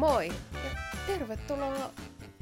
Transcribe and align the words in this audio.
moi 0.00 0.28
ja 0.28 0.70
tervetuloa 1.06 1.90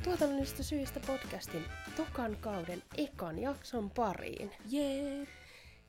tuotannollisista 0.05 0.62
syistä 0.62 1.01
podcastin 1.01 1.65
tokan 1.96 2.37
kauden 2.37 2.83
ekan 2.96 3.39
jakson 3.39 3.91
pariin. 3.91 4.53
Jee! 4.71 5.27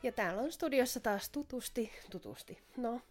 Ja 0.04 0.11
täällä 0.11 0.42
on 0.42 0.52
studiossa 0.52 1.00
taas 1.00 1.29
tutusti, 1.29 1.92
tutusti, 2.11 2.57
no, 2.78 3.02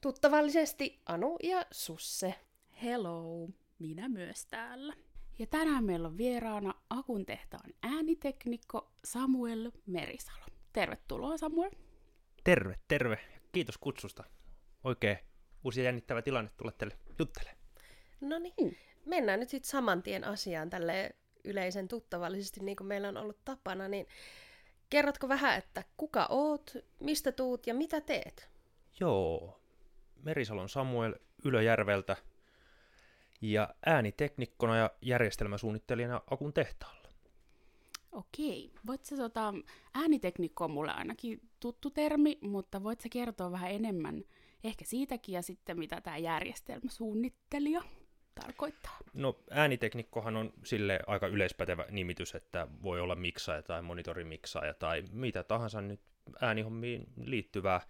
tuttavallisesti 0.00 1.00
Anu 1.06 1.38
ja 1.42 1.66
Susse. 1.70 2.34
Hello! 2.82 3.48
Minä 3.78 4.08
myös 4.08 4.46
täällä. 4.46 4.94
Ja 5.38 5.46
tänään 5.46 5.84
meillä 5.84 6.08
on 6.08 6.18
vieraana 6.18 6.74
Akun 6.90 7.26
tehtaan 7.26 7.70
ääniteknikko 7.82 8.92
Samuel 9.04 9.70
Merisalo. 9.86 10.46
Tervetuloa 10.72 11.36
Samuel. 11.36 11.70
Terve, 12.44 12.78
terve. 12.88 13.18
Kiitos 13.52 13.78
kutsusta. 13.78 14.24
Oikein 14.84 15.18
uusi 15.64 15.80
ja 15.80 15.84
jännittävä 15.84 16.22
tilanne 16.22 16.50
tulla 16.56 16.72
teille 16.72 16.98
juttelemaan. 17.18 17.61
No 18.22 18.38
niin, 18.38 18.76
mennään 19.06 19.40
nyt 19.40 19.48
sitten 19.48 19.70
saman 19.70 20.02
tien 20.02 20.24
asiaan 20.24 20.70
tälle 20.70 21.14
yleisen 21.44 21.88
tuttavallisesti, 21.88 22.60
niin 22.60 22.76
kuin 22.76 22.86
meillä 22.86 23.08
on 23.08 23.16
ollut 23.16 23.44
tapana, 23.44 23.88
niin 23.88 24.06
kerrotko 24.90 25.28
vähän, 25.28 25.58
että 25.58 25.84
kuka 25.96 26.26
oot, 26.30 26.76
mistä 27.00 27.32
tuut 27.32 27.66
ja 27.66 27.74
mitä 27.74 28.00
teet? 28.00 28.50
Joo, 29.00 29.60
Merisalon 30.22 30.68
Samuel 30.68 31.14
Ylöjärveltä 31.44 32.16
ja 33.40 33.74
ääniteknikkona 33.86 34.76
ja 34.76 34.90
järjestelmäsuunnittelijana 35.00 36.22
Akun 36.30 36.52
tehtaalla. 36.52 37.08
Okei. 38.12 38.72
Voit 38.86 39.04
sä, 39.04 39.16
tota, 39.16 39.54
ääniteknikko 39.94 40.64
on 40.64 40.70
mulle 40.70 40.92
ainakin 40.92 41.40
tuttu 41.60 41.90
termi, 41.90 42.38
mutta 42.40 42.82
voit 42.82 43.00
sä 43.00 43.08
kertoa 43.08 43.52
vähän 43.52 43.70
enemmän 43.70 44.24
ehkä 44.64 44.84
siitäkin 44.84 45.32
ja 45.32 45.42
sitten 45.42 45.78
mitä 45.78 46.00
tämä 46.00 46.18
järjestelmäsuunnittelija 46.18 47.82
tarkoittaa? 48.34 48.98
No 49.14 49.38
ääniteknikkohan 49.50 50.36
on 50.36 50.52
sille 50.64 51.00
aika 51.06 51.26
yleispätevä 51.26 51.86
nimitys, 51.90 52.34
että 52.34 52.68
voi 52.82 53.00
olla 53.00 53.14
miksaaja 53.14 53.62
tai 53.62 53.82
monitorimiksaaja 53.82 54.74
tai 54.74 55.02
mitä 55.12 55.42
tahansa 55.42 55.80
nyt 55.80 56.00
äänihommiin 56.40 57.06
liittyvää. 57.24 57.80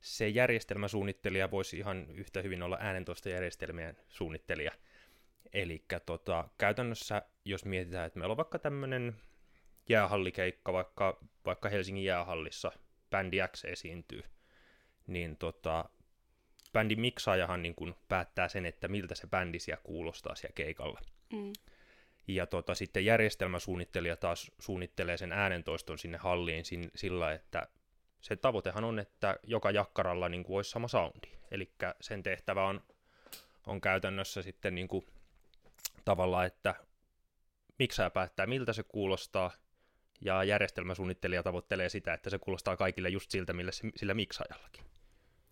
Se 0.00 0.28
järjestelmäsuunnittelija 0.28 1.50
voisi 1.50 1.78
ihan 1.78 2.06
yhtä 2.10 2.42
hyvin 2.42 2.62
olla 2.62 2.78
äänentoistojärjestelmien 2.80 3.96
suunnittelija. 4.08 4.72
Eli 5.52 5.84
tota, 6.06 6.48
käytännössä, 6.58 7.22
jos 7.44 7.64
mietitään, 7.64 8.06
että 8.06 8.18
meillä 8.18 8.32
on 8.32 8.36
vaikka 8.36 8.58
tämmöinen 8.58 9.16
jäähallikeikka, 9.88 10.72
vaikka, 10.72 11.18
vaikka 11.44 11.68
Helsingin 11.68 12.04
jäähallissa 12.04 12.72
bändi 13.10 13.36
X 13.52 13.64
esiintyy, 13.64 14.22
niin 15.06 15.36
tota, 15.36 15.84
bändin 16.72 17.00
miksaajahan 17.00 17.62
niin 17.62 17.74
kun 17.74 17.94
päättää 18.08 18.48
sen, 18.48 18.66
että 18.66 18.88
miltä 18.88 19.14
se 19.14 19.26
bändi 19.26 19.58
siellä 19.58 19.82
kuulostaa 19.84 20.34
siellä 20.34 20.54
keikalla. 20.54 21.00
Mm. 21.32 21.52
Ja 22.28 22.46
tota, 22.46 22.74
sitten 22.74 23.04
järjestelmäsuunnittelija 23.04 24.16
taas 24.16 24.50
suunnittelee 24.58 25.16
sen 25.16 25.32
äänentoiston 25.32 25.98
sinne 25.98 26.18
halliin 26.18 26.64
sin, 26.64 26.90
sillä, 26.94 27.32
että 27.32 27.66
se 28.20 28.36
tavoitehan 28.36 28.84
on, 28.84 28.98
että 28.98 29.38
joka 29.42 29.70
jakkaralla 29.70 30.28
niin 30.28 30.44
kuin 30.44 30.56
olisi 30.56 30.70
sama 30.70 30.88
soundi. 30.88 31.28
Eli 31.50 31.72
sen 32.00 32.22
tehtävä 32.22 32.66
on, 32.66 32.80
on 33.66 33.80
käytännössä 33.80 34.42
sitten 34.42 34.74
niin 34.74 34.88
kuin, 34.88 35.06
tavallaan, 36.04 36.46
että 36.46 36.74
miksaaja 37.78 38.10
päättää, 38.10 38.46
miltä 38.46 38.72
se 38.72 38.82
kuulostaa, 38.82 39.50
ja 40.20 40.44
järjestelmäsuunnittelija 40.44 41.42
tavoittelee 41.42 41.88
sitä, 41.88 42.14
että 42.14 42.30
se 42.30 42.38
kuulostaa 42.38 42.76
kaikille 42.76 43.08
just 43.08 43.30
siltä, 43.30 43.52
millä 43.52 43.72
se, 43.72 43.88
sillä 43.96 44.14
miksaajallakin. 44.14 44.84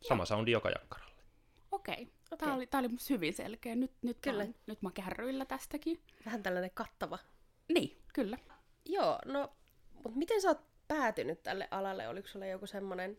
Sama 0.01 0.25
soundi 0.25 0.51
joka 0.51 0.71
jakkaralle. 0.71 1.08
Okei. 1.93 2.03
Okay. 2.03 2.39
Tämä 2.39 2.55
oli, 2.55 2.67
tää 2.67 2.81
oli 2.81 2.89
musta 2.89 3.15
hyvin 3.15 3.35
selkeä. 3.35 3.77
Nyt, 3.77 3.93
nyt, 4.03 4.19
Kyllä. 4.21 4.45
Mä, 4.45 4.53
nyt 4.67 4.83
mä 4.83 4.91
kärryillä 4.91 5.45
tästäkin. 5.45 6.01
Vähän 6.25 6.43
tällainen 6.43 6.71
kattava. 6.75 7.19
Niin, 7.69 8.03
kyllä. 8.15 8.39
Joo, 8.85 9.19
no, 9.25 9.53
mutta 9.95 10.19
miten 10.19 10.41
sä 10.41 10.49
oot 10.49 10.61
päätynyt 10.89 11.43
tälle 11.43 11.69
alalle? 11.71 12.09
Oliko 12.09 12.29
sulla 12.29 12.47
joku 12.47 12.67
semmoinen, 12.67 13.19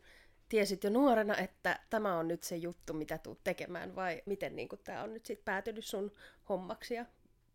tiesit 0.49 0.83
jo 0.83 0.89
nuorena, 0.89 1.37
että 1.37 1.79
tämä 1.89 2.17
on 2.17 2.27
nyt 2.27 2.43
se 2.43 2.55
juttu, 2.55 2.93
mitä 2.93 3.17
tuut 3.17 3.43
tekemään, 3.43 3.95
vai 3.95 4.21
miten 4.25 4.55
niin 4.55 4.69
tämä 4.83 5.03
on 5.03 5.13
nyt 5.13 5.25
sitten 5.25 5.45
päätynyt 5.45 5.85
sun 5.85 6.11
hommaksi 6.49 6.93
ja 6.93 7.05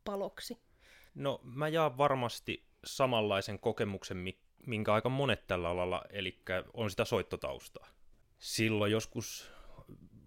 paloksi? 0.04 0.58
No 1.14 1.40
mä 1.42 1.68
jaan 1.68 1.98
varmasti 1.98 2.64
samanlaisen 2.84 3.58
kokemuksen, 3.58 4.16
mi- 4.16 4.40
minkä 4.66 4.94
aika 4.94 5.08
monet 5.08 5.46
tällä 5.46 5.68
alalla, 5.68 6.04
eli 6.10 6.42
on 6.74 6.90
sitä 6.90 7.04
soittotaustaa. 7.04 7.88
Silloin 8.38 8.92
joskus 8.92 9.50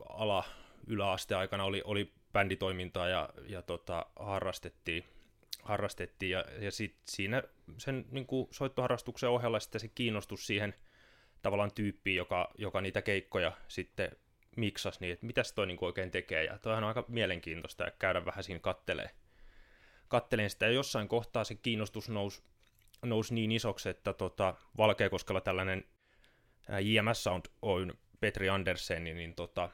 ala 0.10 0.44
yläasteaikana 0.88 1.64
oli, 1.64 1.82
oli 1.86 2.14
bänditoimintaa 2.34 3.08
ja, 3.08 3.30
ja 3.48 3.62
tota, 3.62 4.06
harrastettiin, 4.16 5.04
harrastettiin 5.64 6.30
ja, 6.30 6.46
ja 6.60 6.72
sit 6.72 6.96
siinä 7.06 7.44
sen 7.78 8.06
niin 8.12 8.28
kuin 8.28 8.48
soittoharrastuksen 8.52 9.30
ohella 9.30 9.60
sitten 9.60 9.82
se 9.82 9.88
kiinnostus 9.88 10.48
siihen 10.48 10.74
tavallaan 11.42 11.72
tyyppiin, 11.72 12.16
joka, 12.16 12.52
joka 12.58 12.82
niitä 12.82 13.02
keikkoja 13.02 13.52
sitten 13.68 14.12
miksasi, 14.56 15.00
niin 15.02 15.14
että 15.14 15.26
mitäs 15.26 15.54
toi 15.54 15.68
niin 15.68 15.78
kuin 15.78 15.88
oikein 15.88 16.12
tekee, 16.12 16.44
ja 16.44 16.58
toihan 16.58 16.84
on 16.84 16.88
aika 16.88 17.06
mielenkiintoista 17.08 17.84
ja 17.84 17.92
käydä 17.92 18.26
vähän 18.26 18.44
siinä 18.44 18.60
kattelee. 18.60 19.10
Kattelen 20.08 20.50
sitä, 20.50 20.66
ja 20.66 20.72
jossain 20.72 21.08
kohtaa 21.08 21.44
se 21.44 21.56
kiinnostus 21.56 22.10
nousi, 22.10 22.44
nousi 23.06 23.34
niin 23.34 23.52
isoksi, 23.52 23.90
että 23.90 24.14
tota, 24.14 24.56
Valkeakoskella 24.78 25.42
tällainen 25.42 25.84
JMS 26.82 27.24
Sound 27.24 27.46
Oyn 27.62 27.94
Petri 28.20 28.50
Andersen, 28.50 29.04
niin, 29.04 29.18
niin 29.18 29.36
tota, 29.36 29.70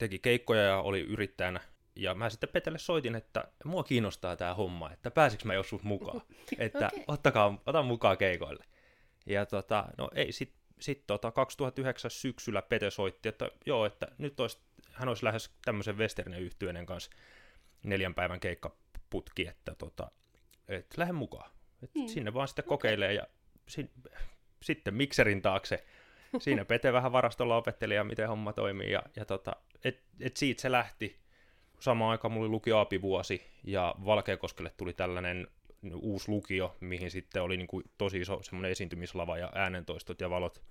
teki 0.00 0.18
keikkoja 0.18 0.62
ja 0.62 0.78
oli 0.78 1.00
yrittäjänä. 1.00 1.60
Ja 1.96 2.14
mä 2.14 2.30
sitten 2.30 2.48
Petelle 2.48 2.78
soitin, 2.78 3.14
että 3.14 3.44
mua 3.64 3.84
kiinnostaa 3.84 4.36
tämä 4.36 4.54
homma, 4.54 4.92
että 4.92 5.10
pääsikö 5.10 5.44
mä 5.44 5.54
joskus 5.54 5.82
mukaan. 5.82 6.22
Että 6.58 6.86
Okei. 6.86 7.04
ottakaa, 7.08 7.62
otan 7.66 7.86
mukaan 7.86 8.18
keikoille. 8.18 8.64
Ja 9.26 9.46
tota, 9.46 9.84
no 9.98 10.10
ei, 10.14 10.32
sit, 10.32 10.54
sit 10.80 11.06
tota 11.06 11.30
2009 11.32 12.10
syksyllä 12.10 12.62
Pete 12.62 12.90
soitti, 12.90 13.28
että 13.28 13.50
joo, 13.66 13.86
että 13.86 14.08
nyt 14.18 14.40
olisi, 14.40 14.58
hän 14.92 15.08
olisi 15.08 15.24
lähes 15.24 15.50
tämmöisen 15.64 15.98
Westernen 15.98 16.40
yhtyenen 16.40 16.86
kanssa 16.86 17.10
neljän 17.82 18.14
päivän 18.14 18.40
keikkaputki, 18.40 19.46
että 19.46 19.74
tota, 19.74 20.10
et 20.68 20.96
lähde 20.96 21.12
mukaan. 21.12 21.50
Et 21.82 21.90
Mm. 21.94 22.06
Sinne 22.06 22.34
vaan 22.34 22.48
sitten 22.48 22.64
kokeilee 22.64 23.12
ja 23.12 23.26
si, 23.68 23.90
sitten 24.62 24.94
mikserin 24.94 25.42
taakse. 25.42 25.84
Siinä 26.38 26.64
Pete 26.64 26.92
vähän 26.92 27.12
varastolla 27.12 27.56
opetteli 27.56 27.94
ja 27.94 28.04
miten 28.04 28.28
homma 28.28 28.52
toimii. 28.52 28.90
Ja, 28.90 29.02
ja 29.16 29.24
tota, 29.24 29.52
et, 29.84 30.00
et 30.20 30.36
siitä 30.36 30.62
se 30.62 30.72
lähti. 30.72 31.20
Samaan 31.80 32.10
aikaan 32.10 32.32
mulla 32.32 32.44
oli 32.44 32.50
lukioapivuosi 32.50 33.46
ja 33.64 33.94
Valkeakoskelle 34.04 34.72
tuli 34.76 34.92
tällainen 34.92 35.48
uusi 35.94 36.30
lukio, 36.30 36.76
mihin 36.80 37.10
sitten 37.10 37.42
oli 37.42 37.56
niin 37.56 37.66
kuin 37.66 37.84
tosi 37.98 38.20
iso 38.20 38.42
semmoinen 38.42 38.70
esiintymislava 38.70 39.38
ja 39.38 39.52
äänentoistot 39.54 40.20
ja 40.20 40.30
valot 40.30 40.62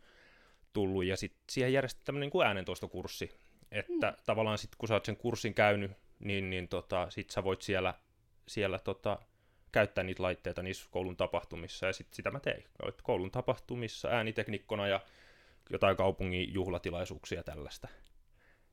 tullut. 0.73 1.05
Ja 1.05 1.17
sitten 1.17 1.41
siihen 1.49 1.73
järjestettiin 1.73 2.05
tämmöinen 2.05 2.25
niin 2.25 2.31
kuin 2.31 2.47
äänentoistokurssi. 2.47 3.31
Että 3.71 4.11
mm. 4.11 4.17
tavallaan 4.25 4.57
sitten 4.57 4.77
kun 4.77 4.87
sä 4.87 4.93
oot 4.93 5.05
sen 5.05 5.17
kurssin 5.17 5.53
käynyt, 5.53 5.91
niin, 6.19 6.49
niin 6.49 6.67
tota, 6.67 7.09
sit 7.09 7.29
sä 7.29 7.43
voit 7.43 7.61
siellä, 7.61 7.93
siellä 8.47 8.79
tota, 8.79 9.19
käyttää 9.71 10.03
niitä 10.03 10.23
laitteita 10.23 10.63
niissä 10.63 10.87
koulun 10.91 11.17
tapahtumissa, 11.17 11.85
ja 11.85 11.93
sit 11.93 12.13
sitä 12.13 12.31
mä 12.31 12.39
tein. 12.39 12.63
Olet 12.81 13.01
koulun 13.01 13.31
tapahtumissa 13.31 14.09
ääniteknikkona 14.09 14.87
ja 14.87 14.99
jotain 15.69 15.97
kaupungin 15.97 16.53
juhlatilaisuuksia 16.53 17.39
ja 17.39 17.43
tällaista. 17.43 17.87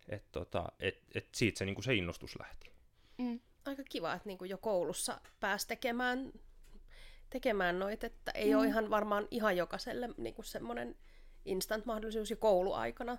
Et, 0.08 0.24
tota, 0.32 0.64
et, 0.80 1.02
et 1.14 1.28
siitä 1.34 1.58
se, 1.58 1.64
niinku 1.64 1.82
se 1.82 1.94
innostus 1.94 2.38
lähti. 2.38 2.72
Mm. 3.18 3.40
Aika 3.64 3.82
kiva, 3.88 4.14
että 4.14 4.28
niinku 4.28 4.44
jo 4.44 4.58
koulussa 4.58 5.20
pääsi 5.40 5.68
tekemään, 5.68 6.32
tekemään 7.30 7.78
noita, 7.78 8.06
että 8.06 8.30
ei 8.30 8.50
mm. 8.50 8.58
ole 8.58 8.66
ihan 8.66 8.90
varmaan 8.90 9.28
ihan 9.30 9.56
jokaiselle 9.56 10.08
niinku 10.16 10.42
semmoinen 10.42 10.96
instant-mahdollisuus 11.44 12.30
jo 12.30 12.36
kouluaikana, 12.36 13.18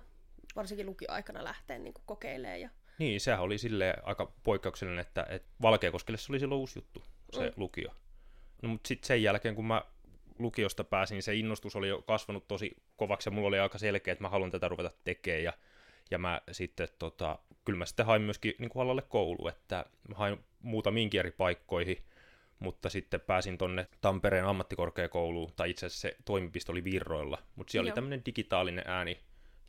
varsinkin 0.56 0.86
lukioaikana 0.86 1.44
lähteä 1.44 1.78
niinku 1.78 2.02
kokeilemaan. 2.06 2.60
Ja... 2.60 2.70
Niin, 2.98 3.20
sehän 3.20 3.40
oli 3.40 3.58
sille 3.58 3.94
aika 4.02 4.32
poikkeuksellinen, 4.42 5.00
että, 5.00 5.26
että 5.28 5.48
Valkeakoskelle 5.62 6.18
se 6.18 6.32
oli 6.32 6.40
silloin 6.40 6.60
uusi 6.60 6.78
juttu, 6.78 7.04
se 7.32 7.46
mm. 7.46 7.52
lukio. 7.56 7.90
No, 8.62 8.68
mutta 8.68 8.88
sitten 8.88 9.06
sen 9.06 9.22
jälkeen, 9.22 9.54
kun 9.54 9.66
mä 9.66 9.82
lukiosta 10.38 10.84
pääsin, 10.84 11.22
se 11.22 11.34
innostus 11.34 11.76
oli 11.76 11.88
jo 11.88 12.02
kasvanut 12.02 12.48
tosi 12.48 12.76
kovaksi, 12.96 13.28
ja 13.28 13.32
mulla 13.32 13.48
oli 13.48 13.58
aika 13.58 13.78
selkeä, 13.78 14.12
että 14.12 14.24
mä 14.24 14.28
haluan 14.28 14.50
tätä 14.50 14.68
ruveta 14.68 14.90
tekemään, 15.04 15.42
ja, 15.42 15.52
ja 16.10 16.18
mä 16.18 16.40
sitten, 16.52 16.88
tota, 16.98 17.38
kyllä 17.64 17.78
mä 17.78 17.86
sitten 17.86 18.06
hain 18.06 18.22
myöskin 18.22 18.54
niin 18.58 18.70
kuin 18.70 18.82
alalle 18.82 19.02
koulu, 19.02 19.48
että 19.48 19.84
mä 20.08 20.14
hain 20.14 20.44
muutamiinkin 20.62 21.18
eri 21.18 21.30
paikkoihin, 21.30 22.04
mutta 22.58 22.88
sitten 22.88 23.20
pääsin 23.20 23.58
tonne 23.58 23.86
Tampereen 24.00 24.44
ammattikorkeakouluun, 24.44 25.52
tai 25.56 25.70
itse 25.70 25.86
asiassa 25.86 26.08
se 26.08 26.16
toimipiste 26.24 26.72
oli 26.72 26.84
Virroilla, 26.84 27.38
mutta 27.54 27.70
siellä 27.70 27.88
Joo. 27.88 27.92
oli 27.92 27.94
tämmöinen 27.94 28.22
digitaalinen 28.26 28.84
ääni 28.86 29.20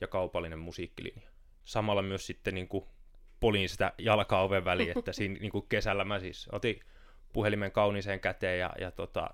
ja 0.02 0.08
kaupallinen 0.08 0.60
musiikkilinja. 0.60 1.30
Samalla 1.64 2.02
myös 2.02 2.28
sitten 2.28 2.56
niin 2.56 2.68
kuin 2.68 2.86
polin 3.40 3.70
sitä 3.70 3.94
jalkaa 3.98 4.44
oven 4.44 4.66
väliin, 4.66 4.98
että 4.98 5.14
siinä 5.14 5.40
niin 5.40 5.52
kuin 5.52 5.66
kesällä 5.70 6.06
mä 6.06 6.20
siis 6.20 6.50
otin 6.52 6.80
puhelimen 7.34 7.72
kauniiseen 7.72 8.20
käteen 8.20 8.60
ja, 8.60 8.74
ja 8.80 8.92
tota, 8.92 9.30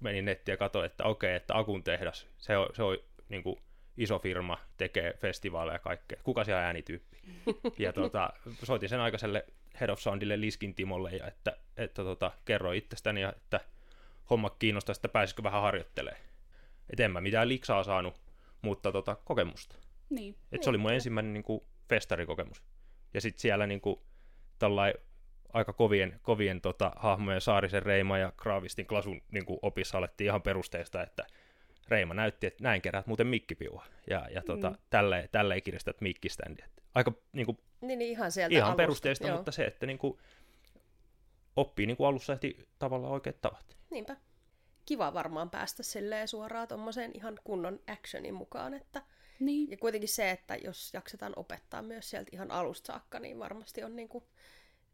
menin 0.00 0.24
nettiin 0.24 0.52
ja 0.52 0.56
katsoin, 0.56 0.86
että 0.86 1.04
okei, 1.04 1.34
että 1.34 1.58
Akun 1.58 1.84
tehdas, 1.84 2.26
se 2.38 2.56
on, 2.56 2.68
se 2.74 2.82
on 2.82 2.98
niin 3.28 3.42
kuin 3.42 3.60
iso 3.96 4.18
firma, 4.18 4.58
tekee 4.76 5.12
festivaaleja 5.12 5.74
ja 5.74 5.78
kaikkea. 5.78 6.20
Kuka 6.22 6.44
siellä 6.44 6.66
äänityyppi? 6.66 7.16
Ja 7.78 7.92
tota, 7.92 8.30
soitin 8.62 8.88
sen 8.88 9.00
aikaiselle 9.00 9.46
Head 9.80 9.90
of 9.90 9.98
Soundille 9.98 10.40
Liskin 10.40 10.74
Timolle, 10.74 11.10
ja 11.10 11.26
että, 11.26 11.56
että 11.76 12.04
tota, 12.04 12.32
kerro 12.44 12.72
itsestäni, 12.72 13.20
ja 13.20 13.32
että 13.36 13.60
homma 14.30 14.50
kiinnostaa, 14.50 14.92
että 14.92 15.08
pääsisikö 15.08 15.42
vähän 15.42 15.62
harjoittelemaan. 15.62 16.22
Et 16.90 17.00
en 17.00 17.10
mä 17.10 17.20
mitään 17.20 17.48
liksaa 17.48 17.82
saanut, 17.82 18.20
mutta 18.62 18.92
tota, 18.92 19.16
kokemusta. 19.24 19.76
Niin. 20.10 20.36
Et 20.52 20.62
se 20.62 20.70
oli 20.70 20.78
mun 20.78 20.92
ensimmäinen 20.92 21.32
niin 21.32 21.42
kuin, 21.42 21.60
festarikokemus. 21.88 22.62
Ja 23.14 23.20
sitten 23.20 23.40
siellä 23.40 23.66
niin 23.66 23.80
kuin, 23.80 24.00
tällai, 24.58 24.94
aika 25.52 25.72
kovien, 25.72 26.20
kovien 26.22 26.60
tota, 26.60 26.92
hahmojen 26.96 27.40
Saarisen 27.40 27.82
Reima 27.82 28.18
ja 28.18 28.32
Kraavistin 28.36 28.86
Klasun 28.86 29.20
niin 29.32 29.46
kuin, 29.46 29.58
opissa 29.62 29.98
alettiin 29.98 30.26
ihan 30.26 30.42
perusteista, 30.42 31.02
että 31.02 31.26
Reima 31.88 32.14
näytti, 32.14 32.46
että 32.46 32.62
näin 32.64 32.82
kerät 32.82 33.06
muuten 33.06 33.26
mikkipiua. 33.26 33.84
Ja, 34.10 34.28
ja 34.34 34.42
tota, 34.42 34.70
mm. 34.70 34.76
tälleen, 34.90 35.28
tälleen 35.32 35.62
kiristät 35.62 36.00
mikkiständi. 36.00 36.62
Aika 36.94 37.12
niin 37.32 37.46
kuin, 37.46 37.58
Niin, 37.80 37.98
niin 37.98 38.10
ihan 38.10 38.32
sieltä 38.32 38.54
ihan 38.54 38.66
alusta. 38.66 38.76
perusteista, 38.76 39.26
Joo. 39.26 39.36
mutta 39.36 39.52
se, 39.52 39.64
että 39.64 39.86
niin 39.86 39.98
kuin, 39.98 40.18
oppii 41.56 41.86
niin 41.86 41.96
kuin 41.96 42.06
alussa 42.06 42.32
heti 42.32 42.68
tavallaan 42.78 43.12
oikeat 43.12 43.40
tavat. 43.40 43.76
Niinpä. 43.90 44.16
Kiva 44.86 45.14
varmaan 45.14 45.50
päästä 45.50 45.82
silleen 45.82 46.28
suoraan 46.28 46.68
tommoseen 46.68 47.10
ihan 47.14 47.38
kunnon 47.44 47.80
actionin 47.86 48.34
mukaan, 48.34 48.74
että 48.74 49.02
Niin. 49.40 49.70
ja 49.70 49.76
kuitenkin 49.76 50.08
se, 50.08 50.30
että 50.30 50.56
jos 50.56 50.94
jaksetaan 50.94 51.32
opettaa 51.36 51.82
myös 51.82 52.10
sieltä 52.10 52.30
ihan 52.32 52.50
alusta 52.50 52.86
saakka, 52.86 53.18
niin 53.18 53.38
varmasti 53.38 53.84
on 53.84 53.96
niinku 53.96 54.26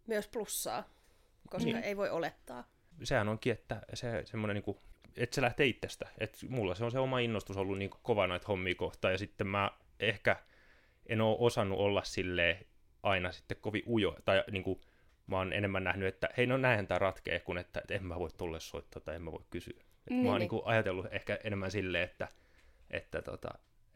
myös 0.06 0.28
plussaa, 0.28 0.88
koska 1.50 1.64
Niin. 1.64 1.74
niin. 1.76 1.84
ei 1.84 1.96
voi 1.96 2.10
olettaa. 2.10 2.64
sehän 3.02 3.28
onkin, 3.28 3.52
että 3.52 3.82
se 3.94 4.22
semmoinen 4.24 4.54
niin 4.54 4.62
kuin, 4.64 4.78
että 5.16 5.34
se 5.34 5.42
lähtee 5.42 5.66
itsestä. 5.66 6.08
Et 6.18 6.38
mulla 6.48 6.74
se 6.74 6.84
on 6.84 6.90
se 6.90 6.98
oma 6.98 7.18
innostus 7.18 7.56
ollut 7.56 7.78
niin 7.78 7.90
kova 8.02 8.26
noita 8.26 8.46
hommia 8.48 8.74
kohtaan, 8.74 9.12
ja 9.14 9.18
sitten 9.18 9.46
mä 9.46 9.70
ehkä 10.00 10.36
en 11.06 11.20
ole 11.20 11.36
osannut 11.40 11.78
olla 11.78 12.02
silleen 12.04 12.66
aina 13.02 13.32
sitten 13.32 13.56
kovin 13.60 13.82
ujo, 13.88 14.16
tai 14.24 14.44
niin 14.50 14.62
kuin, 14.62 14.80
mä 15.26 15.36
oon 15.36 15.52
enemmän 15.52 15.84
nähnyt, 15.84 16.08
että 16.08 16.28
hei 16.36 16.46
no 16.46 16.56
näinhän 16.56 16.86
tämä 16.86 16.98
ratkee, 16.98 17.40
kun 17.40 17.58
että, 17.58 17.80
että 17.80 17.94
en 17.94 18.06
mä 18.06 18.18
voi 18.18 18.28
tulle 18.36 18.60
soittaa 18.60 19.00
tai 19.02 19.14
en 19.14 19.22
mä 19.22 19.32
voi 19.32 19.44
kysyä. 19.50 19.74
Et 19.80 20.10
Niin, 20.10 20.22
mä 20.24 20.28
oon 20.28 20.34
niin. 20.34 20.40
niin 20.40 20.48
kuin 20.48 20.62
ajatellut 20.64 21.06
ehkä 21.10 21.38
enemmän 21.44 21.70
silleen, 21.70 22.04
että, 22.04 22.28
että 22.90 23.22
tota, 23.22 23.48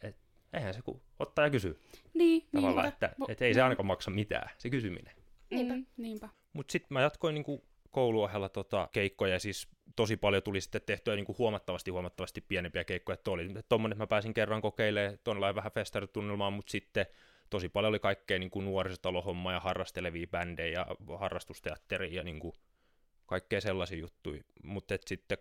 et, 0.03 0.17
eihän 0.53 0.75
se 0.75 0.83
kun 0.83 1.01
ottaa 1.19 1.45
ja 1.45 1.51
kysyy 1.51 1.81
Niin, 2.15 2.49
tavallaan, 2.53 2.85
niinpä. 2.85 3.06
että 3.06 3.17
Vo- 3.25 3.33
et 3.33 3.43
ei 3.43 3.55
se 3.55 3.63
ainakaan 3.63 3.87
maksa 3.87 4.11
mitään, 4.11 4.51
se 4.59 4.71
kysyminen. 4.71 5.15
Niinpä. 5.50 5.75
Mm, 5.75 5.87
niinpä. 5.97 6.29
Mutta 6.52 6.73
sitten 6.73 6.93
mä 6.93 7.00
jatkoin 7.00 7.35
niinku 7.35 7.64
kouluohella 7.91 8.49
tota 8.49 8.88
keikkoja, 8.93 9.32
ja 9.32 9.38
siis 9.38 9.69
tosi 9.97 10.17
paljon 10.17 10.43
tuli 10.43 10.61
sitten 10.61 10.82
tehtyä 10.87 11.17
niinku 11.17 11.35
huomattavasti 11.38 11.91
huomattavasti 11.91 12.41
pienempiä 12.41 12.85
keikkoja. 12.85 13.14
Että 13.14 13.31
oli 13.31 13.49
tommonen, 13.69 13.93
että 13.93 14.02
mä 14.02 14.06
pääsin 14.06 14.35
kerran 14.35 14.62
kokeilemaan 14.62 15.19
tuonne 15.25 15.55
vähän 15.55 15.73
festaritunnelmaa, 15.73 16.50
mutta 16.50 16.70
sitten 16.70 17.06
tosi 17.50 17.69
paljon 17.69 17.88
oli 17.88 17.99
kaikkea 17.99 18.38
niinku 18.38 18.61
nuorisotalohommaa 18.61 19.52
ja 19.52 19.61
harrastelevia 19.61 20.26
bändejä 20.26 20.81
ja 20.81 20.87
harrastusteatteria 21.19 22.17
ja 22.17 22.23
niinku 22.23 22.55
kaikkea 23.26 23.61
sellaisia 23.61 23.99
juttuja. 23.99 24.43
Mutta 24.62 24.94
sitten 25.06 25.38
2012-2013 25.38 25.41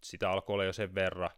sitä 0.00 0.30
alkoi 0.30 0.54
olla 0.54 0.64
jo 0.64 0.72
sen 0.72 0.94
verran, 0.94 1.30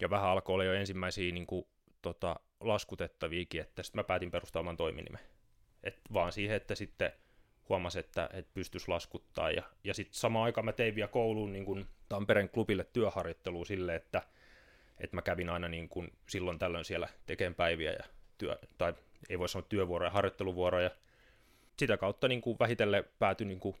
ja 0.00 0.10
vähän 0.10 0.30
alkoi 0.30 0.54
olla 0.54 0.64
jo 0.64 0.72
ensimmäisiä 0.72 1.32
niinku, 1.32 1.68
tota, 2.02 2.36
laskutettaviakin, 2.60 3.60
että 3.60 3.82
sitten 3.82 3.98
mä 3.98 4.04
päätin 4.04 4.30
perustaa 4.30 4.60
oman 4.60 4.76
toiminimen. 4.76 5.20
Et 5.86 5.98
vaan 6.12 6.32
siihen, 6.32 6.56
että 6.56 6.74
sitten 6.74 7.12
huomasi, 7.68 7.98
että, 7.98 8.28
että 8.32 8.50
pystyisi 8.54 8.88
laskuttaa. 8.88 9.50
Ja, 9.50 9.62
ja 9.84 9.94
sitten 9.94 10.14
samaan 10.14 10.44
aikaan 10.44 10.64
mä 10.64 10.72
tein 10.72 10.94
vielä 10.94 11.08
kouluun 11.08 11.52
niin 11.52 11.64
kuin 11.64 11.86
Tampereen 12.08 12.48
klubille 12.48 12.84
työharjoittelua 12.84 13.64
sille, 13.64 13.94
että, 13.94 14.22
että 15.00 15.16
mä 15.16 15.22
kävin 15.22 15.50
aina 15.50 15.68
niin 15.68 15.88
kuin 15.88 16.12
silloin 16.28 16.58
tällöin 16.58 16.84
siellä 16.84 17.08
tekemään 17.26 17.54
päiviä 17.54 17.92
ja 17.92 18.04
työ, 18.38 18.58
tai 18.78 18.94
ei 19.28 19.38
voi 19.38 19.48
sanoa 19.48 19.66
työvuoroja, 19.68 20.10
harjoitteluvuoroja. 20.10 20.90
Sitä 21.78 21.96
kautta 21.96 22.28
niin 22.28 22.40
kuin 22.40 22.58
vähitellen 22.60 23.04
päätyi 23.18 23.46
niin 23.46 23.76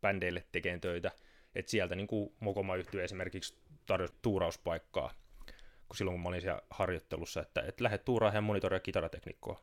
bändeille 0.00 0.44
tekemään 0.52 0.80
töitä. 0.80 1.10
Et 1.54 1.68
sieltä 1.68 1.94
niin 1.94 2.08
Mokoma 2.40 2.76
yhtyö 2.76 3.04
esimerkiksi 3.04 3.54
tarjosi 3.86 4.14
tuurauspaikkaa, 4.22 5.14
kun 5.88 5.96
silloin 5.96 6.14
kun 6.14 6.22
mä 6.22 6.28
olin 6.28 6.40
siellä 6.40 6.62
harjoittelussa, 6.70 7.40
että, 7.40 7.60
että 7.60 7.84
lähde 7.84 7.98
tuuraamaan 7.98 8.44
monitoria 8.44 8.80
kitarateknikkoa, 8.80 9.60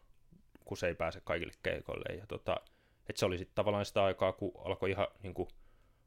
kun 0.70 0.78
se 0.78 0.88
ei 0.88 0.96
pääse 0.96 1.22
kaikille 1.24 1.54
keikoille. 1.64 2.16
Ja 2.16 2.28
tota, 2.28 2.58
että 3.10 3.20
se 3.20 3.26
oli 3.26 3.38
sitten 3.38 3.56
tavallaan 3.56 3.86
sitä 3.86 4.04
aikaa, 4.04 4.34
kun 4.34 4.52
alkoi 4.66 4.92
ihan, 4.92 5.08
niin 5.24 5.34
kuin, 5.34 5.50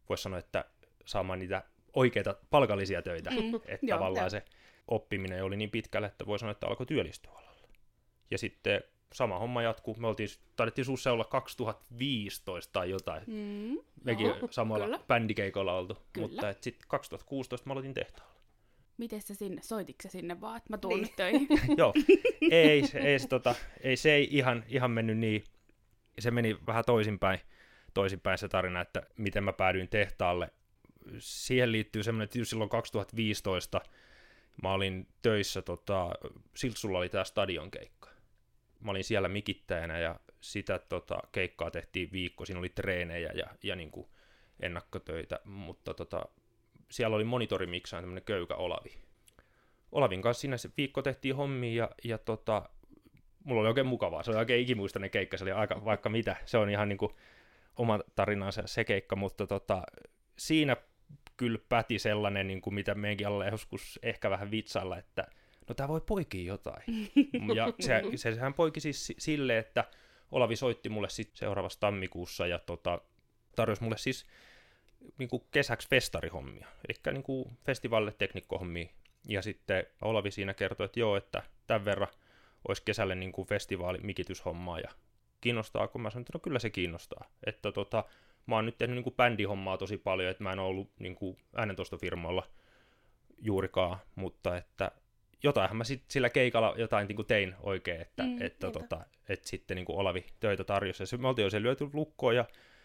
voisi 0.08 0.22
sanoa, 0.22 0.38
että 0.38 0.64
saamaan 1.06 1.38
niitä 1.38 1.62
oikeita 1.92 2.36
palkallisia 2.50 3.02
töitä. 3.02 3.30
Mm, 3.30 3.54
että 3.54 3.86
tavallaan 3.88 4.24
joo. 4.24 4.30
se 4.30 4.44
oppiminen 4.88 5.44
oli 5.44 5.56
niin 5.56 5.70
pitkälle, 5.70 6.06
että 6.06 6.26
voi 6.26 6.38
sanoa, 6.38 6.50
että 6.50 6.66
alkoi 6.66 6.86
työllistyä 6.86 7.32
alalla. 7.32 7.68
Ja 8.30 8.38
sitten 8.38 8.82
sama 9.12 9.38
homma 9.38 9.62
jatkuu. 9.62 9.96
Me 9.98 10.06
oltiin, 10.06 10.28
taidettiin 10.56 10.84
suussa 10.84 11.12
olla 11.12 11.24
2015 11.24 12.72
tai 12.72 12.90
jotain. 12.90 13.22
Mm. 13.26 13.78
Mekin 14.04 14.26
Joo, 14.26 14.48
samalla 14.50 14.84
kyllä. 14.84 15.00
bändikeikolla 15.08 15.78
oltu. 15.78 15.98
Kyllä. 16.12 16.28
Mutta 16.28 16.54
sitten 16.60 16.88
2016 16.88 17.66
mä 17.66 17.72
aloitin 17.72 17.94
tehtaalla. 17.94 18.41
Miten 18.98 19.22
sä 19.22 19.34
sinne, 19.34 19.62
soititko 19.62 20.08
sinne 20.08 20.40
vaan, 20.40 20.56
että 20.56 20.70
mä 20.72 20.78
tuun 20.78 20.94
Niin. 20.94 21.02
nyt 21.02 21.16
töihin? 21.16 21.48
Joo, 21.78 21.92
ei, 22.50 22.86
se- 22.86 22.98
ei, 22.98 23.18
se, 23.18 23.28
tota, 23.28 23.54
ei, 23.80 23.96
se 23.96 24.12
ei 24.12 24.28
ihan, 24.30 24.64
ihan 24.68 24.90
mennyt 24.90 25.18
niin. 25.18 25.44
Se 26.18 26.30
meni 26.30 26.56
vähän 26.66 26.84
toisinpäin, 26.86 27.40
toisinpäin 27.94 28.38
se 28.38 28.48
tarina, 28.48 28.80
että 28.80 29.02
miten 29.18 29.44
mä 29.44 29.52
päädyin 29.52 29.88
tehtaalle. 29.88 30.50
Siihen 31.18 31.72
liittyy 31.72 32.02
semmoinen, 32.02 32.24
että 32.24 32.44
silloin 32.44 32.70
2015 32.70 33.80
mä 34.62 34.72
olin 34.72 35.06
töissä, 35.22 35.62
tota, 35.62 36.10
Siltsulla 36.56 36.98
oli 36.98 37.08
tämä 37.08 37.24
stadion 37.24 37.70
keikka. 37.70 38.08
Mä 38.80 38.90
olin 38.90 39.04
siellä 39.04 39.28
mikittäjänä 39.28 39.98
ja 39.98 40.20
sitä 40.40 40.78
tota, 40.78 41.18
keikkaa 41.32 41.70
tehtiin 41.70 42.12
viikko, 42.12 42.44
siinä 42.44 42.58
oli 42.58 42.68
treenejä 42.68 43.32
ja, 43.34 43.46
ja 43.62 43.76
niin 43.76 43.90
kuin 43.90 44.06
ennakkotöitä, 44.60 45.40
mutta 45.44 45.94
tota, 45.94 46.26
siellä 46.92 47.16
oli 47.16 47.24
monitorimiksaan 47.24 48.02
tämmöinen 48.02 48.24
köykä 48.24 48.54
Olavi. 48.54 48.98
Olavin 49.92 50.22
kanssa 50.22 50.40
siinä 50.40 50.56
se 50.56 50.70
viikko 50.76 51.02
tehtiin 51.02 51.36
hommia 51.36 51.84
ja, 51.84 51.90
ja 52.04 52.18
tota, 52.18 52.68
mulla 53.44 53.60
oli 53.60 53.68
oikein 53.68 53.86
mukavaa. 53.86 54.22
Se 54.22 54.30
oli 54.30 54.38
oikein 54.38 54.62
ikimuistainen 54.62 55.10
keikka, 55.10 55.36
se 55.36 55.44
oli 55.44 55.52
aika 55.52 55.84
vaikka 55.84 56.08
mitä. 56.08 56.36
Se 56.44 56.58
on 56.58 56.70
ihan 56.70 56.88
niinku 56.88 57.16
oma 57.76 58.00
tarinansa 58.14 58.62
se 58.66 58.84
keikka, 58.84 59.16
mutta 59.16 59.46
tota, 59.46 59.82
siinä 60.38 60.76
kyllä 61.36 61.58
päti 61.68 61.98
sellainen, 61.98 62.46
niin 62.46 62.60
kuin 62.60 62.74
mitä 62.74 62.94
meidänkin 62.94 63.26
alle 63.26 63.48
joskus 63.48 63.98
ehkä 64.02 64.30
vähän 64.30 64.50
vitsailla, 64.50 64.98
että 64.98 65.26
no 65.68 65.74
tämä 65.74 65.88
voi 65.88 66.00
poikia 66.00 66.52
jotain. 66.52 66.82
ja 67.56 67.72
se, 67.80 68.02
se, 68.14 68.34
sehän 68.34 68.54
poiki 68.54 68.80
siis 68.80 69.06
si- 69.06 69.16
sille, 69.18 69.58
että 69.58 69.84
Olavi 70.30 70.56
soitti 70.56 70.88
mulle 70.88 71.08
sitten 71.08 71.36
seuraavassa 71.36 71.80
tammikuussa 71.80 72.46
ja 72.46 72.58
tota, 72.58 73.00
tarjosi 73.56 73.82
mulle 73.82 73.98
siis 73.98 74.26
niin 75.18 75.28
kuin 75.28 75.42
kesäksi 75.50 75.88
festarihommia, 75.88 76.68
eli 76.88 77.12
niin 77.12 77.22
kuin 77.22 77.58
festivaalille 77.66 78.14
teknikkohommia. 78.18 78.88
Ja 79.28 79.42
sitten 79.42 79.86
Olavi 80.02 80.30
siinä 80.30 80.54
kertoi, 80.54 80.84
että 80.84 81.00
joo, 81.00 81.16
että 81.16 81.42
tämän 81.66 81.84
verran 81.84 82.08
olisi 82.68 82.82
kesälle 82.84 83.14
niin 83.14 83.32
kuin 83.32 83.48
festivaali 83.48 83.98
mikityshommaa 84.02 84.80
ja 84.80 84.90
kiinnostaako? 85.40 85.98
Mä 85.98 86.10
sanoin, 86.10 86.22
että 86.22 86.30
no 86.34 86.40
kyllä 86.40 86.58
se 86.58 86.70
kiinnostaa. 86.70 87.24
Että 87.46 87.72
tota, 87.72 88.04
mä 88.46 88.54
oon 88.54 88.66
nyt 88.66 88.78
tehnyt 88.78 88.94
niin 88.94 89.04
kuin 89.04 89.16
bändihommaa 89.16 89.76
tosi 89.78 89.96
paljon, 89.98 90.30
että 90.30 90.42
mä 90.42 90.52
en 90.52 90.58
ole 90.58 90.68
ollut 90.68 90.90
niin 90.98 91.14
kuin 91.14 91.36
äänentoistofirmoilla 91.56 92.46
juurikaan, 93.38 93.98
mutta 94.14 94.56
että 94.56 94.90
jotainhan 95.42 95.76
mä 95.76 95.84
sit 95.84 96.02
sillä 96.08 96.30
keikalla 96.30 96.74
jotain 96.78 97.08
niin 97.08 97.16
kuin 97.16 97.26
tein 97.26 97.54
oikein, 97.60 98.00
että, 98.00 98.22
Mm, 98.22 98.42
että, 98.42 98.66
niinpä. 98.66 98.80
tota, 98.80 99.04
että 99.28 99.48
sitten 99.48 99.74
niin 99.74 99.84
kuin 99.84 99.98
Olavi 99.98 100.26
töitä 100.40 100.64
tarjosi. 100.64 101.02
Ja 101.02 101.06
se, 101.06 101.16
me 101.16 101.28
oltiin 101.28 101.44
jo 101.44 101.50
se 101.50 101.62
lyöty 101.62 101.90
lukkoon 101.92 102.36
ja 102.36 102.44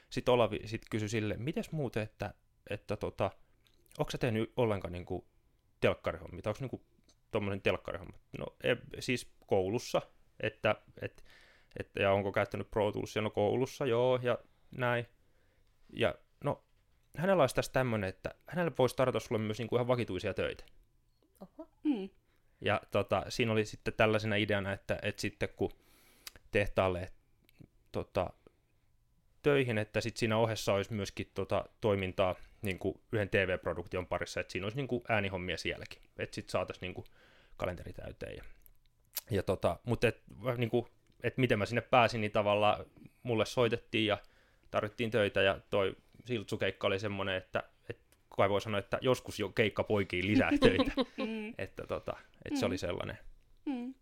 sitten 0.10 0.34
Olavi 0.34 0.60
sit 0.66 0.86
kysyi 0.92 1.10
sille, 1.10 1.36
mites 1.38 1.72
muuten, 1.72 2.04
että, 2.04 2.34
että 2.70 2.98
tota, 2.98 3.32
onko 3.98 4.12
sä 4.12 4.18
tehnyt 4.18 4.54
ollenkaan 4.56 4.92
niin 4.92 5.06
kuin 5.06 5.26
telkkarihommia, 5.82 6.42
tai 6.42 6.52
onko 6.52 6.60
niin 6.62 6.70
kuin 6.70 6.82
tuommoinen 7.32 7.62
telkkarihomma? 7.62 8.18
No 8.38 8.46
ei, 8.64 8.76
siis 9.00 9.32
koulussa, 9.48 10.02
että, 10.40 10.76
et, 11.02 11.24
että 11.80 12.02
ja 12.02 12.12
onko 12.12 12.32
käyttänyt 12.32 12.72
Pro 12.72 12.92
Toolsia, 12.92 13.22
no 13.22 13.30
koulussa, 13.30 13.86
joo, 13.86 14.20
ja 14.22 14.38
näin. 14.72 15.06
Ja 15.94 16.16
no, 16.44 16.64
hänellä 17.18 17.44
olisi 17.44 17.56
tässä 17.56 17.72
tämmöinen, 17.72 18.10
että 18.10 18.36
hänelle 18.48 18.72
voisi 18.78 18.96
tarjota 18.96 19.20
sulle 19.20 19.42
myös 19.42 19.58
niin 19.58 19.68
kuin 19.68 19.78
ihan 19.78 19.88
vakituisia 19.88 20.34
töitä. 20.34 20.64
Oho. 21.42 21.70
Mm. 21.84 22.10
Ja 22.62 22.82
tota, 22.92 23.26
siinä 23.30 23.52
oli 23.52 23.66
sitten 23.66 23.94
tällaisena 23.94 24.36
ideana, 24.36 24.74
että, 24.74 25.00
että 25.02 25.22
sitten 25.22 25.50
kun 25.56 25.72
tehtaalle 26.52 27.12
tota, 27.92 28.34
töihin, 29.48 29.78
että 29.78 30.02
sitten 30.02 30.20
siinä 30.20 30.38
ohessa 30.38 30.74
olisi 30.74 30.94
myöskin 30.94 31.32
tota, 31.34 31.66
toimintaa 31.82 32.36
niin 32.62 32.80
kuin 32.80 32.96
yhden 33.12 33.30
TV-produktion 33.30 34.08
parissa, 34.08 34.40
että 34.40 34.52
siinä 34.52 34.66
olisi 34.66 34.78
niin 34.78 34.88
kuin 34.88 35.04
äänihommia 35.10 35.58
sielläkin, 35.58 36.02
että 36.20 36.36
sitten 36.36 36.52
saataisiin 36.52 36.82
niin 36.82 36.94
kuin 36.94 37.06
kalenteri 37.58 37.94
täyteen. 37.94 38.36
Ja, 38.36 38.44
ja 39.32 39.44
tota, 39.44 39.80
mutta 39.86 40.08
et, 40.08 40.22
niin 40.58 40.70
kuin, 40.70 40.86
et 41.24 41.38
miten 41.38 41.60
mä 41.60 41.66
sinne 41.66 41.82
pääsin, 41.82 42.22
niin 42.22 42.32
tavallaan 42.32 42.86
mulle 43.24 43.46
soitettiin 43.46 44.06
ja 44.06 44.18
tarvittiin 44.72 45.12
töitä 45.12 45.42
ja 45.42 45.60
toi 45.70 45.96
Siltsukeikka 46.26 46.88
oli 46.88 47.00
semmoinen, 47.00 47.36
että, 47.36 47.64
että 47.90 48.04
kai 48.38 48.50
voi 48.50 48.62
sanoa, 48.62 48.80
että 48.80 48.98
joskus 49.02 49.40
jo 49.40 49.50
keikka 49.50 49.84
poikii 49.84 50.28
lisää 50.28 50.52
töitä. 50.62 50.92
Mm. 51.18 51.54
että 51.58 51.88
tota, 51.88 52.18
että 52.46 52.60
se 52.60 52.66
Mm. 52.66 52.70
oli 52.70 52.78
sellainen. 52.78 53.18
Mm. 53.66 53.94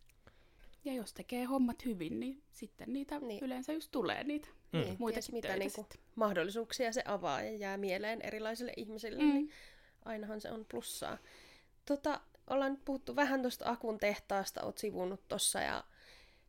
Ja 0.85 0.93
jos 0.93 1.13
tekee 1.13 1.43
hommat 1.43 1.85
hyvin, 1.85 2.19
niin 2.19 2.43
sitten 2.51 2.93
niitä 2.93 3.19
Niin. 3.19 3.43
yleensä 3.43 3.73
just 3.73 3.91
tulee 3.91 4.23
niitä. 4.23 4.47
Mm. 4.47 4.79
Niin, 4.79 4.85
ties 4.87 4.99
Muitakin 4.99 5.35
mitä 5.35 5.55
niinku 5.57 5.85
mahdollisuuksia 6.15 6.93
se 6.93 7.01
avaa 7.05 7.41
ja 7.41 7.51
jää 7.51 7.77
mieleen 7.77 8.21
erilaisille 8.21 8.73
ihmisille, 8.77 9.23
Mm. 9.23 9.29
niin 9.33 9.51
ainahan 10.05 10.41
se 10.41 10.51
on 10.51 10.65
plussaa. 10.71 11.17
Tota, 11.85 12.21
ollaan 12.49 12.71
nyt 12.71 12.85
puhuttu 12.85 13.15
vähän 13.15 13.41
tuosta 13.41 13.69
Akun 13.69 13.97
tehtaasta, 13.99 14.63
oot 14.63 14.77
sivunut 14.77 15.27
tossa 15.27 15.59
ja 15.59 15.83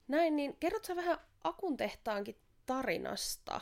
näin, 0.08 0.36
niin 0.36 0.56
kerrot 0.60 0.84
sä 0.84 0.96
vähän 0.96 1.18
Akun 1.44 1.76
tehtaankin 1.76 2.36
tarinasta, 2.66 3.60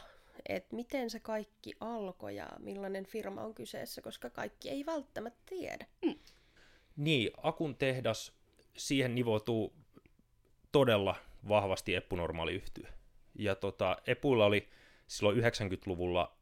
että 0.48 0.76
miten 0.76 1.10
se 1.10 1.20
kaikki 1.20 1.72
alkoi 1.80 2.36
ja 2.36 2.48
millainen 2.58 3.06
firma 3.06 3.42
on 3.42 3.54
kyseessä, 3.54 4.02
koska 4.02 4.30
kaikki 4.30 4.70
ei 4.70 4.86
välttämättä 4.86 5.42
tiedä. 5.46 5.86
Niin, 6.96 7.30
Akun 7.42 7.76
tehdas, 7.76 8.32
siihen 8.76 9.14
nivoutuu 9.14 9.72
todella 10.74 11.16
vahvasti 11.48 11.94
Eppu-normaali 11.94 12.52
yhtyö. 12.54 12.84
Ja 13.38 13.54
tota, 13.54 13.96
Epulla 14.06 14.46
oli 14.46 14.68
silloin 15.06 15.38
90-luvulla 15.38 16.32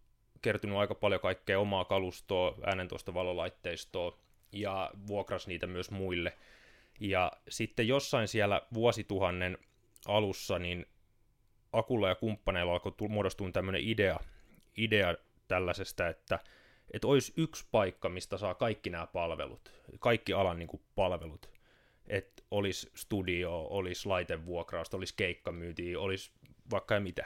kertynyt 0.43 0.77
aika 0.77 0.95
paljon 0.95 1.21
kaikkea 1.21 1.61
omaa 1.61 1.85
kalustoa, 1.85 2.55
äänentoista 2.67 3.15
valolaitteistoa, 3.15 4.19
ja 4.53 4.91
vuokras 5.07 5.47
niitä 5.47 5.67
myös 5.67 5.91
muille. 5.91 6.33
Ja 7.01 7.33
sitten 7.49 7.89
jossain 7.89 8.29
siellä 8.29 8.63
vuosituhannen 8.75 9.59
alussa, 10.07 10.59
niin 10.59 10.87
Akulla 11.73 12.09
ja 12.09 12.15
kumppaneilla 12.15 12.73
alkoi 12.73 12.93
tu- 12.93 13.09
muodostua 13.09 13.51
tämmöinen 13.53 13.83
idea, 13.85 14.21
idea 14.77 15.15
tällaisesta, 15.49 16.09
että, 16.09 16.39
että 16.93 17.07
olisi 17.07 17.33
yksi 17.37 17.67
paikka, 17.71 18.09
mistä 18.09 18.37
saa 18.39 18.55
kaikki 18.55 18.91
nämä 18.91 19.07
palvelut, 19.07 19.73
kaikki 20.01 20.33
alan 20.33 20.59
niin 20.59 20.69
kuin, 20.69 20.83
palvelut. 20.95 21.52
Että 22.13 22.43
olisi 22.51 22.91
studio, 22.95 23.67
olisi 23.71 24.09
laitevuokrausta, 24.09 24.97
olisi 24.97 25.15
keikkamyyntiä, 25.17 26.01
olisi 26.01 26.31
vaikka 26.71 26.95
ja 26.95 27.01
mitä. 27.01 27.25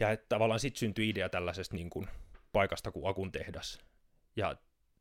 Ja 0.00 0.10
että 0.10 0.26
tavallaan 0.28 0.60
sitten 0.60 0.78
syntyi 0.78 1.08
idea 1.08 1.28
tällaisesta 1.28 1.74
niin 1.74 1.90
kuin, 1.90 2.08
paikasta 2.52 2.90
kuin 2.90 3.06
Akun 3.08 3.32
tehdas. 3.32 3.78
Ja 4.36 4.56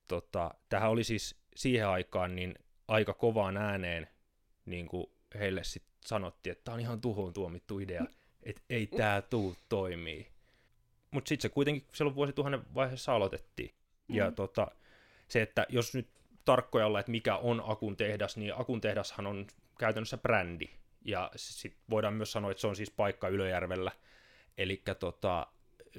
tota, 0.08 0.54
tähän 0.70 0.90
oli 0.90 1.04
siis 1.04 1.36
siihen 1.56 1.88
aikaan 1.88 2.36
niin 2.36 2.56
aika 2.88 3.14
kovaan 3.14 3.58
ääneen 3.58 4.08
niin 4.66 4.88
kuin 4.88 5.08
heille 5.40 5.64
sitten 5.64 5.94
sanottiin, 6.06 6.52
että 6.52 6.64
tämä 6.64 6.74
on 6.74 6.82
ihan 6.82 7.02
tuhoon 7.02 7.34
tuomittu 7.34 7.80
idea, 7.80 8.06
että 8.44 8.62
ei 8.70 8.88
tämä 8.88 9.22
tuu 9.22 9.56
toimii. 9.70 10.28
Mutta 11.12 11.30
sitten 11.30 11.50
se 11.50 11.54
kuitenkin 11.54 11.88
silloin 11.94 12.16
vuosituhannen 12.16 12.62
vaiheessa 12.76 13.16
aloitettiin. 13.16 13.74
Ja 14.10 14.30
Mm. 14.30 14.36
tota, 14.36 14.68
se, 15.28 15.42
että 15.42 15.66
jos 15.70 15.96
nyt 15.96 16.08
tarkkoja 16.46 16.86
olla, 16.86 17.00
että 17.00 17.12
mikä 17.12 17.36
on 17.36 17.64
Akun 17.66 17.98
tehdas, 17.98 18.38
niin 18.38 18.54
Akun 18.60 18.82
tehdashan 18.82 19.28
on 19.28 19.48
käytännössä 19.80 20.18
brändi. 20.18 20.70
Ja 21.06 21.32
sit 21.36 21.78
voidaan 21.90 22.14
myös 22.14 22.32
sanoa, 22.32 22.52
että 22.52 22.62
se 22.62 22.68
on 22.68 22.76
siis 22.76 22.92
paikka 22.92 23.28
Ylöjärvellä. 23.28 23.92
Eli 24.58 24.82
tota, 25.00 25.48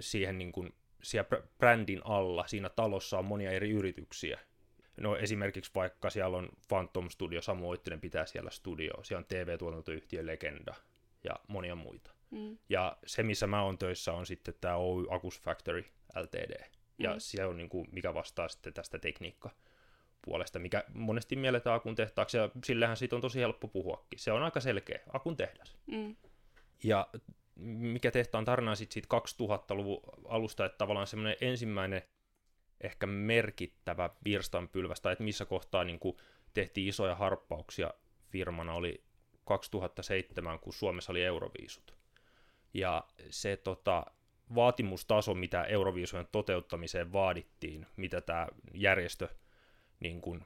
siihen 0.01 0.39
niin 0.39 0.53
kuin, 0.53 0.75
siellä 1.03 1.29
br- 1.35 1.47
brändin 1.59 2.01
alla, 2.05 2.47
siinä 2.47 2.69
talossa 2.69 3.19
on 3.19 3.25
monia 3.25 3.51
eri 3.51 3.71
yrityksiä. 3.71 4.39
No 5.01 5.17
esimerkiksi 5.17 5.71
vaikka 5.75 6.11
siellä 6.11 6.37
on 6.37 6.49
Phantom 6.69 7.09
Studio, 7.11 7.43
Samu 7.43 7.71
Oittinen 7.71 8.01
pitää 8.01 8.27
siellä 8.27 8.51
studio, 8.51 8.93
siellä 9.03 9.19
on 9.19 9.25
TV-tuotantoyhtiö 9.25 10.27
Legenda 10.27 10.75
ja 11.25 11.33
monia 11.49 11.75
muita. 11.75 12.11
Mm. 12.31 12.59
Ja 12.69 12.97
se, 13.07 13.23
missä 13.23 13.47
mä 13.47 13.63
oon 13.63 13.79
töissä, 13.79 14.13
on 14.13 14.27
sitten 14.27 14.55
tämä 14.61 14.77
Oy 14.77 15.07
Akus 15.11 15.41
Factory 15.41 15.85
Ltd. 16.17 16.65
Ja 16.99 17.11
Mm. 17.11 17.17
se 17.19 17.45
on 17.45 17.57
niin 17.57 17.69
kuin, 17.69 17.89
mikä 17.93 18.15
vastaa 18.15 18.49
sitten 18.49 18.73
tästä 18.73 18.99
tekniikkapuolesta, 20.21 20.59
mikä 20.59 20.85
monesti 20.95 21.37
mielletään 21.37 21.77
Akun 21.77 21.95
tehtaaksi, 21.95 22.37
ja 22.37 22.51
sillähän 22.65 22.97
siitä 22.97 23.17
on 23.17 23.23
tosi 23.23 23.41
helppo 23.41 23.69
puhuakin. 23.69 24.19
Se 24.19 24.33
on 24.33 24.43
aika 24.43 24.61
selkeä, 24.61 25.01
Akun 25.13 25.37
tehdas. 25.37 25.77
Mm. 25.87 26.17
Ja 26.85 27.09
mikä 27.57 28.11
tehtaan 28.11 28.45
tarina 28.45 28.75
sitten 28.75 28.95
siitä 28.95 29.09
2000-luvun 29.17 30.01
alusta, 30.29 30.67
että 30.67 30.79
tavallaan 30.79 31.07
semmoinen 31.07 31.37
ensimmäinen 31.41 32.03
ehkä 32.81 33.07
merkittävä 33.07 34.11
virstanpylväs, 34.25 35.01
tai 35.01 35.13
että 35.13 35.25
missä 35.25 35.45
kohtaa 35.45 35.85
niin 35.85 35.99
kuin 35.99 36.17
tehtiin 36.55 36.89
isoja 36.89 37.15
harppauksia 37.15 37.95
firmana, 38.31 38.75
oli 38.75 39.05
2007, 39.45 40.59
kun 40.59 40.73
Suomessa 40.73 41.13
oli 41.13 41.25
Euroviisut. 41.25 41.95
Ja 42.75 43.05
se 43.31 43.57
tota, 43.57 44.07
vaatimustaso, 44.55 45.35
mitä 45.35 45.65
Euroviisujen 45.65 46.29
toteuttamiseen 46.33 47.13
vaadittiin, 47.13 47.87
mitä 47.97 48.21
tämä 48.21 48.47
järjestö 48.75 49.29
niin 50.01 50.21
kuin, 50.21 50.45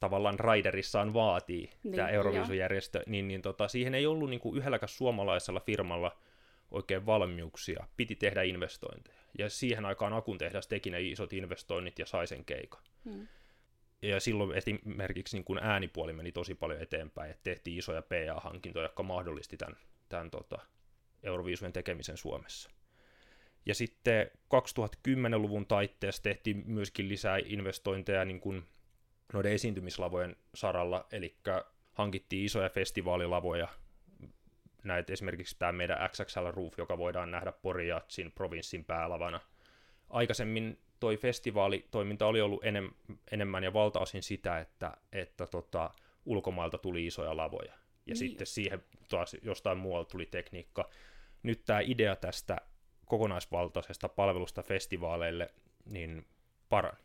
tavallaan 0.00 0.38
raiderissaan 0.38 1.14
vaatii, 1.14 1.70
niin, 1.82 1.96
tämä 1.96 2.08
Euroviisujärjestö, 2.08 3.02
niin, 3.06 3.28
niin 3.28 3.42
tota, 3.42 3.68
siihen 3.68 3.94
ei 3.94 4.06
ollut 4.06 4.30
niin 4.30 4.40
kuin 4.40 4.56
yhdelläkään 4.58 4.88
suomalaisella 4.88 5.60
firmalla 5.60 6.16
oikein 6.70 7.06
valmiuksia, 7.06 7.86
piti 7.96 8.16
tehdä 8.16 8.42
investointeja. 8.42 9.16
Ja 9.38 9.50
siihen 9.50 9.84
aikaan 9.84 10.12
Akun 10.12 10.38
tehdas 10.38 10.66
teki 10.66 10.90
ne 10.90 11.02
isot 11.02 11.32
investoinnit 11.32 11.98
ja 11.98 12.06
sai 12.06 12.26
sen 12.26 12.44
keikan. 12.44 12.82
Mm. 13.04 13.28
Ja 14.02 14.20
silloin 14.20 14.52
esimerkiksi 14.52 15.36
niin 15.36 15.44
kuin 15.44 15.58
äänipuoli 15.62 16.12
meni 16.12 16.32
tosi 16.32 16.54
paljon 16.54 16.80
eteenpäin, 16.80 17.30
että 17.30 17.42
tehtiin 17.42 17.78
isoja 17.78 18.02
PA-hankintoja, 18.02 18.84
jotka 18.84 19.02
mahdollisti 19.02 19.56
tämän, 19.56 19.76
tämän 20.08 20.30
tota, 20.30 20.58
Euroviisujen 21.22 21.72
tekemisen 21.72 22.16
Suomessa. 22.16 22.70
Ja 23.66 23.74
sitten 23.74 24.30
2010-luvun 24.54 25.66
taitteessa 25.66 26.22
tehtiin 26.22 26.62
myöskin 26.66 27.08
lisää 27.08 27.38
investointeja 27.44 28.24
niin 28.24 28.40
kuin 28.40 28.64
noiden 29.32 29.52
esiintymislavojen 29.52 30.36
saralla, 30.54 31.06
eli 31.12 31.36
hankittiin 31.92 32.44
isoja 32.44 32.68
festivaalilavoja, 32.68 33.68
näitä 34.84 35.12
esimerkiksi 35.12 35.56
tämä 35.58 35.72
meidän 35.72 36.10
XXL 36.10 36.50
Roof, 36.50 36.78
joka 36.78 36.98
voidaan 36.98 37.30
nähdä 37.30 37.52
Porijatsin 37.52 38.32
provinssin 38.32 38.84
päälavana. 38.84 39.40
Aikaisemmin 40.10 40.78
toi 41.00 41.16
festivaalitoiminta 41.16 42.26
oli 42.26 42.40
ollut 42.40 42.64
enem, 42.64 42.90
enemmän 43.32 43.64
ja 43.64 43.72
valtaosin 43.72 44.22
sitä, 44.22 44.58
että, 44.58 44.96
että 45.12 45.46
tota, 45.46 45.90
ulkomailta 46.24 46.78
tuli 46.78 47.06
isoja 47.06 47.36
lavoja. 47.36 47.72
Ja 47.72 47.78
Niin. 48.06 48.16
sitten 48.16 48.46
siihen 48.46 48.84
taas 49.08 49.36
jostain 49.42 49.78
muualta 49.78 50.10
tuli 50.10 50.26
tekniikka. 50.26 50.90
Nyt 51.42 51.64
tämä 51.64 51.80
idea 51.80 52.16
tästä 52.16 52.56
kokonaisvaltaisesta 53.06 54.08
palvelusta 54.08 54.62
festivaaleille 54.62 55.54
niin 55.84 56.26
parani. 56.68 56.98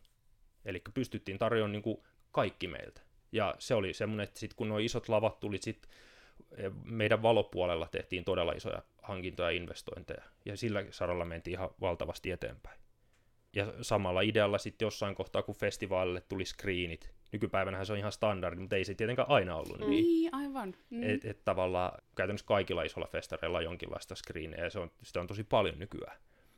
Eli 0.65 0.81
pystyttiin 0.93 1.37
tarjoamaan 1.37 1.71
niin 1.71 1.81
kuin 1.81 2.03
kaikki 2.31 2.67
meiltä. 2.67 3.01
Ja 3.31 3.55
se 3.59 3.75
oli 3.75 3.93
semmoinen, 3.93 4.23
että 4.23 4.39
sit 4.39 4.53
kun 4.53 4.69
nuo 4.69 4.77
isot 4.77 5.09
lavat 5.09 5.39
tuli, 5.39 5.57
sit 5.57 5.87
meidän 6.83 7.21
valopuolella 7.21 7.87
tehtiin 7.87 8.25
todella 8.25 8.51
isoja 8.51 8.81
hankintoja 9.01 9.51
ja 9.51 9.57
investointeja. 9.57 10.23
Ja 10.45 10.57
sillä 10.57 10.85
saralla 10.89 11.25
mentiin 11.25 11.53
ihan 11.53 11.69
valtavasti 11.81 12.31
eteenpäin. 12.31 12.79
Ja 13.53 13.73
samalla 13.81 14.21
idealla 14.21 14.57
sitten 14.57 14.85
jossain 14.85 15.15
kohtaa, 15.15 15.43
kun 15.43 15.55
festivaalille 15.55 16.21
tuli 16.21 16.45
screenit, 16.45 17.13
nykypäivänähän 17.31 17.85
se 17.85 17.93
on 17.93 17.99
ihan 17.99 18.11
standardi, 18.11 18.59
mutta 18.61 18.75
ei 18.75 18.85
se 18.85 18.95
tietenkään 18.95 19.29
aina 19.29 19.55
ollut 19.55 19.79
Mm. 19.79 19.89
niin. 19.89 20.03
Niin, 20.03 20.35
aivan. 20.35 20.75
Mm. 20.89 21.03
Että 21.03 21.29
et 21.29 21.45
tavallaan 21.45 22.01
käytännössä 22.15 22.47
kaikilla 22.47 22.83
isolla 22.83 23.07
festareilla 23.07 23.57
on 23.57 23.63
jonkinlaista 23.63 24.15
screenejä, 24.15 24.63
ja 24.63 24.69
se 24.69 24.79
on, 24.79 24.91
sitä 25.03 25.19
on 25.19 25.27
tosi 25.27 25.43
paljon 25.43 25.79
nykyään. 25.79 26.17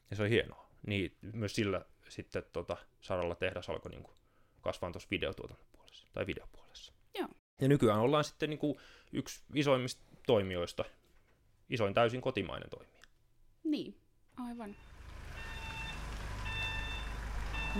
Ja 0.09 0.15
se 0.15 0.23
on 0.23 0.29
hienoa. 0.29 0.69
Niin 0.87 1.17
myös 1.33 1.55
sillä 1.55 1.85
sitten 2.09 2.43
tota, 2.53 2.77
saralla 3.01 3.35
tehdas 3.35 3.69
alkoi 3.69 3.91
niinku 3.91 4.11
kasvaa 4.61 4.91
tuossa 4.91 5.07
videotuotannon 5.11 5.67
puolessa, 5.71 6.07
tai 6.13 6.27
videopuolessa. 6.27 6.93
Joo. 7.19 7.27
Ja 7.61 7.67
nykyään 7.67 7.99
ollaan 7.99 8.23
sitten 8.23 8.49
niinku 8.49 8.79
yksi 9.13 9.43
isoimmista 9.55 10.03
toimijoista, 10.27 10.85
isoin 11.69 11.93
täysin 11.93 12.21
kotimainen 12.21 12.69
toimija. 12.69 13.01
Niin, 13.63 13.97
aivan. 14.37 14.75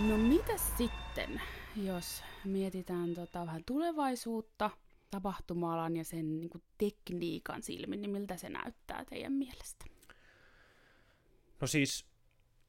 No 0.08 0.16
mitä 0.16 0.56
sitten, 0.56 1.42
jos 1.76 2.22
mietitään 2.44 3.14
tota 3.14 3.46
vähän 3.46 3.64
tulevaisuutta, 3.66 4.70
tapahtuma-alan 5.10 5.96
ja 5.96 6.04
sen 6.04 6.40
niin 6.40 6.50
kuin 6.50 6.62
tekniikan 6.78 7.62
silmin, 7.62 8.00
niin 8.00 8.10
miltä 8.10 8.36
se 8.36 8.48
näyttää 8.48 9.04
teidän 9.04 9.32
mielestä? 9.32 9.84
No 11.60 11.66
siis, 11.66 12.06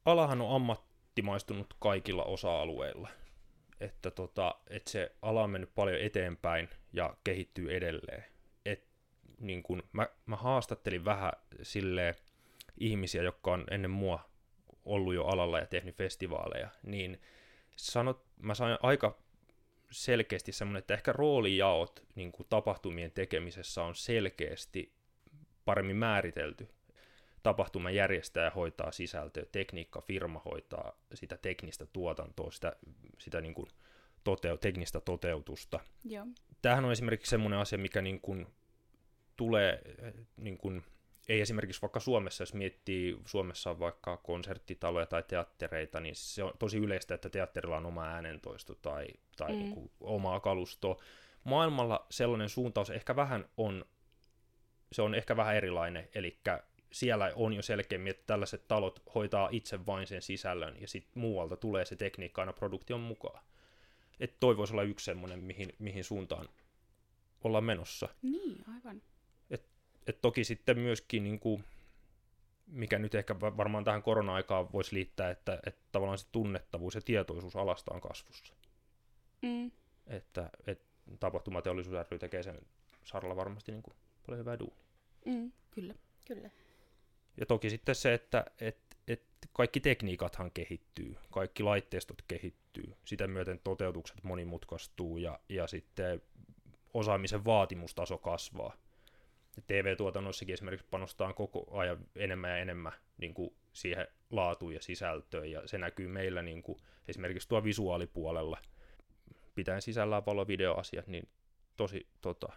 alahan 0.04 0.40
on 0.40 0.54
ammattimaistunut 0.54 1.74
kaikilla 1.78 2.24
osa-alueilla. 2.24 3.08
Että 3.80 4.10
tota, 4.10 4.54
et 4.70 4.86
se 4.86 5.12
ala 5.22 5.42
on 5.42 5.50
mennyt 5.50 5.74
paljon 5.74 6.00
eteenpäin 6.00 6.68
ja 6.92 7.16
kehittyy 7.24 7.76
edelleen. 7.76 8.24
Et, 8.64 8.84
niin 9.40 9.62
kun, 9.62 9.82
mä, 9.92 10.08
mä 10.26 10.36
haastattelin 10.36 11.04
vähän 11.04 11.32
silleen 11.62 12.14
ihmisiä, 12.78 13.22
jotka 13.22 13.52
on 13.52 13.64
ennen 13.70 13.90
mua 13.90 14.30
ollut 14.84 15.14
jo 15.14 15.24
alalla 15.24 15.58
ja 15.58 15.66
tehnyt 15.66 15.96
festivaaleja, 15.96 16.68
niin 16.82 17.20
sanot, 17.76 18.24
mä 18.40 18.54
sain 18.54 18.78
aika 18.82 19.18
selkeästi 19.90 20.52
semmoinen, 20.52 20.78
että 20.78 20.94
ehkä 20.94 21.12
roolijaot 21.12 22.04
niin 22.14 22.32
kuin 22.32 22.46
tapahtumien 22.50 23.12
tekemisessä 23.12 23.82
on 23.82 23.94
selkeästi 23.94 24.92
paremmin 25.64 25.96
määritelty. 25.96 26.68
Tapahtuman 27.42 27.94
järjestäjä 27.94 28.50
hoitaa 28.50 28.92
sisältöä, 28.92 29.44
tekniikkafirma 29.52 30.42
hoitaa 30.44 30.98
sitä 31.14 31.36
teknistä 31.36 31.86
tuotantoa, 31.86 32.50
sitä, 32.50 32.76
sitä 33.18 33.40
niin 33.40 33.54
kuin 33.54 33.68
toteu, 34.24 34.56
teknistä 34.56 35.00
toteutusta. 35.00 35.80
Joo. 36.04 36.26
Tämähän 36.62 36.84
on 36.84 36.92
esimerkiksi 36.92 37.30
semmoinen 37.30 37.58
asia, 37.58 37.78
mikä 37.78 38.02
niin 38.02 38.20
kuin 38.20 38.46
tulee, 39.36 39.82
niin 40.36 40.58
kuin, 40.58 40.82
ei 41.28 41.40
esimerkiksi 41.40 41.82
vaikka 41.82 42.00
Suomessa, 42.00 42.42
jos 42.42 42.54
miettii, 42.54 43.18
Suomessa 43.26 43.70
on 43.70 43.78
vaikka 43.78 44.16
konserttitaloja 44.16 45.06
tai 45.06 45.22
teattereita, 45.28 46.00
niin 46.00 46.16
se 46.16 46.42
on 46.42 46.52
tosi 46.58 46.78
yleistä, 46.78 47.14
että 47.14 47.30
teatterilla 47.30 47.76
on 47.76 47.86
oma 47.86 48.04
äänentoisto 48.04 48.74
tai, 48.74 49.06
tai 49.36 49.52
mm. 49.52 49.58
niin 49.58 49.90
omaa 50.00 50.40
kalustoa. 50.40 51.02
Maailmalla 51.44 52.06
sellainen 52.10 52.48
suuntaus 52.48 52.90
ehkä 52.90 53.16
vähän 53.16 53.48
on, 53.56 53.84
se 54.92 55.02
on 55.02 55.14
ehkä 55.14 55.36
vähän 55.36 55.56
erilainen, 55.56 56.08
eli 56.14 56.38
siellä 56.92 57.32
on 57.34 57.52
jo 57.52 57.62
selkeämmin, 57.62 58.10
että 58.10 58.26
tällaiset 58.26 58.68
talot 58.68 59.02
hoitaa 59.14 59.48
itse 59.52 59.86
vain 59.86 60.06
sen 60.06 60.22
sisällön, 60.22 60.80
ja 60.80 60.88
sitten 60.88 61.20
muualta 61.20 61.56
tulee 61.56 61.84
se 61.84 61.96
tekniikka 61.96 62.42
aina 62.42 62.52
produktion 62.52 63.00
mukaan. 63.00 63.44
Että 64.20 64.36
toi 64.40 64.56
voisi 64.56 64.72
olla 64.72 64.82
yksi 64.82 65.04
semmoinen, 65.04 65.44
mihin, 65.44 65.72
mihin 65.78 66.04
suuntaan 66.04 66.48
ollaan 67.44 67.64
menossa. 67.64 68.08
Niin, 68.22 68.64
aivan. 68.74 69.02
Et, 70.06 70.20
toki 70.20 70.44
sitten 70.44 70.78
myöskin, 70.78 71.24
niin 71.24 71.40
kuin, 71.40 71.64
mikä 72.66 72.98
nyt 72.98 73.14
ehkä 73.14 73.40
varmaan 73.40 73.84
tähän 73.84 74.02
korona-aikaan 74.02 74.72
voisi 74.72 74.94
liittää, 74.94 75.30
että, 75.30 75.58
että 75.66 75.80
tavallaan 75.92 76.18
se 76.18 76.26
tunnettavuus 76.32 76.94
ja 76.94 77.00
tietoisuus 77.00 77.56
alasta 77.56 77.94
on 77.94 78.00
kasvussa. 78.00 78.54
Mm. 79.42 79.70
Että, 80.06 80.50
et 80.66 80.82
tapahtumateollisuus 81.20 82.10
ry 82.10 82.18
tekee 82.18 82.42
sen 82.42 82.58
saralla 83.04 83.36
varmasti 83.36 83.72
niin 83.72 83.82
kuin 83.82 83.94
paljon 84.26 84.40
hyvää 84.40 84.58
duunia. 84.58 84.84
Mm, 85.24 85.52
kyllä. 85.70 85.94
Kyllä. 86.26 86.50
Ja 87.40 87.46
toki 87.46 87.70
sitten 87.70 87.94
se, 87.94 88.14
että 88.14 88.44
et, 88.60 88.78
et 89.08 89.22
kaikki 89.52 89.80
tekniikathan 89.80 90.50
kehittyy, 90.50 91.16
kaikki 91.30 91.62
laitteistot 91.62 92.22
kehittyy, 92.28 92.94
sitä 93.04 93.26
myöten 93.26 93.60
toteutukset 93.64 94.24
monimutkaistuu 94.24 95.16
ja, 95.16 95.40
ja 95.48 95.66
sitten 95.66 96.22
osaamisen 96.94 97.44
vaatimustaso 97.44 98.18
kasvaa. 98.18 98.76
TV-tuotannossakin 99.66 100.52
esimerkiksi 100.52 100.86
panostaa 100.90 101.32
koko 101.32 101.78
ajan 101.78 101.98
enemmän 102.16 102.50
ja 102.50 102.58
enemmän 102.58 102.92
niin 103.18 103.34
kuin 103.34 103.54
siihen 103.72 104.06
laatuun 104.30 104.74
ja 104.74 104.82
sisältöön, 104.82 105.50
ja 105.50 105.68
se 105.68 105.78
näkyy 105.78 106.08
meillä 106.08 106.42
niin 106.42 106.62
kuin, 106.62 106.78
esimerkiksi 107.08 107.48
tuo 107.48 107.64
visuaalipuolella, 107.64 108.58
pitäen 109.54 109.82
sisällään 109.82 110.26
valo-videoasiat, 110.26 111.06
niin 111.06 111.28
tosi 111.76 112.06
tota, 112.20 112.48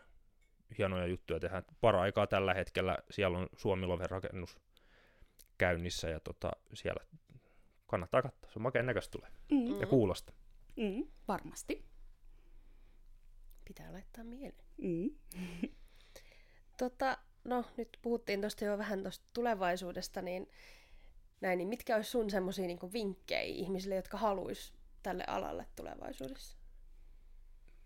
hienoja 0.77 1.07
juttuja 1.07 1.39
tehdään. 1.39 1.63
Para-aikaa 1.81 2.27
tällä 2.27 2.53
hetkellä 2.53 2.97
siellä 3.11 3.37
on 3.37 3.47
Suomiloven 3.57 4.09
rakennus 4.09 4.57
käynnissä, 5.57 6.09
ja 6.09 6.19
tota, 6.19 6.51
siellä 6.73 7.05
kannattaa 7.87 8.21
katsoa, 8.21 8.51
se 8.51 8.59
on 8.59 8.63
makeen 8.63 8.85
näköistä 8.85 9.11
tulee, 9.11 9.29
mm. 9.51 9.81
ja 9.81 9.87
kuulosta. 9.87 10.33
Mm, 10.75 11.07
varmasti. 11.27 11.85
Pitää 13.65 13.93
laittaa 13.93 14.23
mieleen. 14.23 14.65
Mm. 14.77 15.09
tota, 16.79 17.17
no, 17.43 17.65
nyt 17.77 17.97
puhuttiin 18.01 18.41
tuosta 18.41 18.65
jo 18.65 18.77
vähän 18.77 19.01
tuosta 19.01 19.25
tulevaisuudesta, 19.33 20.21
niin 20.21 20.49
näin, 21.41 21.57
niin 21.57 21.67
mitkä 21.67 21.95
olisi 21.95 22.09
sun 22.09 22.29
semmoisia 22.29 22.67
niin 22.67 22.93
vinkkejä 22.93 23.41
ihmisille, 23.41 23.95
jotka 23.95 24.17
haluaisi 24.17 24.73
tälle 25.03 25.23
alalle 25.27 25.65
tulevaisuudessa? 25.75 26.57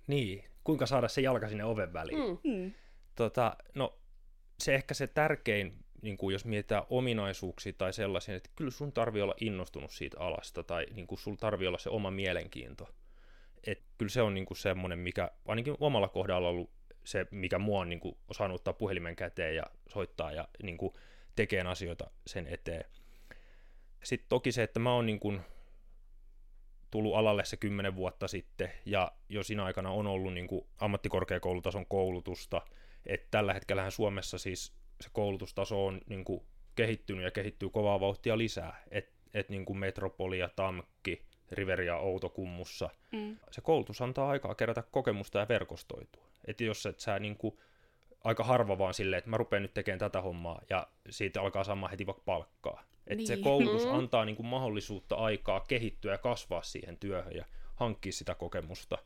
Niin, 0.07 0.43
kuinka 0.63 0.85
saada 0.85 1.07
se 1.07 1.21
jalka 1.21 1.49
sinne 1.49 1.65
oven 1.65 1.93
väliin. 1.93 2.17
Mm. 2.19 2.51
Mm. 2.51 2.71
Tota, 3.15 3.57
no, 3.75 3.97
se 4.59 4.75
ehkä 4.75 4.93
se 4.93 5.07
tärkein, 5.07 5.77
niin 6.01 6.17
kuin 6.17 6.33
jos 6.33 6.45
mietitään 6.45 6.83
ominaisuuksia 6.89 7.73
tai 7.77 7.93
sellaisia, 7.93 8.35
että 8.35 8.49
kyllä 8.55 8.71
sun 8.71 8.93
tarvii 8.93 9.21
olla 9.21 9.35
innostunut 9.41 9.91
siitä 9.91 10.19
alasta 10.19 10.63
tai 10.63 10.85
niin 10.93 11.07
kuin 11.07 11.19
sun 11.19 11.37
tarvii 11.37 11.67
olla 11.67 11.77
se 11.77 11.89
oma 11.89 12.11
mielenkiinto. 12.11 12.89
Et 13.67 13.83
kyllä 13.97 14.09
se 14.09 14.21
on 14.21 14.33
niin 14.33 14.45
kuin 14.45 14.57
semmoinen, 14.57 14.99
mikä 14.99 15.31
ainakin 15.45 15.75
omalla 15.79 16.07
kohdalla 16.07 16.47
on 16.47 16.55
ollut 16.55 16.71
se, 17.03 17.27
mikä 17.31 17.59
mua 17.59 17.79
on 17.79 17.89
niin 17.89 17.99
kuin 17.99 18.17
osannut 18.27 18.55
ottaa 18.55 18.73
puhelimen 18.73 19.15
käteen 19.15 19.55
ja 19.55 19.63
soittaa 19.89 20.31
ja 20.31 20.47
niin 20.63 20.77
kuin 20.77 20.93
tekee 21.35 21.61
asioita 21.61 22.09
sen 22.27 22.47
eteen. 22.47 22.85
Sitten 24.03 24.29
toki 24.29 24.51
se, 24.51 24.63
että 24.63 24.79
mä 24.79 24.93
oon 24.93 25.05
niin 25.05 25.19
kuin 25.19 25.41
tullut 26.91 27.15
alalle 27.15 27.45
se 27.45 27.57
kymmenen 27.57 27.95
vuotta 27.95 28.27
sitten, 28.27 28.71
ja 28.85 29.11
jo 29.29 29.43
siinä 29.43 29.65
aikana 29.65 29.91
on 29.91 30.07
ollut 30.07 30.33
niin 30.33 30.47
kuin 30.47 30.65
ammattikorkeakoulutason 30.77 31.85
koulutusta, 31.85 32.61
että 33.05 33.27
tällä 33.31 33.53
hetkellä 33.53 33.89
Suomessa 33.89 34.37
siis 34.37 34.73
se 35.01 35.09
koulutustaso 35.13 35.85
on 35.85 36.01
niin 36.09 36.25
kuin 36.25 36.43
kehittynyt 36.75 37.23
ja 37.23 37.31
kehittyy 37.31 37.69
kovaa 37.69 37.99
vauhtia 37.99 38.37
lisää, 38.37 38.83
että 38.91 39.13
et 39.33 39.49
niin 39.49 39.65
kuin 39.65 39.79
Metropoli 39.79 40.39
ja 40.39 40.49
Tamkki, 40.55 41.25
Riveria 41.51 41.97
Outokummussa, 41.97 42.89
mm. 43.11 43.37
se 43.51 43.61
koulutus 43.61 44.01
antaa 44.01 44.29
aikaa 44.29 44.55
kerätä 44.55 44.83
kokemusta 44.91 45.39
ja 45.39 45.47
verkostoitua. 45.49 46.32
Että 46.47 46.63
jos 46.63 46.85
et 46.85 46.99
sä 46.99 47.19
niin 47.19 47.37
kuin, 47.37 47.57
aika 48.23 48.43
harva 48.43 48.77
vaan 48.77 48.93
silleen, 48.93 49.17
että 49.17 49.29
mä 49.29 49.37
rupean 49.37 49.61
nyt 49.61 49.73
tekemään 49.73 49.99
tätä 49.99 50.21
hommaa 50.21 50.61
ja 50.69 50.87
siitä 51.09 51.41
alkaa 51.41 51.63
saamaan 51.63 51.91
heti 51.91 52.05
vaikka 52.05 52.23
palkkaa. 52.25 52.83
Että 53.07 53.15
niin. 53.15 53.27
se 53.27 53.37
koulutus 53.37 53.85
mm. 53.85 53.93
antaa 53.93 54.25
niin 54.25 54.35
kuin 54.35 54.45
mahdollisuutta 54.45 55.15
aikaa 55.15 55.59
kehittyä 55.59 56.11
ja 56.11 56.17
kasvaa 56.17 56.61
siihen 56.61 56.97
työhön 56.97 57.35
ja 57.35 57.45
hankkia 57.75 58.11
sitä 58.11 58.35
kokemusta. 58.35 58.97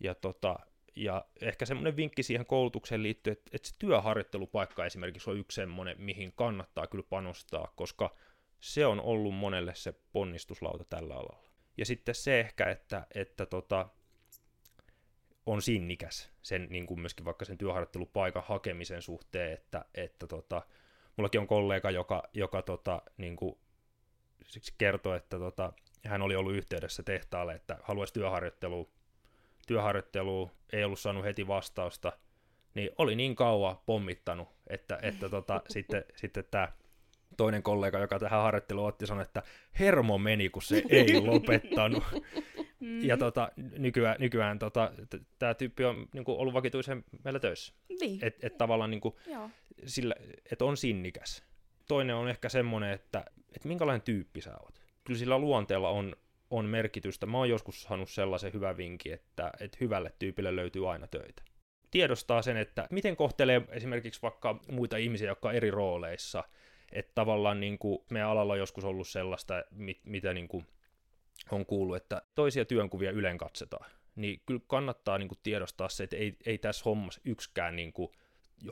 Ja, 0.00 0.14
tota, 0.14 0.58
ja 0.96 1.24
ehkä 1.40 1.66
semmoinen 1.66 1.96
vinkki 1.96 2.22
siihen 2.22 2.46
koulutukseen 2.46 3.02
liittyy, 3.02 3.32
että, 3.32 3.50
että 3.52 3.68
se 3.68 3.74
työharjoittelupaikka 3.78 4.86
esimerkiksi 4.86 5.30
on 5.30 5.38
yksi 5.38 5.54
semmoinen, 5.54 6.00
mihin 6.00 6.32
kannattaa 6.32 6.86
kyllä 6.86 7.04
panostaa, 7.10 7.72
koska 7.76 8.16
se 8.60 8.86
on 8.86 9.00
ollut 9.00 9.34
monelle 9.34 9.74
se 9.74 9.94
ponnistuslauta 10.12 10.84
tällä 10.84 11.14
alalla. 11.14 11.50
Ja 11.76 11.86
sitten 11.86 12.14
se 12.14 12.40
ehkä, 12.40 12.70
että, 12.70 13.06
että 13.14 13.46
tota, 13.46 13.88
on 15.46 15.62
sinnikäs 15.62 16.30
sen 16.42 16.66
niin 16.70 16.86
kuin 16.86 17.00
myöskin 17.00 17.24
vaikka 17.24 17.44
sen 17.44 17.58
työharjoittelupaikan 17.58 18.42
hakemisen 18.46 19.02
suhteen, 19.02 19.52
että, 19.52 19.84
että 19.94 20.26
tota, 20.26 20.62
mullakin 21.16 21.40
on 21.40 21.46
kollega, 21.46 21.90
joka, 21.90 22.22
joka 22.32 22.62
tota, 22.62 23.02
niin 23.16 23.36
kuin, 23.36 23.58
siksi 24.46 24.74
kertoo, 24.78 25.14
että 25.14 25.38
tota, 25.38 25.72
hän 26.04 26.22
oli 26.22 26.36
ollut 26.36 26.54
yhteydessä 26.54 27.02
tehtaalle, 27.02 27.54
että 27.54 27.78
haluaisi 27.82 28.14
työharjoittelua, 28.14 28.88
työharjoittelua, 29.66 30.50
ei 30.72 30.84
ollut 30.84 31.00
saanut 31.00 31.24
heti 31.24 31.46
vastausta, 31.46 32.12
niin 32.74 32.90
oli 32.98 33.16
niin 33.16 33.34
kauan 33.34 33.76
pommittanut, 33.86 34.48
että, 34.66 34.98
että 35.02 35.28
tota, 35.28 35.62
sitten, 35.68 36.04
sitten 36.16 36.44
tämä 36.50 36.68
toinen 37.36 37.62
kollega, 37.62 37.98
joka 37.98 38.18
tähän 38.18 38.42
harjoitteluun 38.42 38.88
otti, 38.88 39.06
sanoi, 39.06 39.22
että 39.22 39.42
hermo 39.78 40.18
meni, 40.18 40.48
kun 40.48 40.62
se 40.62 40.82
ei 40.88 41.20
lopettanut. 41.20 42.04
Mm. 42.80 43.04
Ja 43.04 43.16
tota, 43.16 43.52
nykyään, 43.78 44.16
nykyään 44.18 44.58
tota, 44.58 44.92
tämä 45.38 45.54
tyyppi 45.54 45.84
on 45.84 46.06
niin 46.12 46.24
kuin, 46.24 46.38
ollut 46.38 46.54
vakituisen 46.54 47.04
meillä 47.24 47.40
töissä. 47.40 47.74
Niin. 48.00 48.18
Että 48.22 48.46
et 48.46 48.58
tavallaan 48.58 48.90
niin 48.90 49.00
kuin, 49.00 49.14
sillä, 49.86 50.14
et 50.52 50.62
on 50.62 50.76
sinnikäs. 50.76 51.44
Toinen 51.88 52.16
on 52.16 52.28
ehkä 52.28 52.48
semmoinen, 52.48 52.90
että 52.90 53.24
et 53.56 53.64
minkälainen 53.64 54.02
tyyppi 54.02 54.40
sä 54.40 54.56
oot. 54.62 54.80
Kyllä 55.04 55.18
sillä 55.18 55.38
luonteella 55.38 55.88
on, 55.88 56.16
on 56.50 56.64
merkitystä. 56.64 57.26
Mä 57.26 57.38
oon 57.38 57.48
joskus 57.48 57.82
saanut 57.82 58.10
sellaisen 58.10 58.52
hyvän 58.52 58.76
vinkin, 58.76 59.12
että, 59.12 59.52
että 59.60 59.78
hyvälle 59.80 60.12
tyypille 60.18 60.56
löytyy 60.56 60.90
aina 60.90 61.06
töitä. 61.06 61.42
Tiedostaa 61.90 62.42
sen, 62.42 62.56
että 62.56 62.86
miten 62.90 63.16
kohtelee 63.16 63.62
esimerkiksi 63.68 64.22
vaikka 64.22 64.60
muita 64.70 64.96
ihmisiä, 64.96 65.28
jotka 65.28 65.48
on 65.48 65.54
eri 65.54 65.70
rooleissa. 65.70 66.44
Että 66.92 67.12
tavallaan 67.14 67.60
niin 67.60 67.78
kuin, 67.78 67.98
meidän 68.10 68.28
alalla 68.28 68.52
on 68.52 68.58
joskus 68.58 68.84
ollut 68.84 69.08
sellaista, 69.08 69.64
mit, 69.70 70.00
mitä 70.04 70.34
niin 70.34 70.48
kuin, 70.48 70.66
on 71.50 71.66
kuullut, 71.66 71.96
että 71.96 72.22
toisia 72.34 72.64
työnkuvia 72.64 73.10
ylen 73.10 73.38
katsotaan. 73.38 73.90
Niin 74.16 74.42
kyllä 74.46 74.60
kannattaa 74.66 75.18
niin 75.18 75.28
kuin, 75.28 75.38
tiedostaa 75.42 75.88
se, 75.88 76.04
että 76.04 76.16
ei, 76.16 76.36
ei 76.46 76.58
tässä 76.58 76.82
hommassa 76.84 77.20
yksikään 77.24 77.76
niin 77.76 77.92
kuin, 77.92 78.12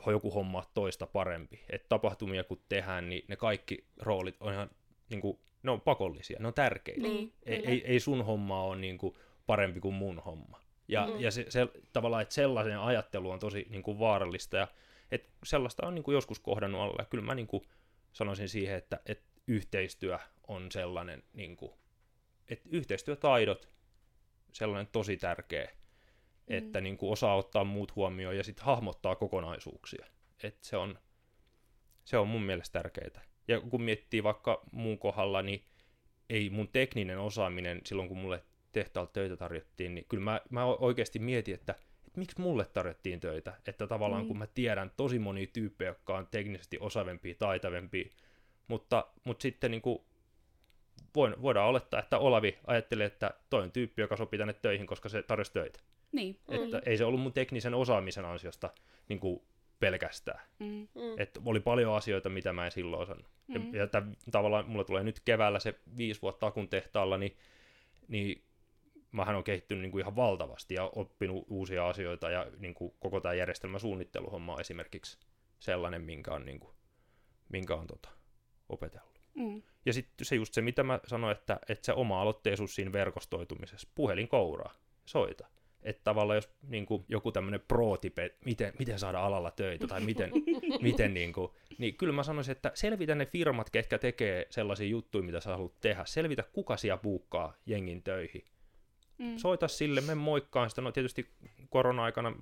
joku 0.07 0.31
homma 0.31 0.63
toista 0.73 1.07
parempi. 1.07 1.63
Että 1.69 1.89
tapahtumia 1.89 2.43
kun 2.43 2.61
tehdään, 2.69 3.09
niin 3.09 3.25
ne 3.27 3.35
kaikki 3.35 3.85
roolit 3.99 4.35
on 4.39 4.53
ihan, 4.53 4.69
niin 5.09 5.21
kuin, 5.21 5.39
ne 5.63 5.71
on 5.71 5.81
pakollisia, 5.81 6.39
ne 6.39 6.47
on 6.47 6.53
tärkeitä. 6.53 7.01
Niin, 7.01 7.33
ei, 7.45 7.65
ei, 7.65 7.83
ei 7.85 7.99
sun 7.99 8.25
homma 8.25 8.63
ole 8.63 8.75
niin 8.75 8.97
kuin, 8.97 9.15
parempi 9.47 9.79
kuin 9.79 9.95
mun 9.95 10.19
homma. 10.19 10.61
Ja, 10.87 11.07
mm. 11.07 11.19
ja 11.19 11.31
se, 11.31 11.45
se, 11.49 11.67
tavallaan, 11.93 12.21
että 12.21 12.35
sellainen 12.35 12.79
ajattelu 12.79 13.29
on 13.29 13.39
tosi 13.39 13.65
niin 13.69 13.83
kuin, 13.83 13.99
vaarallista, 13.99 14.57
ja 14.57 14.67
että 15.11 15.29
sellaista 15.43 15.87
on 15.87 15.95
niin 15.95 16.03
kuin, 16.03 16.13
joskus 16.13 16.39
kohdannut 16.39 16.81
alla. 16.81 16.95
Ja 16.99 17.05
kyllä 17.05 17.23
mä 17.23 17.35
niin 17.35 17.47
kuin, 17.47 17.63
sanoisin 18.13 18.49
siihen, 18.49 18.77
että, 18.77 18.99
että 19.05 19.29
yhteistyö 19.47 20.19
on 20.47 20.71
sellainen, 20.71 21.23
niin 21.33 21.57
kuin, 21.57 21.73
että 22.49 22.69
yhteistyötaidot, 22.71 23.69
sellainen 24.53 24.87
tosi 24.91 25.17
tärkeä 25.17 25.69
mm. 26.49 26.57
että 26.57 26.81
niin 26.81 26.97
kuin 26.97 27.11
osaa 27.11 27.35
ottaa 27.35 27.63
muut 27.63 27.95
huomioon 27.95 28.37
ja 28.37 28.43
sitten 28.43 28.65
hahmottaa 28.65 29.15
kokonaisuuksia. 29.15 30.05
Et 30.43 30.63
se, 30.63 30.77
on, 30.77 30.99
se 32.05 32.17
on 32.17 32.27
mun 32.27 32.41
mielestä 32.41 32.79
tärkeää. 32.79 33.21
Ja 33.47 33.61
kun 33.61 33.81
miettii 33.81 34.23
vaikka 34.23 34.63
muun 34.71 34.99
kohdalla, 34.99 35.41
niin 35.41 35.65
ei 36.29 36.49
mun 36.49 36.67
tekninen 36.67 37.19
osaaminen 37.19 37.81
silloin, 37.85 38.07
kun 38.07 38.17
mulle 38.17 38.43
tehtaalta 38.71 39.11
töitä 39.11 39.37
tarjottiin, 39.37 39.95
niin 39.95 40.05
kyllä 40.09 40.23
mä, 40.23 40.41
mä 40.49 40.65
oikeasti 40.65 41.19
mietin, 41.19 41.53
että, 41.53 41.75
että 42.07 42.19
miksi 42.19 42.41
mulle 42.41 42.65
tarjottiin 42.65 43.19
töitä. 43.19 43.53
Että 43.67 43.87
tavallaan 43.87 44.23
mm. 44.23 44.27
kun 44.27 44.37
mä 44.37 44.47
tiedän 44.47 44.91
tosi 44.97 45.19
monia 45.19 45.47
tyyppejä, 45.53 45.89
jotka 45.89 46.17
on 46.17 46.27
teknisesti 46.31 46.77
osaavempia, 46.79 47.35
taitavempia, 47.39 48.09
mutta, 48.67 49.07
mutta 49.23 49.41
sitten 49.41 49.71
niin 49.71 49.81
kuin 49.81 49.99
voidaan 51.15 51.69
olettaa, 51.69 51.99
että 51.99 52.17
Olavi 52.17 52.57
ajattelee, 52.67 53.05
että 53.05 53.33
toi 53.49 53.63
on 53.63 53.71
tyyppi, 53.71 54.01
joka 54.01 54.17
sopii 54.17 54.37
tänne 54.37 54.53
töihin, 54.53 54.87
koska 54.87 55.09
se 55.09 55.23
tarjosi 55.23 55.53
töitä. 55.53 55.79
Niin. 56.11 56.39
Että 56.49 56.77
mm. 56.77 56.83
ei 56.85 56.97
se 56.97 57.05
ollut 57.05 57.21
mun 57.21 57.33
teknisen 57.33 57.73
osaamisen 57.73 58.25
ansiosta 58.25 58.69
niin 59.09 59.19
kuin 59.19 59.41
pelkästään. 59.79 60.39
Mm. 60.59 60.87
Mm. 60.95 61.15
Et 61.17 61.39
oli 61.45 61.59
paljon 61.59 61.95
asioita, 61.95 62.29
mitä 62.29 62.53
mä 62.53 62.65
en 62.65 62.71
silloin 62.71 63.01
osannut. 63.01 63.27
Mm. 63.47 63.73
Ja, 63.73 63.79
ja 63.79 63.87
täm, 63.87 64.15
tavallaan 64.31 64.69
mulla 64.69 64.83
tulee 64.83 65.03
nyt 65.03 65.19
keväällä 65.19 65.59
se 65.59 65.79
viisi 65.97 66.21
vuotta 66.21 66.47
akun 66.47 66.69
tehtaalla, 66.69 67.17
niin, 67.17 67.37
niin 68.07 68.43
mähän 69.11 69.35
on 69.35 69.43
kehittynyt 69.43 69.81
niin 69.81 69.91
kuin 69.91 70.01
ihan 70.01 70.15
valtavasti 70.15 70.73
ja 70.73 70.89
oppinut 70.95 71.45
uusia 71.49 71.87
asioita 71.87 72.29
ja 72.29 72.47
niin 72.57 72.73
kuin 72.73 72.93
koko 72.99 73.19
tämä 73.19 73.33
järjestelmäsuunnitteluhomma 73.33 74.53
on 74.53 74.61
esimerkiksi 74.61 75.17
sellainen, 75.59 76.01
minkä 76.01 76.31
on, 76.31 76.45
niin 76.45 76.59
kuin, 76.59 76.73
minkä 77.49 77.75
on 77.75 77.87
tota, 77.87 78.09
opetellut. 78.69 79.08
Mm. 79.39 79.61
Ja 79.85 79.93
sitten 79.93 80.25
se 80.25 80.35
just 80.35 80.53
se, 80.53 80.61
mitä 80.61 80.83
mä 80.83 80.99
sanoin, 81.07 81.37
että, 81.37 81.59
että 81.69 81.85
se 81.85 81.93
oma 81.93 82.21
aloitteisuus 82.21 82.75
siinä 82.75 82.93
verkostoitumisessa, 82.93 83.87
puhelin 83.95 84.27
kouraa, 84.27 84.73
soita. 85.05 85.47
Että 85.83 86.01
tavallaan 86.03 86.37
jos 86.37 86.49
niin 86.67 86.85
kuin, 86.85 87.05
joku 87.07 87.31
tämmöinen 87.31 87.61
pro-tipe, 87.67 88.35
miten, 88.45 88.73
miten 88.79 88.99
saada 88.99 89.19
alalla 89.19 89.51
töitä 89.51 89.87
tai 89.87 90.01
miten, 90.01 90.31
miten 90.81 91.13
niin 91.13 91.33
kuin, 91.33 91.51
niin 91.77 91.97
kyllä 91.97 92.13
mä 92.13 92.23
sanoisin, 92.23 92.51
että 92.51 92.71
selvitä 92.73 93.15
ne 93.15 93.25
firmat, 93.25 93.69
ketkä 93.69 93.97
tekee 93.97 94.47
sellaisia 94.49 94.87
juttuja, 94.87 95.23
mitä 95.23 95.39
sä 95.39 95.49
haluat 95.49 95.79
tehdä. 95.81 96.05
Selvitä, 96.05 96.43
kuka 96.43 96.77
siellä 96.77 96.97
puukkaa 96.97 97.53
jengin 97.65 98.03
töihin. 98.03 98.45
Mm. 99.17 99.37
Soita 99.37 99.67
sille, 99.67 100.01
me 100.01 100.15
moikkaan 100.15 100.69
sitä. 100.69 100.81
No 100.81 100.91
tietysti 100.91 101.29
korona-aikana, 101.69 102.35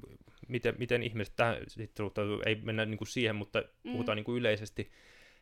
miten, 0.47 0.75
miten 0.77 1.03
ihmiset 1.03 1.36
tähän 1.36 1.57
sitten 1.67 2.03
suhtautuu, 2.03 2.41
ei 2.45 2.55
mennä 2.55 2.86
niin 2.86 2.97
kuin 2.97 3.07
siihen, 3.07 3.36
mutta 3.36 3.63
puhutaan 3.83 4.15
niin 4.15 4.23
kuin 4.23 4.39
yleisesti, 4.39 4.91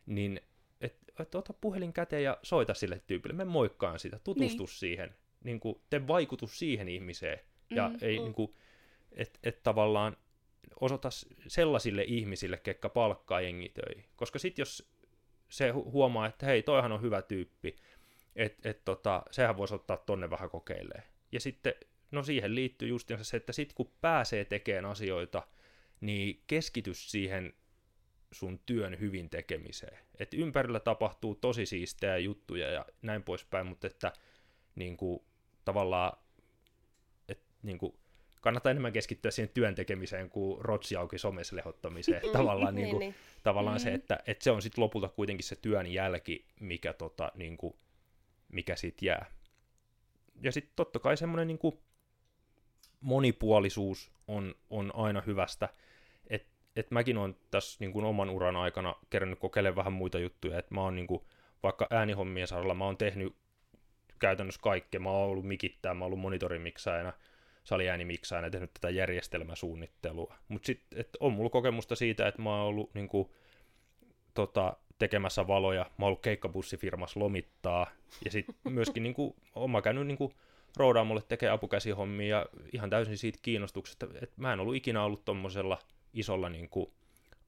niin 0.06 0.40
että 0.80 1.12
et 1.22 1.34
ota 1.34 1.52
puhelin 1.52 1.92
käteen 1.92 2.22
ja 2.22 2.38
soita 2.42 2.74
sille 2.74 3.02
tyypille, 3.06 3.34
me 3.34 3.44
moikkaan 3.44 3.98
sitä, 3.98 4.18
tutustu 4.18 4.62
niin. 4.62 4.68
siihen, 4.68 5.16
niin 5.44 5.60
kuin, 5.60 5.80
te 5.90 6.06
vaikutus 6.06 6.58
siihen 6.58 6.88
ihmiseen, 6.88 7.40
ja 7.70 7.88
Mm, 7.88 7.98
ei 8.00 8.18
mm. 8.18 8.22
niin 8.22 8.34
kuin, 8.34 8.54
että 9.12 9.38
et 9.42 9.62
tavallaan 9.62 10.16
osoita 10.80 11.08
sellaisille 11.46 12.04
ihmisille, 12.04 12.56
ketkä 12.56 12.88
palkkaa 12.88 13.40
jengi 13.40 13.68
töihin. 13.68 14.04
Koska 14.16 14.38
sitten 14.38 14.62
jos 14.62 14.90
se 15.48 15.70
hu- 15.70 15.90
huomaa, 15.90 16.26
että 16.26 16.46
hei, 16.46 16.62
toihan 16.62 16.92
on 16.92 17.02
hyvä 17.02 17.22
tyyppi, 17.22 17.76
että 18.36 18.70
et 18.70 18.84
tota, 18.84 19.22
sehän 19.30 19.56
voisi 19.56 19.74
ottaa 19.74 19.96
tonne 19.96 20.30
vähän 20.30 20.50
kokeilee. 20.50 21.02
Ja 21.32 21.40
sitten, 21.40 21.74
no 22.10 22.22
siihen 22.22 22.54
liittyy 22.54 22.88
justiinsa 22.88 23.24
se, 23.24 23.36
että 23.36 23.52
sitten 23.52 23.74
kun 23.74 23.92
pääsee 24.00 24.44
tekemään 24.44 24.84
asioita, 24.84 25.42
niin 26.00 26.42
keskitys 26.46 27.10
siihen 27.10 27.54
sun 28.32 28.60
työn 28.66 29.00
hyvin 29.00 29.30
tekemiseen. 29.30 30.05
Et 30.18 30.34
ympärillä 30.34 30.80
tapahtuu 30.80 31.34
tosi 31.34 31.66
siistejä 31.66 32.18
juttuja 32.18 32.70
ja 32.70 32.86
näin 33.02 33.22
poispäin, 33.22 33.66
mutta 33.66 33.86
että 33.86 34.12
niin 34.74 34.96
kuin, 34.96 35.22
tavallaan 35.64 36.18
et, 37.28 37.40
niin 37.62 37.78
kuin, 37.78 37.94
kannattaa 38.40 38.70
enemmän 38.70 38.92
keskittyä 38.92 39.30
siihen 39.30 39.54
työn 39.54 39.74
tekemiseen 39.74 40.30
kuin 40.30 40.64
rotsi 40.64 40.96
auki 40.96 41.18
somessa 41.18 41.56
lehottamiseen. 41.56 42.22
tavallaan 42.32 42.74
niin 42.74 42.90
kuin, 42.90 43.00
niin. 43.00 43.14
tavallaan 43.42 43.80
se, 43.80 43.90
Mm. 43.90 43.94
että, 43.94 44.18
että 44.26 44.44
se 44.44 44.50
on 44.50 44.62
sitten 44.62 44.82
lopulta 44.84 45.08
kuitenkin 45.08 45.44
se 45.44 45.56
työn 45.56 45.86
jälki, 45.86 46.46
mikä, 46.60 46.92
tota, 46.92 47.32
niin 47.34 47.56
kuin, 47.56 47.76
mikä 48.52 48.76
sitten 48.76 49.06
jää. 49.06 49.30
Ja 50.42 50.52
sitten 50.52 50.72
totta 50.76 50.98
kai 50.98 51.16
semmoinen 51.16 51.46
niin 51.48 51.58
monipuolisuus 53.00 54.12
on, 54.28 54.54
on 54.70 54.92
aina 54.94 55.22
hyvästä. 55.26 55.68
Et, 56.76 56.86
et 56.86 56.90
mäkin 56.90 57.18
olen 57.18 57.36
tässä 57.50 57.76
niin 57.80 57.92
kuin 57.92 58.04
oman 58.04 58.30
uran 58.30 58.56
aikana 58.56 58.94
kerännyt 59.10 59.38
kokeilemaan 59.38 59.76
vähän 59.76 59.92
muita 59.92 60.18
juttuja. 60.18 60.58
Et 60.58 60.70
mä 60.70 60.80
oon 60.80 60.96
niin 60.96 61.06
kuin, 61.06 61.22
vaikka 61.62 61.86
äänihommien 61.90 62.46
saralla 62.46 62.74
mä 62.74 62.84
oon 62.84 62.96
tehnyt 62.96 63.36
käytännössä 64.18 64.60
kaikkea. 64.62 65.00
Mä 65.00 65.10
oon 65.10 65.30
ollut 65.30 65.46
mikittää, 65.46 65.94
mä 65.94 66.04
oon 66.04 66.06
ollut 66.06 66.20
monitorimiksaajana, 66.20 67.12
saliäänimiksaajana, 67.64 68.50
tehnyt 68.50 68.74
tätä 68.74 68.90
järjestelmäsuunnittelua. 68.90 70.34
Mutta 70.48 70.66
sitten 70.66 71.06
on 71.20 71.32
mulla 71.32 71.50
kokemusta 71.50 71.96
siitä, 71.96 72.28
että 72.28 72.42
mä 72.42 72.50
oon 72.50 72.66
ollut 72.66 72.94
niin 72.94 73.08
kuin, 73.08 73.28
tota, 74.34 74.76
tekemässä 74.98 75.46
valoja, 75.46 75.82
mä 75.82 76.04
oon 76.04 76.08
ollut 76.08 76.22
keikkabussifirmassa 76.22 77.20
lomittaa, 77.20 77.86
ja 78.24 78.30
sitten 78.30 78.54
myöskin 78.72 79.02
niin 79.02 79.14
kuin, 79.14 79.34
oon 79.54 79.70
mä 79.70 79.82
käynyt 79.82 80.06
niin 80.06 80.18
kuin, 80.18 80.32
roudaan 80.76 81.06
mulle 81.06 81.22
tekee 81.28 81.50
apukäsihommia, 81.50 82.36
ja 82.36 82.46
ihan 82.72 82.90
täysin 82.90 83.18
siitä 83.18 83.38
kiinnostuksesta, 83.42 84.06
että 84.22 84.34
mä 84.36 84.52
en 84.52 84.60
ollut 84.60 84.74
ikinä 84.74 85.04
ollut 85.04 85.24
tommosella 85.24 85.78
isolla 86.16 86.48
niin 86.48 86.68
kuin, 86.68 86.92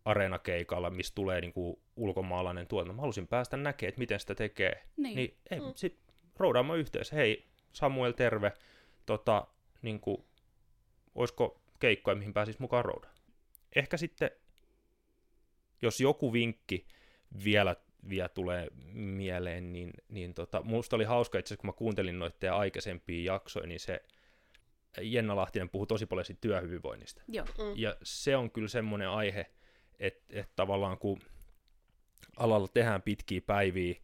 areenakeikalla, 0.05 0.91
missä 0.91 1.15
tulee 1.15 1.41
niin 1.41 1.53
kuin, 1.53 1.77
ulkomaalainen 1.97 2.67
tuotanto. 2.67 2.93
Mä 2.93 3.01
halusin 3.01 3.27
päästä 3.27 3.57
näkemään, 3.57 3.89
että 3.89 3.99
miten 3.99 4.21
sitä 4.21 4.35
tekee. 4.35 4.85
Niin. 4.97 5.17
Niin 5.17 5.37
ei, 5.51 5.61
Mm. 5.61 5.73
sit 5.75 5.99
roudaamme 6.37 6.77
yhteys. 6.77 7.13
Hei, 7.13 7.47
Samuel, 7.73 8.13
terve. 8.13 8.53
Tota, 9.07 9.47
niin 9.83 10.01
kuin, 10.01 10.25
olisiko 11.15 11.61
keikkoja, 11.79 12.15
mihin 12.17 12.33
pääsis 12.33 12.59
mukaan 12.59 12.85
roudaan? 12.85 13.15
Ehkä 13.77 13.97
sitten, 13.97 14.31
jos 15.83 16.01
joku 16.01 16.33
vinkki 16.33 16.87
vielä, 17.45 17.77
vielä 18.09 18.29
tulee 18.29 18.69
mieleen, 18.93 19.73
niin, 19.73 19.91
niin 20.09 20.35
tota, 20.35 20.63
musta 20.63 20.97
oli 20.97 21.05
hauska 21.05 21.39
itse 21.39 21.49
asiassa, 21.55 21.61
kun 21.61 21.69
mä 21.69 21.73
kuuntelin 21.73 22.19
noita 22.19 22.57
aikaisempia 22.57 23.33
jaksoja, 23.33 23.67
niin 23.67 23.81
se 23.81 24.03
Jenna 25.03 25.37
Lahtinen 25.37 25.69
puhui 25.69 25.87
tosi 25.87 26.07
paljon 26.07 26.25
siitä 26.25 26.41
työhyvinvoinnista. 26.41 27.23
Joo. 27.29 27.47
Mm. 27.47 27.73
Ja 27.77 27.97
se 28.03 28.37
on 28.37 28.51
kyllä 28.51 28.69
semmoinen 28.69 29.09
aihe, 29.09 29.47
että, 29.99 30.25
että 30.31 30.53
tavallaan 30.57 30.99
kun 30.99 31.21
alalla 32.37 32.69
tehdään 32.69 33.03
pitkiä 33.03 33.41
päiviä, 33.47 33.95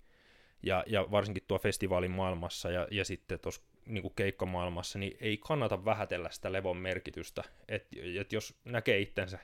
ja, 0.63 0.85
ja 0.87 1.11
varsinkin 1.11 1.45
tuo 1.49 1.59
festivaalin 1.59 2.11
maailmassa 2.11 2.71
ja, 2.71 2.89
ja 2.91 3.05
sitten 3.05 3.41
tuossa 3.41 3.63
niin 3.87 4.15
keikkamaailmassa, 4.17 4.99
niin 4.99 5.17
ei 5.21 5.39
kannata 5.39 5.85
vähätellä 5.85 6.31
sitä 6.31 6.53
levon 6.53 6.77
merkitystä. 6.77 7.43
Että 7.69 7.97
et 8.21 8.33
jos 8.33 8.55
näkee 8.65 8.99
itsensä 8.99 9.39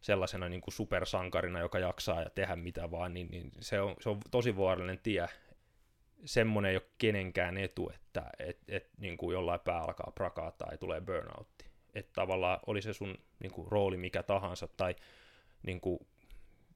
sellaisena 0.00 0.48
niin 0.48 0.60
kuin 0.60 0.74
supersankarina, 0.74 1.60
joka 1.60 1.78
jaksaa 1.78 2.22
ja 2.22 2.30
tehdä 2.30 2.56
mitä 2.56 2.90
vaan, 2.90 3.14
niin, 3.14 3.28
niin 3.30 3.52
se, 3.60 3.80
on, 3.80 3.96
se 4.00 4.08
on 4.08 4.20
tosi 4.30 4.56
vaarallinen 4.56 5.00
tie. 5.02 5.28
Semmoinen 6.24 6.70
ei 6.70 6.76
ole 6.76 6.90
kenenkään 6.98 7.58
etu, 7.58 7.90
että 7.94 8.30
et, 8.38 8.58
et, 8.68 8.88
niin 8.98 9.16
kuin 9.16 9.34
jollain 9.34 9.60
pää 9.60 9.80
alkaa 9.80 10.12
prakaa 10.14 10.50
tai 10.50 10.78
tulee 10.78 11.00
burnoutti. 11.00 11.64
Että 11.94 12.12
tavallaan 12.12 12.60
oli 12.66 12.82
se 12.82 12.92
sun 12.92 13.18
niin 13.38 13.52
kuin, 13.52 13.68
rooli 13.68 13.96
mikä 13.96 14.22
tahansa 14.22 14.68
tai 14.68 14.96
niin 15.62 15.80
kuin, 15.80 15.98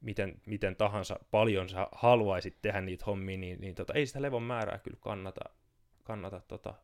miten, 0.01 0.41
miten 0.47 0.77
tahansa 0.77 1.21
paljon 1.31 1.69
sä 1.69 1.89
haluaisit 1.93 2.63
tehdä 2.63 2.81
niitä 2.81 3.05
hommia, 3.05 3.39
niin, 3.39 3.61
niin 3.61 3.75
tota, 3.75 3.93
ei 3.93 4.07
sitä 4.07 4.23
levon 4.23 4.43
määrää 4.43 4.79
kyllä 4.79 4.99
kannata, 5.01 5.41
kannata 6.05 6.41
tota, 6.49 6.75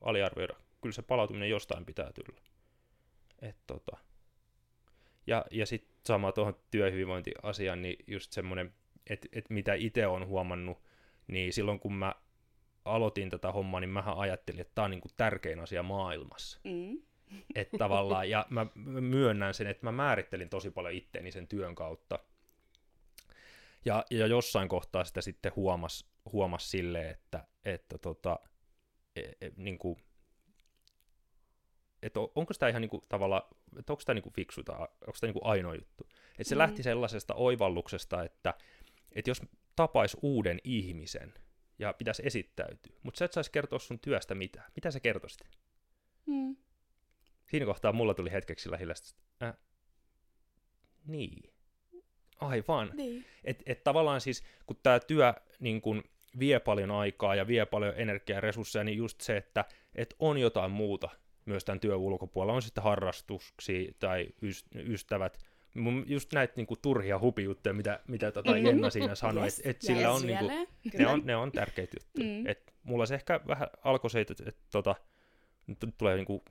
aliarvioida. 0.00 0.54
Kyllä 0.82 0.92
se 0.92 1.02
palautuminen 1.02 1.50
jostain 1.50 1.84
pitää 1.84 2.10
tulla. 2.12 2.40
Et, 3.42 3.56
tota. 3.66 3.96
Ja, 5.26 5.44
ja 5.50 5.66
sitten 5.66 5.96
sama 6.06 6.32
tuohon 6.32 6.56
työhyvinvointiasiaan, 6.70 7.82
niin 7.82 8.04
just 8.06 8.32
semmoinen, 8.32 8.74
että 9.10 9.28
et 9.32 9.50
mitä 9.50 9.74
itse 9.74 10.06
on 10.06 10.26
huomannut, 10.26 10.82
niin 11.26 11.52
silloin 11.52 11.80
kun 11.80 11.94
mä 11.94 12.14
aloitin 12.84 13.30
tätä 13.30 13.52
hommaa, 13.52 13.80
niin 13.80 13.90
mähän 13.90 14.18
ajattelin, 14.18 14.60
että 14.60 14.72
tämä 14.74 14.84
on 14.84 14.90
niinku 14.90 15.08
tärkein 15.16 15.60
asia 15.60 15.82
maailmassa. 15.82 16.60
Mm. 16.64 17.02
Että 17.54 17.78
tavallaan, 17.78 18.30
ja 18.30 18.46
mä 18.50 18.66
mä 18.74 19.00
myönnän 19.00 19.54
sen, 19.54 19.66
että 19.66 19.86
mä 19.86 19.92
määrittelin 19.92 20.48
tosi 20.48 20.70
paljon 20.70 20.94
itteeni 20.94 21.32
sen 21.32 21.48
työn 21.48 21.74
kautta. 21.74 22.18
Ja, 23.84 24.04
ja 24.10 24.26
jossain 24.26 24.68
kohtaa 24.68 25.04
sitä 25.04 25.20
sitten 25.20 25.52
huomas, 25.56 26.10
huomas 26.32 26.70
silleen, 26.70 27.10
että, 27.10 27.44
että 27.64 27.98
tota, 27.98 28.38
e, 29.16 29.20
e, 29.20 29.50
niin 29.56 29.78
kuin, 29.78 29.96
että 32.02 32.20
on- 32.20 32.32
onko 32.34 32.54
tämä 32.54 32.70
ihan 32.70 32.82
niin 32.82 32.90
kuin, 32.90 33.02
tavallaan, 33.08 33.42
että 33.78 33.92
onko 33.92 34.02
tämä 34.06 34.14
niin 34.14 34.22
kuin 34.22 34.32
fiksu 34.32 34.62
tai 34.62 34.76
onko 34.80 35.16
tämä 35.20 35.28
niin 35.28 35.40
kuin 35.40 35.46
ainoa 35.46 35.74
juttu. 35.74 36.06
Että 36.30 36.48
se 36.48 36.54
mm. 36.54 36.58
lähti 36.58 36.82
sellaisesta 36.82 37.34
oivalluksesta, 37.34 38.24
että, 38.24 38.54
että 39.12 39.30
jos 39.30 39.42
tapais 39.76 40.16
uuden 40.22 40.58
ihmisen 40.64 41.34
ja 41.78 41.92
pitäisi 41.92 42.22
esittäytyä, 42.26 42.96
mutta 43.02 43.18
sä 43.18 43.24
et 43.24 43.32
saisi 43.32 43.52
kertoa 43.52 43.78
sun 43.78 43.98
työstä 43.98 44.34
mitään, 44.34 44.70
mitä 44.76 44.90
sä 44.90 45.00
kertoisit? 45.00 45.40
Mm. 46.26 46.56
Siinä 47.50 47.66
kohtaa 47.66 47.92
mulla 47.92 48.14
tuli 48.14 48.32
hetkeksi 48.32 48.70
hiljaista, 48.78 49.20
äh, 49.42 49.54
niin, 51.06 51.50
aivan. 52.40 52.90
Niin. 52.94 53.24
Et, 53.44 53.62
et 53.66 53.84
tavallaan 53.84 54.20
siis, 54.20 54.44
kun 54.66 54.76
tämä 54.82 55.00
työ 55.00 55.34
niin 55.60 55.80
kun 55.80 56.04
vie 56.38 56.60
paljon 56.60 56.90
aikaa 56.90 57.34
ja 57.34 57.46
vie 57.46 57.66
paljon 57.66 57.94
energiaa 57.96 58.36
ja 58.36 58.40
resursseja, 58.40 58.84
niin 58.84 58.98
just 58.98 59.20
se, 59.20 59.36
että 59.36 59.64
et 59.94 60.14
on 60.18 60.38
jotain 60.38 60.70
muuta 60.70 61.08
myös 61.44 61.64
tämän 61.64 61.80
työn 61.80 61.98
ulkopuolella, 61.98 62.56
on 62.56 62.62
sitten 62.62 62.84
harrastuksia 62.84 63.92
tai 63.98 64.28
ys, 64.42 64.64
ystävät, 64.74 65.38
Mun 65.76 66.04
just 66.06 66.32
näitä 66.32 66.52
niin 66.56 66.66
kuin, 66.66 66.78
turhia 66.82 67.18
hupijuttuja, 67.18 67.72
mitä, 67.72 68.00
mitä 68.08 68.32
tota 68.32 68.56
Jenna 68.58 68.90
siinä 68.90 69.14
sanoi, 69.14 69.44
Yes, 69.44 69.58
että 69.58 69.70
et 69.70 69.82
sillä 69.82 70.12
on, 70.12 70.22
niin 70.26 70.38
kuin, 70.38 70.50
siellä. 70.82 70.98
ne, 70.98 71.06
on, 71.06 71.22
ne 71.24 71.36
on 71.36 71.52
tärkeitä 71.52 71.96
juttuja. 72.00 72.26
Mm. 72.26 72.40
Mm. 72.40 72.46
Et 72.46 72.72
mulla 72.82 73.06
se 73.06 73.14
ehkä 73.14 73.40
vähän 73.46 73.68
alkoi 73.84 74.10
se, 74.10 74.20
että, 74.20 74.34
että 74.46 74.62
tota, 74.72 74.94
nyt 75.66 75.78
tulee 75.98 76.16
niinku 76.16 76.44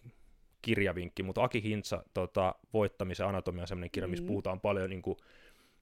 kirjavinkki, 0.61 1.23
mutta 1.23 1.43
Aki 1.43 1.63
Hintsa, 1.63 2.03
tota, 2.13 2.55
voittamisen 2.73 3.27
anatomia 3.27 3.61
on 3.61 3.67
sellainen 3.67 3.91
kirja, 3.91 4.07
missä 4.07 4.23
Mm. 4.23 4.27
puhutaan 4.27 4.59
paljon 4.59 4.89
niinku, 4.89 5.17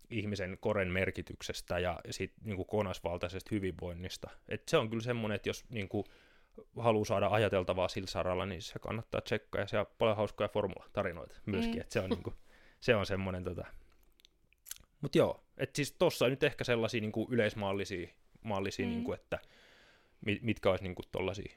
ihmisen 0.09 0.57
koren 0.61 0.91
merkityksestä 0.91 1.79
ja 1.79 1.99
sit, 2.09 2.33
niinku, 2.43 2.65
kokonaisvaltaisesta 2.65 3.49
hyvinvoinnista. 3.55 4.29
Et 4.49 4.63
se 4.69 4.77
on 4.77 4.89
kyllä 4.89 5.03
semmoinen, 5.03 5.35
että 5.35 5.49
jos 5.49 5.65
niinku, 5.69 6.05
haluaa 6.77 7.05
saada 7.05 7.27
ajateltavaa 7.27 7.87
sillä 7.87 8.07
saralla, 8.07 8.45
niin 8.45 8.61
se 8.61 8.79
kannattaa 8.79 9.21
tsekkaa 9.21 9.61
ja 9.61 9.67
siellä 9.67 9.81
on 9.89 9.95
paljon 9.97 10.17
hauskoja 10.17 10.47
formula-tarinoita 10.49 11.35
myöskin, 11.45 11.71
Mm. 11.71 11.75
mm. 11.77 11.81
että 11.81 11.93
se 11.93 11.99
on 11.99 12.09
niinku, 12.09 12.33
se 12.83 12.95
on 12.95 13.05
semmoinen 13.05 13.43
tota... 13.43 13.65
Mut 15.01 15.15
joo, 15.15 15.43
että 15.57 15.75
siis 15.75 15.91
tossa 15.91 16.25
on 16.25 16.31
nyt 16.31 16.43
ehkä 16.43 16.63
sellaisia 16.63 17.01
niin 17.01 17.11
kuin 17.11 17.27
yleismaallisia, 17.31 18.07
maallisia, 18.43 18.85
Mm. 18.85 18.91
niin 18.91 19.03
kuin, 19.03 19.19
että 19.19 19.39
mi- 20.25 20.39
mitkä 20.41 20.69
olisi 20.69 20.83
niin 20.83 20.95
kuin 20.95 21.05
tollaisia. 21.11 21.53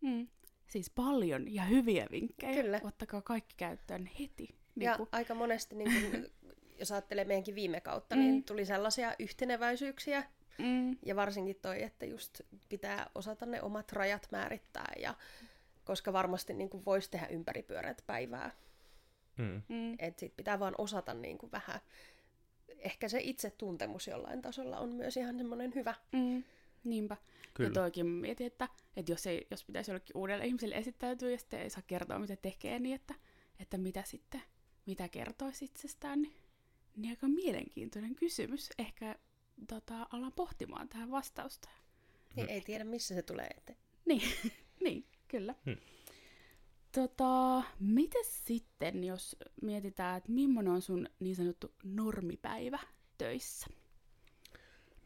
Mm. 0.00 0.28
Siis 0.66 0.90
paljon 0.90 1.54
ja 1.54 1.62
hyviä 1.64 2.06
vinkkejä. 2.10 2.62
Kyllä. 2.62 2.80
Ottakaa 2.84 3.22
kaikki 3.22 3.54
käyttöön 3.56 4.10
heti. 4.20 4.48
Ja 4.76 4.90
Niinku, 4.90 5.08
aika 5.12 5.34
monesti, 5.34 5.74
niin 5.76 6.10
kun, 6.10 6.26
jos 6.80 6.92
ajattelee 6.92 7.24
meidänkin 7.24 7.54
viime 7.54 7.80
kautta, 7.80 8.16
Mm. 8.16 8.20
niin 8.22 8.44
tuli 8.44 8.64
sellaisia 8.66 9.14
yhteneväisyyksiä. 9.18 10.24
mm, 10.58 10.96
Ja 11.06 11.16
varsinkin 11.16 11.56
toi, 11.62 11.82
että 11.82 12.06
just 12.06 12.40
pitää 12.68 13.10
osata 13.14 13.46
ne 13.46 13.62
omat 13.62 13.92
rajat 13.92 14.28
määrittää. 14.32 14.92
Ja, 14.98 15.14
koska 15.84 16.12
varmasti 16.12 16.54
niin 16.54 16.70
kuin 16.70 16.84
voisi 16.84 17.10
tehdä 17.10 17.26
ympäripyöreät 17.26 18.02
päivää. 18.06 18.50
Mm. 19.38 19.62
mm, 19.68 19.92
Että 19.98 20.20
sit 20.20 20.36
pitää 20.36 20.58
vaan 20.60 20.74
osata 20.78 21.14
niin 21.14 21.38
kuin 21.38 21.52
vähän. 21.52 21.80
Ehkä 22.78 23.08
se 23.08 23.18
itsetuntemus 23.22 24.06
jollain 24.06 24.42
tasolla 24.42 24.78
on 24.78 24.88
myös 24.94 25.16
ihan 25.16 25.38
semmoinen 25.38 25.74
hyvä. 25.74 25.94
mm, 26.12 26.44
niinpä. 26.84 27.16
Kyllä. 27.54 27.68
Ja 27.70 27.74
toikin 27.74 28.06
mietin, 28.06 28.46
että, 28.46 28.68
että 28.96 29.12
jos, 29.12 29.26
ei, 29.26 29.46
jos 29.50 29.64
pitäisi 29.64 29.90
jollekin 29.90 30.16
uudelle 30.16 30.46
ihmiselle 30.46 30.74
esittäytyä 30.74 31.30
ja 31.30 31.38
sitten 31.38 31.60
ei 31.60 31.70
saa 31.70 31.82
kertoa, 31.86 32.18
mitä 32.18 32.36
tekee, 32.36 32.78
niin 32.78 32.94
että, 32.94 33.14
että 33.58 33.78
mitä 33.78 34.02
sitten, 34.06 34.42
mitä 34.86 35.08
kertoisi 35.08 35.64
itsestään, 35.64 36.22
niin, 36.22 36.34
niin 36.96 37.10
aika 37.10 37.28
mielenkiintoinen 37.28 38.14
kysymys. 38.14 38.70
Ehkä 38.78 39.16
tota, 39.68 40.06
alan 40.10 40.32
pohtimaan 40.32 40.88
tähän 40.88 41.10
vastausta. 41.10 41.68
Niin 42.36 42.48
ei 42.48 42.60
tiedä, 42.60 42.84
missä 42.84 43.14
se 43.14 43.22
tulee 43.22 43.46
eteen. 43.46 43.78
Niin, 44.04 44.22
niin 44.84 45.04
kyllä. 45.28 45.54
Hmm. 45.66 45.76
Tota, 46.92 47.62
mites 47.80 48.44
sitten, 48.46 49.04
jos 49.04 49.36
mietitään, 49.62 50.18
että 50.18 50.32
millainen 50.32 50.72
on 50.72 50.82
sun 50.82 51.08
niin 51.20 51.36
sanottu 51.36 51.74
normipäivä 51.84 52.78
töissä? 53.18 53.66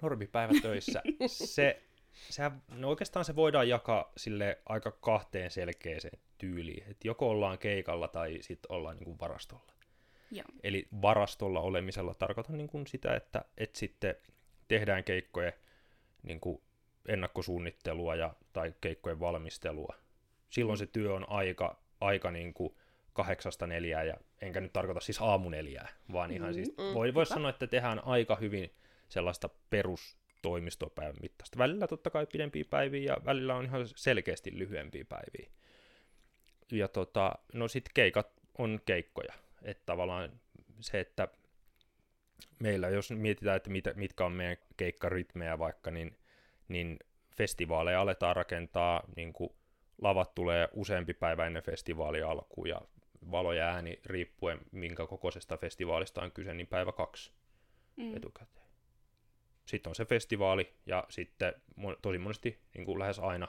Normipäivä 0.03 0.53
töissä. 0.63 1.03
se, 1.27 1.83
sehän, 2.31 2.63
no 2.69 2.89
oikeastaan 2.89 3.25
se 3.25 3.37
voidaan 3.37 3.69
jakaa 3.69 4.13
sille 4.17 4.59
aika 4.67 4.91
kahteen 4.91 5.51
selkeäseen 5.51 6.19
tyyliin. 6.39 6.91
Et 6.91 7.05
joko 7.05 7.29
ollaan 7.29 7.59
keikalla 7.59 8.09
tai 8.09 8.39
sitten 8.41 8.73
ollaan 8.73 8.97
niin 8.97 9.05
kuin 9.05 9.19
varastolla. 9.21 9.73
Joo. 10.31 10.47
Eli 10.63 10.89
varastolla 11.03 11.61
olemisella 11.61 12.15
tarkoitan 12.15 12.57
niin 12.57 12.69
kuin 12.69 12.87
sitä, 12.87 13.17
että, 13.17 13.45
että 13.59 13.79
sitten 13.79 14.15
tehdään 14.69 15.05
keikkojen 15.05 15.53
niin 16.23 16.41
kuin 16.41 16.63
ennakkosuunnittelua 17.09 18.15
ja, 18.15 18.35
tai 18.53 18.75
keikkojen 18.81 19.21
valmistelua. 19.21 19.95
Silloin 20.57 20.79
se 20.79 20.87
työ 20.87 21.15
on 21.15 21.31
aika, 21.31 21.83
aika 22.01 22.31
niin 22.31 22.55
kuin 22.55 22.75
kahdeksasta 23.13 23.67
neljää, 23.67 24.05
ja 24.05 24.15
enkä 24.41 24.61
nyt 24.61 24.73
tarkoita 24.73 25.01
siis 25.01 25.21
aamuneljää, 25.23 25.89
vaan 26.13 26.31
ihan 26.31 26.49
Mm, 26.49 26.55
siis, 26.55 26.69
mm, 26.69 26.85
voi, 26.85 26.95
voi 26.95 27.11
hyvä. 27.13 27.25
sanoa, 27.25 27.51
että 27.51 27.67
tehdään 27.67 28.05
aika 28.05 28.37
hyvin 28.37 28.75
sellaista 29.09 29.49
perustoimistopäivän 29.71 31.17
mittaista. 31.23 31.59
Välillä 31.59 31.87
totta 31.87 32.11
kai 32.11 32.27
pidempiä 32.33 32.65
päiviä, 32.71 33.13
ja 33.13 33.17
välillä 33.25 33.55
on 33.55 33.65
ihan 33.65 33.89
selkeästi 33.97 34.59
lyhyempiä 34.59 35.05
päiviä. 35.05 35.51
Ja 36.73 36.89
tota, 36.89 37.35
no 37.53 37.69
sitten 37.69 37.91
keikat 37.95 38.29
on 38.59 38.81
keikkoja. 38.87 39.33
Että 39.63 39.83
tavallaan 39.87 40.41
se, 40.81 41.01
että 41.01 41.29
meillä, 42.59 42.89
jos 42.89 43.11
mietitään, 43.11 43.57
että 43.57 43.71
mitä, 43.71 43.93
mitkä 43.97 44.25
on 44.25 44.33
meidän 44.33 44.57
keikkarytmejä 44.77 45.59
vaikka, 45.59 45.91
niin, 45.91 46.17
niin 46.69 46.99
festivaaleja 47.37 48.01
aletaan 48.01 48.37
rakentaa, 48.37 49.03
niin 49.17 49.33
kuin 49.33 49.51
lavat 50.03 50.35
tulee 50.35 50.69
useampi 50.73 51.15
päivä 51.15 51.47
ennen 51.47 51.63
festivaalia 51.63 52.31
alkuun, 52.31 52.69
ja 52.69 52.81
valo 53.31 53.53
ja 53.53 53.67
ääni 53.67 54.01
riippuen 54.07 54.59
minkä 54.73 55.07
kokoisesta 55.07 55.57
festivaalista 55.57 56.23
on 56.23 56.33
kyse, 56.33 56.55
niin 56.55 56.67
päivä 56.67 56.93
kaksi 56.93 57.33
Mm. 57.97 58.17
etukäteen. 58.17 58.67
Sitten 59.67 59.91
on 59.91 59.95
se 59.95 60.05
festivaali, 60.05 60.73
ja 60.87 61.05
sitten 61.09 61.55
tosi 62.03 62.19
monesti, 62.19 62.59
niin 62.75 62.85
kuin 62.85 62.99
lähes 62.99 63.19
aina, 63.19 63.49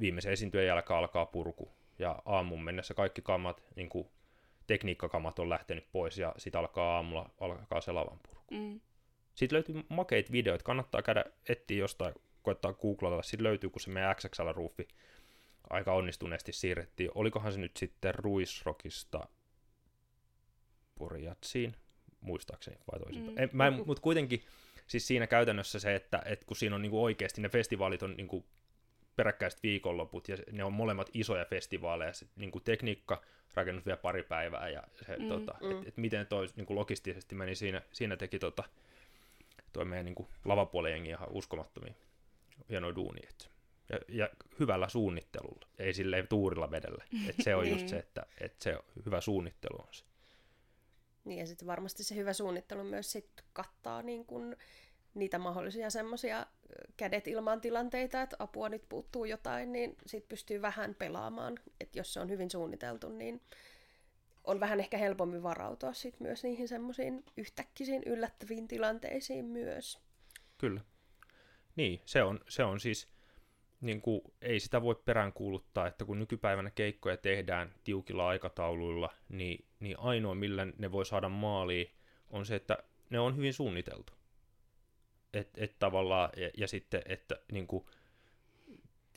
viimeisen 0.00 0.32
esiintyjen 0.32 0.66
jälkeen 0.66 0.98
alkaa 0.98 1.26
purku. 1.26 1.72
Ja 1.98 2.22
aamun 2.26 2.62
mennessä 2.64 2.94
kaikki 2.94 3.22
kamat, 3.22 3.62
niin 3.76 3.88
kuin 3.88 4.08
tekniikkakamat 4.66 5.38
on 5.38 5.48
lähtenyt 5.48 5.92
pois, 5.92 6.18
ja 6.18 6.34
sitten 6.36 6.58
alkaa 6.58 6.94
aamulla 6.96 7.30
alkaa 7.40 7.80
se 7.80 7.92
lavan 7.92 8.18
purku. 8.28 8.54
Mm. 8.54 8.80
Sitten 9.34 9.56
löytyy 9.56 9.82
makeita 9.88 10.32
videoita, 10.32 10.64
kannattaa 10.64 11.02
käydä 11.02 11.24
etsiä 11.48 11.78
jostain, 11.78 12.14
koettaa 12.42 12.72
googlata, 12.72 13.22
sitten 13.22 13.44
löytyy, 13.44 13.70
kun 13.70 13.80
se 13.80 13.90
meidän 13.90 14.16
XXL-ruufi 14.16 14.88
aika 15.70 15.92
onnistuneesti 15.92 16.52
siirrettiin. 16.52 17.10
Olikohan 17.14 17.52
se 17.52 17.58
nyt 17.58 17.76
sitten 17.76 18.14
Ruisrockista 18.14 19.28
Poriatsiin, 20.94 21.74
muistaakseni, 22.20 22.76
vai 22.92 23.00
toisinpäin. 23.00 23.48
Mm. 23.52 23.56
Mä, 23.56 23.70
mutta 23.70 24.02
kuitenkin 24.02 24.42
siis 24.86 25.06
siinä 25.06 25.26
käytännössä 25.26 25.80
se, 25.80 25.94
että, 25.94 26.22
että 26.24 26.46
kun 26.46 26.56
siinä 26.56 26.76
on 26.76 26.82
niinku 26.82 27.04
oikeasti 27.04 27.40
ne 27.40 27.48
festivaalit 27.48 28.02
on 28.02 28.14
niinku 28.16 28.46
peräkkäiset 29.16 29.62
viikonloput, 29.62 30.28
ja 30.28 30.36
ne 30.52 30.64
on 30.64 30.72
molemmat 30.72 31.10
isoja 31.14 31.44
festivaaleja, 31.44 32.12
se 32.12 32.26
niinku 32.36 32.60
tekniikka, 32.60 33.22
rakennus 33.54 33.86
vielä 33.86 33.96
pari 33.96 34.22
päivää, 34.22 34.68
ja 34.68 34.82
se, 35.06 35.16
Mm, 35.16 35.28
tota, 35.28 35.54
mm. 35.62 35.70
Et, 35.70 35.88
et 35.88 35.96
miten 35.96 36.26
toi 36.26 36.46
niinku 36.56 36.74
logistisesti 36.74 37.34
meni 37.34 37.54
siinä, 37.54 37.82
siinä 37.92 38.16
teki 38.16 38.38
tota, 38.38 38.64
toi 39.72 39.84
meidän 39.84 40.04
niinku 40.04 40.28
lavapuolen 40.44 40.92
jengi 40.92 41.08
ihan 41.08 41.28
uskomattomia 41.30 41.94
hienoja 42.68 42.94
duunia. 42.94 43.28
Et, 43.30 43.51
ja, 43.88 43.98
ja, 44.08 44.28
hyvällä 44.60 44.88
suunnittelulla, 44.88 45.66
ei 45.78 45.94
silleen 45.94 46.28
tuurilla 46.28 46.70
vedellä. 46.70 47.04
Et 47.28 47.36
se 47.44 47.54
on 47.54 47.70
just 47.70 47.88
se, 47.92 47.96
että 47.96 48.26
et 48.40 48.54
se 48.62 48.78
hyvä 49.06 49.20
suunnittelu 49.20 49.80
on 49.80 49.94
se. 49.94 50.04
Niin 51.24 51.40
ja 51.40 51.46
sitten 51.46 51.68
varmasti 51.68 52.04
se 52.04 52.16
hyvä 52.16 52.32
suunnittelu 52.32 52.84
myös 52.84 53.12
sit 53.12 53.28
kattaa 53.52 54.02
niin 54.02 54.26
kun 54.26 54.56
niitä 55.14 55.38
mahdollisia 55.38 55.90
semmoisia 55.90 56.46
kädet 56.96 57.28
ilmaan 57.28 57.60
tilanteita, 57.60 58.22
että 58.22 58.36
apua 58.38 58.68
nyt 58.68 58.88
puuttuu 58.88 59.24
jotain, 59.24 59.72
niin 59.72 59.96
sitten 60.06 60.28
pystyy 60.28 60.62
vähän 60.62 60.94
pelaamaan. 60.94 61.58
Että 61.80 61.98
jos 61.98 62.12
se 62.12 62.20
on 62.20 62.30
hyvin 62.30 62.50
suunniteltu, 62.50 63.08
niin 63.08 63.40
on 64.44 64.60
vähän 64.60 64.80
ehkä 64.80 64.98
helpommin 64.98 65.42
varautua 65.42 65.92
sit 65.92 66.20
myös 66.20 66.42
niihin 66.42 66.68
semmoisiin 66.68 67.24
yhtäkkisiin 67.36 68.02
yllättäviin 68.06 68.68
tilanteisiin 68.68 69.44
myös. 69.44 69.98
Kyllä. 70.58 70.80
Niin, 71.76 72.00
se 72.04 72.22
on, 72.22 72.40
se 72.48 72.64
on 72.64 72.80
siis, 72.80 73.08
niin 73.82 74.00
kuin, 74.00 74.22
ei 74.42 74.60
sitä 74.60 74.82
voi 74.82 74.94
peräänkuuluttaa, 75.04 75.86
että 75.86 76.04
kun 76.04 76.18
nykypäivänä 76.18 76.70
keikkoja 76.70 77.16
tehdään 77.16 77.74
tiukilla 77.84 78.28
aikatauluilla, 78.28 79.14
niin, 79.28 79.64
niin 79.80 79.98
ainoa 79.98 80.34
millä 80.34 80.66
ne 80.78 80.92
voi 80.92 81.06
saada 81.06 81.28
maaliin 81.28 81.90
on 82.30 82.46
se, 82.46 82.54
että 82.54 82.78
ne 83.10 83.20
on 83.20 83.36
hyvin 83.36 83.54
suunniteltu. 83.54 84.12
Et, 85.32 85.48
et 85.56 85.78
tavallaan, 85.78 86.30
ja, 86.36 86.50
ja 86.56 86.68
sitten, 86.68 87.02
että 87.06 87.36
niin 87.52 87.66
kuin, 87.66 87.84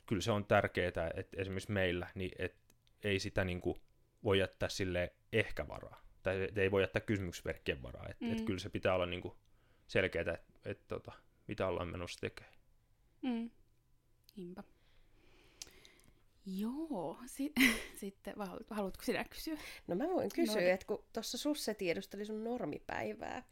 kyllä 0.06 0.22
se 0.22 0.32
on 0.32 0.46
tärkeää, 0.46 1.12
että 1.16 1.38
esimerkiksi 1.38 1.72
meillä, 1.72 2.08
niin 2.16 2.32
et, 2.40 2.56
ei 3.04 3.20
sitä 3.20 3.44
niin 3.44 3.62
kuin, 3.62 3.82
voi 4.24 4.40
jättää 4.40 4.70
sille 4.70 5.14
ehkä 5.34 5.68
varaa. 5.68 6.02
Tai 6.24 6.44
et 6.44 6.58
ei 6.58 6.72
voi 6.72 6.84
jättää 6.84 7.02
kysymysverkkien 7.02 7.84
varaa. 7.84 8.06
Että 8.10 8.26
mm. 8.26 8.32
et 8.32 8.42
kyllä 8.42 8.60
se 8.60 8.70
pitää 8.70 8.96
olla 8.96 9.06
niin 9.06 9.22
kuin, 9.22 9.34
selkeää, 9.88 10.22
että 10.22 10.40
et, 10.66 10.88
tota, 10.88 11.12
mitä 11.48 11.68
ollaan 11.68 11.88
menossa 11.88 12.20
tekemään. 12.20 12.56
Mm. 13.22 13.50
Niinpä. 14.36 14.64
Joo, 16.46 17.18
si- 17.26 17.54
sitten 18.02 18.34
haluatko 18.70 19.04
sinä 19.04 19.24
kysyä? 19.24 19.58
No 19.88 19.96
mä 19.96 20.04
voin 20.04 20.30
kysyä, 20.36 20.62
No 20.62 20.68
että 20.68 20.86
kun 20.86 21.04
tuossa 21.14 21.38
Susse 21.38 21.74
tiedusteli 21.74 22.26
sun 22.26 22.44
normipäivää, 22.44 23.44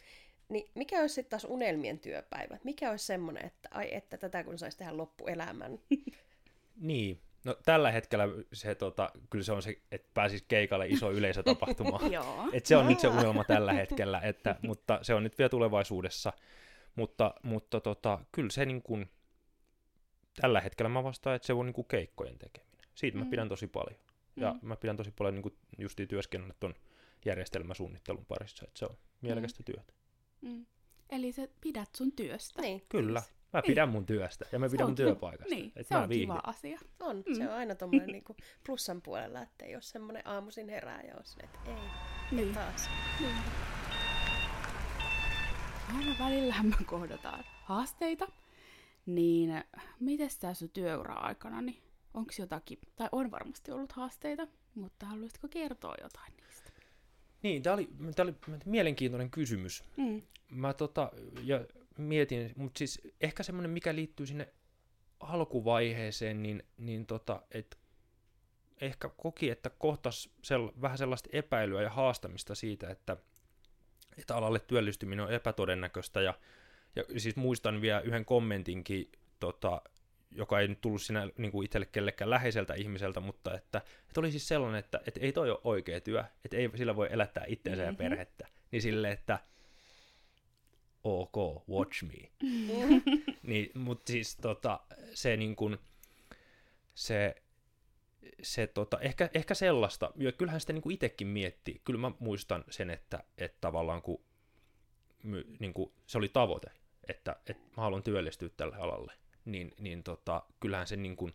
niin 0.49 0.69
mikä 0.75 1.01
olisi 1.01 1.15
sitten 1.15 1.29
taas 1.29 1.45
unelmien 1.49 1.99
työpäivä? 1.99 2.57
Mikä 2.63 2.91
olisi 2.91 3.05
semmoinen, 3.05 3.45
että 3.45 3.69
ai 3.71 3.95
että 3.95 4.17
tätä 4.17 4.43
kun 4.43 4.57
saisi 4.57 4.77
tehdä 4.77 4.97
loppuelämän? 4.97 5.79
Niin, 6.75 7.19
no 7.43 7.57
tällä 7.65 7.91
hetkellä 7.91 8.27
se, 8.53 8.75
tota, 8.75 9.11
kyllä 9.29 9.43
se 9.45 9.51
on 9.51 9.61
se, 9.61 9.77
että 9.91 10.09
pääsisi 10.13 10.45
keikalle 10.47 10.87
iso 10.87 11.11
yleisötapahtuma. 11.17 11.99
Joo. 12.11 12.49
Et 12.53 12.65
se 12.65 12.77
on 12.77 12.87
nyt 12.87 12.99
se 12.99 13.07
unelma 13.07 13.43
tällä 13.43 13.73
hetkellä, 13.73 14.19
että, 14.19 14.55
mutta 14.61 14.99
se 15.01 15.13
on 15.13 15.23
nyt 15.23 15.37
vielä 15.37 15.49
tulevaisuudessa. 15.49 16.33
Mutta, 16.95 17.33
mutta 17.43 17.79
tota, 17.79 18.19
kyllä 18.31 18.49
se 18.49 18.65
niin 18.65 18.81
kuin, 18.81 19.09
tällä 20.41 20.61
hetkellä 20.61 20.89
mä 20.89 21.03
vastaan, 21.03 21.35
että 21.35 21.45
se 21.45 21.53
on 21.53 21.65
niin 21.65 21.73
kuin 21.73 21.87
keikkojen 21.87 22.39
tekeminen. 22.39 22.85
Siitä 22.95 23.17
mä 23.17 23.23
Mm. 23.23 23.29
pidän 23.29 23.49
tosi 23.49 23.67
paljon. 23.67 23.99
Ja 24.35 24.53
Mm. 24.53 24.59
mä 24.67 24.75
pidän 24.75 24.97
tosi 24.97 25.11
paljon 25.11 25.35
niin 25.35 25.43
kuin 25.43 25.57
justiin 25.77 26.07
työskennellä 26.07 26.53
tuon 26.59 26.73
järjestelmäsuunnittelun 27.25 28.25
parissa, 28.25 28.65
että 28.67 28.79
se 28.79 28.85
on 28.85 28.97
mielekästä 29.21 29.63
työtä. 29.63 29.93
Mm. 30.41 30.65
Eli 31.09 31.31
sä 31.31 31.47
pidät 31.61 31.89
sun 31.95 32.11
työstä. 32.11 32.61
Niin, 32.61 32.81
Kyllä, 32.89 33.19
Siis- 33.21 33.33
mä 33.53 33.59
Niin. 33.59 33.67
pidän 33.67 33.89
mun 33.89 34.05
työstä 34.05 34.45
ja 34.51 34.59
mä 34.59 34.69
pidän 34.69 34.87
mun 34.87 34.95
työpaikasta. 34.95 35.55
Niin, 35.55 35.71
Et 35.75 35.87
se 35.87 35.97
on 35.97 36.09
viihdyn. 36.09 36.27
kiva 36.27 36.41
asia. 36.43 36.79
on. 36.99 37.23
Mm. 37.27 37.35
Se 37.35 37.47
on 37.49 37.53
aina 37.53 37.75
tuommoinen 37.75 38.07
niinku 38.07 38.35
plussan 38.65 39.01
puolella, 39.01 39.41
että 39.41 39.65
ei 39.65 39.75
ole 39.75 39.81
semmoinen 39.81 40.27
aamuisin 40.27 40.69
herää 40.69 41.01
ja 41.01 41.15
on 41.17 41.25
silleen, 41.25 41.49
että 41.55 41.71
ei, 41.71 41.77
Niin. 42.31 42.53
taas. 42.53 42.89
Niin. 43.19 43.35
Aina 45.97 46.15
välillä 46.19 46.55
me 46.63 46.75
kohdataan 46.85 47.43
haasteita. 47.63 48.27
Niin 49.05 49.63
miten 49.99 50.29
tässä 50.39 50.53
sun 50.53 50.69
työura-aikana, 50.69 51.61
niin 51.61 51.83
onko 52.13 52.31
jotakin, 52.39 52.79
tai 52.95 53.09
on 53.11 53.31
varmasti 53.31 53.71
ollut 53.71 53.91
haasteita, 53.91 54.47
mutta 54.75 55.05
haluaisitko 55.05 55.47
kertoa 55.47 55.95
jotain 56.01 56.33
niistä? 56.37 56.71
Niin, 57.43 57.63
tämä 57.63 57.73
oli, 57.73 57.89
tää 58.15 58.23
oli 58.23 58.35
mielenkiintoinen 58.65 59.31
kysymys. 59.31 59.83
Mm. 59.97 60.21
Mä 60.51 60.73
tota, 60.73 61.11
ja 61.43 61.65
mietin, 61.97 62.53
mutta 62.55 62.77
siis 62.77 63.01
ehkä 63.21 63.43
semmoinen, 63.43 63.71
mikä 63.71 63.95
liittyy 63.95 64.25
sinne 64.25 64.53
alkuvaiheeseen, 65.19 66.43
niin, 66.43 66.63
niin 66.77 67.05
tota, 67.05 67.41
et 67.51 67.77
ehkä 68.81 69.09
koki, 69.09 69.49
että 69.49 69.69
kohtas 69.69 70.29
sel, 70.41 70.69
vähän 70.81 70.97
sellaista 70.97 71.29
epäilyä 71.31 71.81
ja 71.81 71.89
haastamista 71.89 72.55
siitä, 72.55 72.89
että, 72.89 73.17
että 74.17 74.35
alalle 74.35 74.59
työllistyminen 74.59 75.25
on 75.25 75.33
epätodennäköistä. 75.33 76.21
Ja, 76.21 76.33
ja 76.95 77.03
siis 77.17 77.35
muistan 77.35 77.81
vielä 77.81 78.01
yhden 78.01 78.25
kommentinkin, 78.25 79.11
tota, 79.39 79.81
joka 80.31 80.59
ei 80.59 80.67
nyt 80.67 80.81
tullut 80.81 81.01
siinä 81.01 81.29
niin 81.37 81.51
kuin 81.51 81.65
itselle 81.65 81.85
kellekään 81.85 82.29
läheiseltä 82.29 82.73
ihmiseltä, 82.73 83.19
mutta 83.19 83.55
että, 83.55 83.81
että 84.07 84.19
oli 84.19 84.31
siis 84.31 84.47
sellainen, 84.47 84.79
että, 84.79 85.01
että 85.07 85.19
ei 85.19 85.31
toi 85.31 85.49
ole 85.49 85.59
oikea 85.63 86.01
työ, 86.01 86.23
että 86.45 86.57
ei 86.57 86.69
sillä 86.75 86.95
voi 86.95 87.07
elättää 87.11 87.43
itseensä 87.47 87.83
mm-hmm. 87.83 87.93
ja 87.93 88.09
perhettä. 88.09 88.47
Niin 88.71 88.81
sille, 88.81 89.11
että 89.11 89.39
ok, 91.03 91.67
watch 91.69 92.03
me. 92.03 92.31
Mm-hmm. 92.43 93.01
niin, 93.49 93.71
mutta 93.73 94.11
siis 94.11 94.35
tota, 94.35 94.79
se 95.13 95.37
niin 95.37 95.55
kuin, 95.55 95.77
se, 96.95 97.35
se 98.41 98.67
tota, 98.67 98.99
ehkä, 98.99 99.29
ehkä 99.33 99.53
sellaista, 99.53 100.11
ja 100.15 100.31
kyllähän 100.31 100.61
sitä 100.61 100.73
niin 100.73 100.91
itsekin 100.91 101.27
mietti, 101.27 101.81
kyllä 101.83 101.99
mä 101.99 102.11
muistan 102.19 102.63
sen, 102.69 102.89
että, 102.89 103.23
että 103.37 103.57
tavallaan 103.61 104.01
kun 104.01 104.23
niin 105.59 105.73
kuin, 105.73 105.91
se 106.07 106.17
oli 106.17 106.29
tavoite, 106.29 106.71
että, 107.07 107.35
että 107.49 107.63
mä 107.77 107.83
haluan 107.83 108.03
työllistyä 108.03 108.49
tälle 108.57 108.75
alalle, 108.75 109.13
niin, 109.45 109.71
niin 109.79 110.03
tota, 110.03 110.43
kyllähän 110.59 110.87
se 110.87 110.95
niin 110.95 111.15
kuin, 111.15 111.33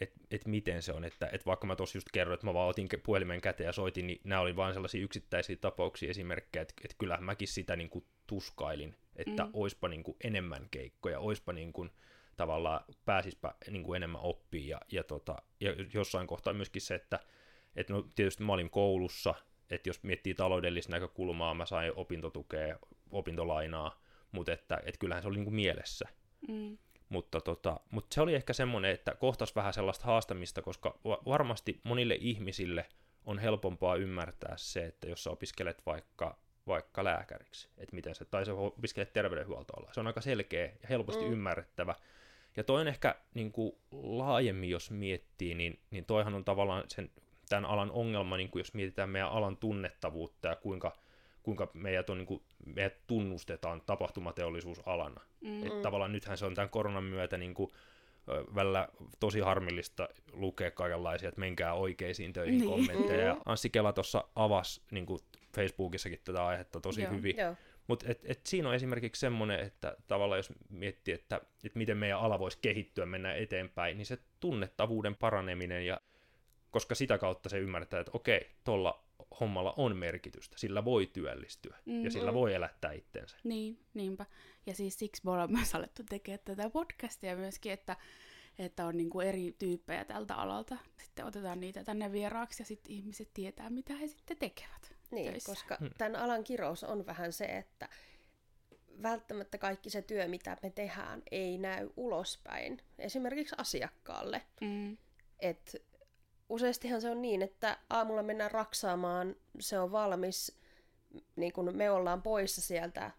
että 0.00 0.20
et 0.30 0.46
miten 0.46 0.82
se 0.82 0.92
on, 0.92 1.04
että 1.04 1.28
et 1.32 1.46
vaikka 1.46 1.66
mä 1.66 1.76
tuossa 1.76 1.98
just 1.98 2.08
kerroin, 2.12 2.34
että 2.34 2.46
mä 2.46 2.54
vaan 2.54 2.68
otin 2.68 2.88
puhelimen 3.02 3.40
käteen 3.40 3.66
ja 3.66 3.72
soitin, 3.72 4.06
niin 4.06 4.20
nämä 4.24 4.40
oli 4.40 4.56
vain 4.56 4.74
sellaisia 4.74 5.02
yksittäisiä 5.02 5.56
tapauksia, 5.56 6.10
esimerkkejä, 6.10 6.62
että 6.62 6.74
et 6.84 6.94
kyllähän 6.98 7.24
mäkin 7.24 7.48
sitä 7.48 7.76
niin 7.76 7.90
kuin 7.90 8.04
tuskailin, 8.26 8.94
että 9.16 9.44
mm. 9.44 9.50
oispa 9.52 9.88
niin 9.88 10.02
kuin 10.02 10.16
enemmän 10.24 10.68
keikkoja, 10.70 11.20
oispa 11.20 11.52
niin 11.52 11.72
kuin, 11.72 11.90
tavallaan 12.36 12.84
pääsispä 13.04 13.54
niin 13.70 13.82
kuin 13.82 13.96
enemmän 13.96 14.20
oppia, 14.20 14.68
ja, 14.68 14.80
ja, 14.92 15.04
tota, 15.04 15.42
ja 15.60 15.74
jossain 15.94 16.26
kohtaa 16.26 16.52
myöskin 16.52 16.82
se, 16.82 16.94
että 16.94 17.20
et 17.76 17.90
no, 17.90 18.08
tietysti 18.14 18.42
mä 18.42 18.52
olin 18.52 18.70
koulussa, 18.70 19.34
että 19.70 19.88
jos 19.88 20.02
miettii 20.02 20.34
taloudellista 20.34 20.92
näkökulmaa, 20.92 21.54
mä 21.54 21.66
sain 21.66 21.92
opintotukea, 21.96 22.78
opintolainaa, 23.10 24.03
mutta 24.34 24.52
että 24.52 24.80
et 24.86 24.98
kyllähän 24.98 25.22
se 25.22 25.28
oli 25.28 25.36
niin 25.36 25.44
kuin 25.44 25.54
mielessä. 25.54 26.08
Mm. 26.48 26.78
Mutta, 27.08 27.40
tota, 27.40 27.80
mutta 27.90 28.14
se 28.14 28.20
oli 28.20 28.34
ehkä 28.34 28.52
semmoinen, 28.52 28.90
että 28.90 29.14
kohtas 29.14 29.56
vähän 29.56 29.72
sellaista 29.72 30.06
haastamista, 30.06 30.62
koska 30.62 30.98
varmasti 31.04 31.80
monille 31.84 32.18
ihmisille 32.20 32.86
on 33.24 33.38
helpompaa 33.38 33.96
ymmärtää 33.96 34.54
se, 34.56 34.86
että 34.86 35.08
jos 35.08 35.24
sä 35.24 35.30
opiskelet 35.30 35.82
vaikka, 35.86 36.38
vaikka 36.66 37.04
lääkäriksi, 37.04 37.68
että 37.78 37.94
miten 37.94 38.14
se, 38.14 38.24
tai 38.24 38.46
sä 38.46 38.54
opiskelet 38.54 39.12
terveydenhuoltoalla, 39.12 39.92
se 39.92 40.00
on 40.00 40.06
aika 40.06 40.20
selkeä 40.20 40.64
ja 40.64 40.88
helposti 40.88 41.24
mm. 41.24 41.32
ymmärrettävä. 41.32 41.94
Ja 42.56 42.64
toinen 42.64 42.88
ehkä 42.88 43.14
niin 43.34 43.52
kuin 43.52 43.72
laajemmin, 43.92 44.70
jos 44.70 44.90
miettii, 44.90 45.54
niin, 45.54 45.80
niin 45.90 46.04
toihan 46.04 46.34
on 46.34 46.44
tavallaan 46.44 46.84
sen, 46.88 47.10
tämän 47.48 47.64
alan 47.64 47.90
ongelma, 47.90 48.36
niin 48.36 48.50
kuin 48.50 48.60
jos 48.60 48.74
mietitään 48.74 49.10
meidän 49.10 49.30
alan 49.30 49.56
tunnettavuutta 49.56 50.48
ja 50.48 50.56
kuinka– 50.56 50.96
kuinka 51.44 51.70
meidät, 51.74 52.10
on, 52.10 52.18
niin 52.18 52.26
kuin, 52.26 52.42
meidät 52.66 53.06
tunnustetaan 53.06 53.82
tapahtumateollisuusalana. 53.86 55.20
Mm. 55.40 55.66
Että 55.66 55.82
tavallaan 55.82 56.12
nythän 56.12 56.38
se 56.38 56.46
on 56.46 56.54
tämän 56.54 56.70
koronan 56.70 57.04
myötä 57.04 57.38
niin 57.38 57.54
kuin, 57.54 57.70
välillä 58.54 58.88
tosi 59.20 59.40
harmillista 59.40 60.08
lukea 60.32 60.70
kaikenlaisia, 60.70 61.28
että 61.28 61.40
menkää 61.40 61.74
oikeisiin 61.74 62.32
töihin 62.32 62.58
niin. 62.58 62.70
kommentteja. 62.70 63.34
Mm. 63.34 63.40
Anssi 63.46 63.70
Kela 63.70 63.92
tuossa 63.92 64.24
avasi 64.34 64.82
niin 64.90 65.06
kuin 65.06 65.20
Facebookissakin 65.54 66.20
tätä 66.24 66.46
aihetta 66.46 66.80
tosi 66.80 67.02
Joo. 67.02 67.12
hyvin. 67.12 67.36
Joo. 67.36 67.54
Mutta 67.86 68.06
et, 68.08 68.20
et 68.24 68.46
siinä 68.46 68.68
on 68.68 68.74
esimerkiksi 68.74 69.20
semmoinen, 69.20 69.60
että 69.60 69.96
tavallaan 70.08 70.38
jos 70.38 70.52
miettii, 70.70 71.14
että, 71.14 71.36
että 71.64 71.78
miten 71.78 71.96
meidän 71.96 72.18
ala 72.18 72.38
voisi 72.38 72.58
kehittyä, 72.62 73.06
mennä 73.06 73.34
eteenpäin, 73.34 73.96
niin 73.96 74.06
se 74.06 74.18
tunnettavuuden 74.40 75.16
paraneminen 75.16 75.86
ja 75.86 76.00
koska 76.70 76.94
sitä 76.94 77.18
kautta 77.18 77.48
se 77.48 77.58
ymmärtää, 77.58 78.00
että 78.00 78.12
okei, 78.14 78.50
tuolla 78.64 79.03
hommalla 79.40 79.74
on 79.76 79.96
merkitystä, 79.96 80.58
sillä 80.58 80.84
voi 80.84 81.06
työllistyä 81.06 81.76
mm. 81.84 82.04
ja 82.04 82.10
sillä 82.10 82.30
mm. 82.30 82.34
voi 82.34 82.54
elättää 82.54 82.92
itsensä. 82.92 83.36
Niin, 83.44 83.78
niinpä. 83.94 84.26
Ja 84.66 84.74
siis 84.74 84.98
siksi 84.98 85.22
me 85.24 85.30
ollaan 85.30 85.52
myös 85.52 85.74
alettu 85.74 86.02
tekemään 86.08 86.40
tätä 86.44 86.70
podcastia 86.70 87.36
myöskin, 87.36 87.72
että, 87.72 87.96
että 88.58 88.86
on 88.86 88.96
niinku 88.96 89.20
eri 89.20 89.56
tyyppejä 89.58 90.04
tältä 90.04 90.34
alalta. 90.34 90.76
Sitten 91.02 91.24
otetaan 91.24 91.60
niitä 91.60 91.84
tänne 91.84 92.12
vieraaksi 92.12 92.62
ja 92.62 92.66
sitten 92.66 92.92
ihmiset 92.92 93.30
tietää, 93.34 93.70
mitä 93.70 93.94
he 93.94 94.06
sitten 94.06 94.36
tekevät 94.36 94.94
Niin, 95.10 95.30
töissä. 95.30 95.52
koska 95.52 95.76
hmm. 95.80 95.90
tämän 95.98 96.16
alan 96.16 96.44
kirous 96.44 96.84
on 96.84 97.06
vähän 97.06 97.32
se, 97.32 97.44
että 97.44 97.88
välttämättä 99.02 99.58
kaikki 99.58 99.90
se 99.90 100.02
työ, 100.02 100.28
mitä 100.28 100.56
me 100.62 100.70
tehdään, 100.70 101.22
ei 101.30 101.58
näy 101.58 101.90
ulospäin. 101.96 102.80
Esimerkiksi 102.98 103.54
asiakkaalle. 103.58 104.42
Mm. 104.60 104.96
Että 105.40 105.78
useastihan 106.48 107.00
se 107.00 107.10
on 107.10 107.22
niin, 107.22 107.42
että 107.42 107.78
aamulla 107.90 108.22
mennään 108.22 108.50
raksaamaan, 108.50 109.36
se 109.60 109.78
on 109.78 109.92
valmis, 109.92 110.58
niin 111.36 111.52
kun 111.52 111.76
me 111.76 111.90
ollaan 111.90 112.22
poissa 112.22 112.60
sieltä 112.60 113.10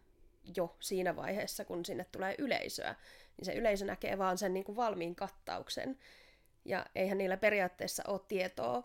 jo 0.56 0.76
siinä 0.80 1.16
vaiheessa, 1.16 1.66
kun 1.66 1.86
sinne 1.86 2.06
tulee 2.12 2.36
yleisöä, 2.38 2.96
niin 3.38 3.46
se 3.46 3.54
yleisö 3.54 3.86
näkee 3.86 4.18
vaan 4.18 4.38
sen 4.38 4.54
niin 4.54 4.64
kuin 4.64 4.76
valmiin 4.76 5.16
kattauksen. 5.16 6.00
Ja 6.66 6.86
eihän 6.96 7.18
niillä 7.18 7.38
periaatteessa 7.38 8.04
ole 8.08 8.22
tietoa 8.28 8.84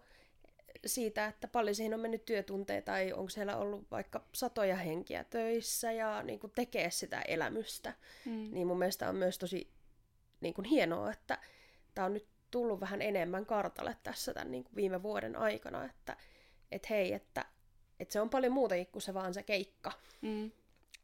siitä, 0.87 1.26
että 1.26 1.48
paljon 1.48 1.74
siihen 1.74 1.94
on 1.94 2.00
mennyt 2.00 2.24
työtunteja 2.24 2.83
tai 2.83 3.12
onko 3.12 3.31
siellä 3.31 3.57
ollut 3.57 3.90
vaikka 3.90 4.24
satoja 4.35 4.76
henkiä 4.76 5.24
töissä 5.24 5.92
ja 5.92 6.22
niin 6.22 6.38
kuin 6.38 6.53
tekee 6.55 6.90
sitä 6.90 7.22
elämystä. 7.22 7.94
Mm. 8.24 8.48
Niin 8.53 8.66
mun 8.66 8.79
mielestä 8.79 9.09
on 9.09 9.16
myös 9.16 9.38
tosi 9.38 9.70
niin 10.40 10.55
kuin 10.55 10.64
hienoa, 10.64 11.12
että 11.12 11.38
tämä 11.94 12.05
on 12.05 12.12
nyt 12.12 12.26
tullut 12.50 12.80
vähän 12.80 13.02
enemmän 13.02 13.46
kartalle 13.46 13.96
tässä 14.02 14.34
tämän 14.34 14.50
niin 14.50 14.64
kuin 14.64 14.76
viime 14.76 15.02
vuoden 15.02 15.36
aikana, 15.36 15.84
että 15.84 16.16
et 16.70 16.90
hei, 16.90 17.12
että, 17.12 17.44
että 18.00 18.12
se 18.12 18.20
on 18.20 18.30
paljon 18.30 18.52
muutakin 18.52 18.86
kuin 18.86 19.02
se 19.02 19.14
vaan 19.14 19.34
se 19.34 19.42
keikka. 19.42 19.92
Mm. 20.20 20.50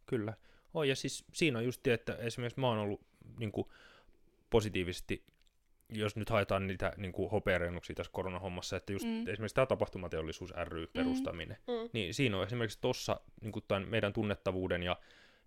Kyllä. 0.07 0.35
Oh, 0.75 0.83
ja 0.83 0.97
siis 0.97 1.25
siinä 1.33 1.59
on 1.59 1.65
just, 1.65 1.87
että 1.87 2.15
esimerkiksi 2.15 2.61
mä 2.61 2.69
oon 2.69 2.79
ollut 2.79 3.01
niin 3.39 3.53
kuin, 3.53 3.69
positiivisesti, 4.51 5.25
jos 5.89 6.17
nyt 6.17 6.31
haetaan 6.31 6.67
niitä 6.67 6.93
niin 6.97 7.13
kuin 7.13 7.31
hopearennuksia 7.31 7.97
tässä 7.97 8.13
koronahommassa, 8.13 8.77
että 8.77 8.93
just 8.93 9.05
mm. 9.05 9.29
esimerkiksi 9.29 9.55
tämä 9.55 9.67
tapahtumateollisuus 9.67 10.55
ry 10.65 10.87
mm. 10.87 10.93
perustaminen, 10.93 11.57
mm. 11.67 11.73
Mm. 11.73 11.91
niin 11.93 12.15
siinä 12.15 12.37
on 12.37 12.47
esimerkiksi 12.47 12.81
tuossa 12.81 13.21
niin 13.41 13.89
meidän 13.89 14.13
tunnettavuuden 14.13 14.83
ja 14.83 14.97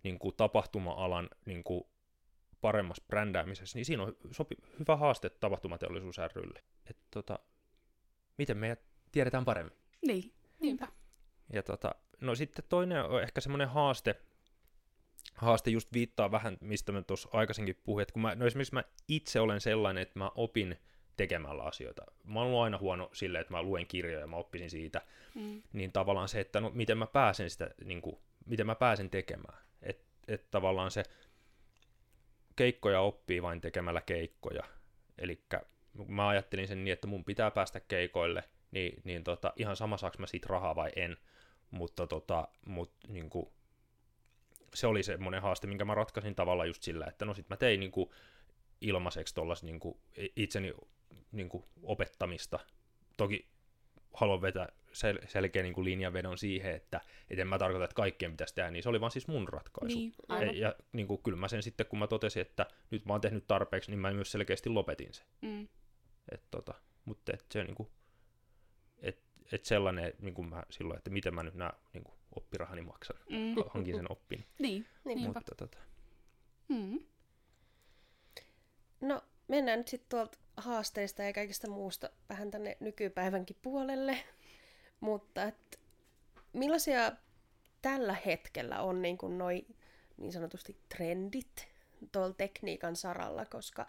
niin 0.02 0.18
kuin, 0.18 0.36
tapahtuma-alan 0.36 1.28
niin 1.44 1.64
kuin, 1.64 1.84
paremmassa 2.60 3.04
brändäämisessä, 3.06 3.78
niin 3.78 3.84
siinä 3.84 4.02
on 4.02 4.16
sopi, 4.30 4.54
hyvä 4.78 4.96
haaste 4.96 5.30
tapahtumateollisuus 5.30 6.16
rylle. 6.34 6.62
Että 6.86 7.02
tota, 7.10 7.38
miten 8.38 8.56
me 8.56 8.76
tiedetään 9.12 9.44
paremmin. 9.44 9.76
Niin, 10.06 10.32
niinpä. 10.60 10.88
Ja 11.52 11.62
tota, 11.62 11.94
no 12.20 12.34
sitten 12.34 12.64
toinen 12.68 13.04
on 13.04 13.22
ehkä 13.22 13.40
semmoinen 13.40 13.68
haaste, 13.68 14.20
haaste 15.34 15.70
just 15.70 15.92
viittaa 15.92 16.30
vähän, 16.30 16.58
mistä 16.60 16.92
mä 16.92 17.02
tuossa 17.02 17.28
aikaisemmin 17.32 17.80
puhuin, 17.84 18.02
että 18.02 18.12
kun 18.12 18.22
mä, 18.22 18.34
no 18.34 18.46
esimerkiksi 18.46 18.74
mä 18.74 18.84
itse 19.08 19.40
olen 19.40 19.60
sellainen, 19.60 20.02
että 20.02 20.18
mä 20.18 20.30
opin 20.34 20.76
tekemällä 21.16 21.62
asioita. 21.62 22.04
Mä 22.24 22.40
oon 22.40 22.64
aina 22.64 22.78
huono 22.78 23.10
silleen, 23.12 23.42
että 23.42 23.54
mä 23.54 23.62
luen 23.62 23.86
kirjoja 23.86 24.20
ja 24.20 24.26
mä 24.26 24.36
oppisin 24.36 24.70
siitä. 24.70 25.02
Mm. 25.34 25.62
Niin 25.72 25.92
tavallaan 25.92 26.28
se, 26.28 26.40
että 26.40 26.60
no 26.60 26.70
miten 26.74 26.98
mä 26.98 27.06
pääsen 27.06 27.50
sitä, 27.50 27.70
niin 27.84 28.02
kuin, 28.02 28.18
miten 28.46 28.66
mä 28.66 28.74
pääsen 28.74 29.10
tekemään. 29.10 29.58
Että 29.82 30.04
et 30.28 30.50
tavallaan 30.50 30.90
se 30.90 31.02
keikkoja 32.56 33.00
oppii 33.00 33.42
vain 33.42 33.60
tekemällä 33.60 34.00
keikkoja. 34.00 34.62
Eli 35.18 35.44
mä 36.06 36.28
ajattelin 36.28 36.68
sen 36.68 36.84
niin, 36.84 36.92
että 36.92 37.06
mun 37.06 37.24
pitää 37.24 37.50
päästä 37.50 37.80
keikoille, 37.80 38.44
niin, 38.70 39.02
niin 39.04 39.24
tota, 39.24 39.52
ihan 39.56 39.76
sama 39.76 39.96
saaks 39.96 40.18
mä 40.18 40.26
siitä 40.26 40.46
rahaa 40.50 40.76
vai 40.76 40.90
en. 40.96 41.16
Mutta 41.70 42.06
tota, 42.06 42.48
mut, 42.66 42.92
niin 43.08 43.30
kuin, 43.30 43.46
se 44.74 44.86
oli 44.86 45.02
semmoinen 45.02 45.42
haaste, 45.42 45.66
minkä 45.66 45.84
mä 45.84 45.94
ratkaisin 45.94 46.34
tavallaan 46.34 46.68
just 46.68 46.82
sillä, 46.82 47.06
että 47.06 47.24
no 47.24 47.34
sit 47.34 47.48
mä 47.48 47.56
tein 47.56 47.80
niin 47.80 47.92
kuin, 47.92 48.10
ilmaiseksi 48.80 49.34
tuollaista 49.34 49.66
niin 49.66 49.80
itseni 50.36 50.72
niin 51.32 51.48
kuin, 51.48 51.64
opettamista. 51.82 52.58
Toki 53.16 53.48
haluan 54.14 54.42
vetää 54.42 54.68
sel- 54.92 55.26
selkeä 55.26 55.62
niin 55.62 55.74
kuin 55.74 55.84
linjanvedon 55.84 56.38
siihen, 56.38 56.74
että 56.74 57.00
et 57.30 57.38
en 57.38 57.48
mä 57.48 57.58
tarkoita, 57.58 57.84
että 57.84 57.94
kaikkien 57.94 58.30
pitäisi 58.30 58.54
tehdä, 58.54 58.70
niin 58.70 58.82
se 58.82 58.88
oli 58.88 59.00
vaan 59.00 59.12
siis 59.12 59.28
mun 59.28 59.48
ratkaisu. 59.48 59.98
Niin, 59.98 60.14
ja, 60.28 60.52
ja 60.52 60.74
niin 60.92 61.06
kuin, 61.06 61.22
kyllä 61.22 61.38
mä 61.38 61.48
sen 61.48 61.62
sitten, 61.62 61.86
kun 61.86 61.98
mä 61.98 62.06
totesin, 62.06 62.40
että 62.40 62.66
nyt 62.90 63.06
mä 63.06 63.12
oon 63.12 63.20
tehnyt 63.20 63.46
tarpeeksi, 63.46 63.90
niin 63.90 63.98
mä 63.98 64.12
myös 64.12 64.32
selkeästi 64.32 64.70
lopetin 64.70 65.14
sen. 65.14 65.26
Mm. 65.42 65.68
Et, 66.32 66.42
tota, 66.50 66.74
mutta 67.04 67.32
et, 67.32 67.44
se 67.52 67.64
niin 67.64 67.74
kuin, 67.74 67.88
et, 68.98 69.22
et 69.52 69.64
sellainen, 69.64 70.12
niin 70.18 70.34
kuin 70.34 70.48
mä 70.48 70.62
silloin, 70.70 70.98
että 70.98 71.10
miten 71.10 71.34
mä 71.34 71.42
nyt 71.42 71.54
nämä 71.54 71.72
niin 71.92 72.04
kuin, 72.04 72.14
oppirahani 72.36 72.82
maksan, 72.82 73.16
mm. 73.30 73.54
hankin 73.74 73.96
sen 73.96 74.12
oppin. 74.12 74.46
niin, 75.04 75.20
mutta, 75.26 75.54
tota... 75.56 75.78
mm. 76.68 76.98
No, 79.00 79.22
mennään 79.50 79.78
nyt 79.78 79.88
sitten 79.88 80.08
tuolta 80.08 80.38
haasteista 80.56 81.22
ja 81.22 81.32
kaikista 81.32 81.70
muusta 81.70 82.10
vähän 82.28 82.50
tänne 82.50 82.76
nykypäivänkin 82.80 83.56
puolelle. 83.62 84.18
Mutta 85.00 85.44
et, 85.44 85.80
millaisia 86.52 87.12
tällä 87.82 88.16
hetkellä 88.26 88.80
on 88.82 89.02
niin 89.02 89.18
kuin 89.18 89.38
noi 89.38 89.66
niin 90.16 90.32
sanotusti 90.32 90.76
trendit 90.96 91.68
tuolla 92.12 92.34
tekniikan 92.34 92.96
saralla, 92.96 93.44
koska 93.44 93.86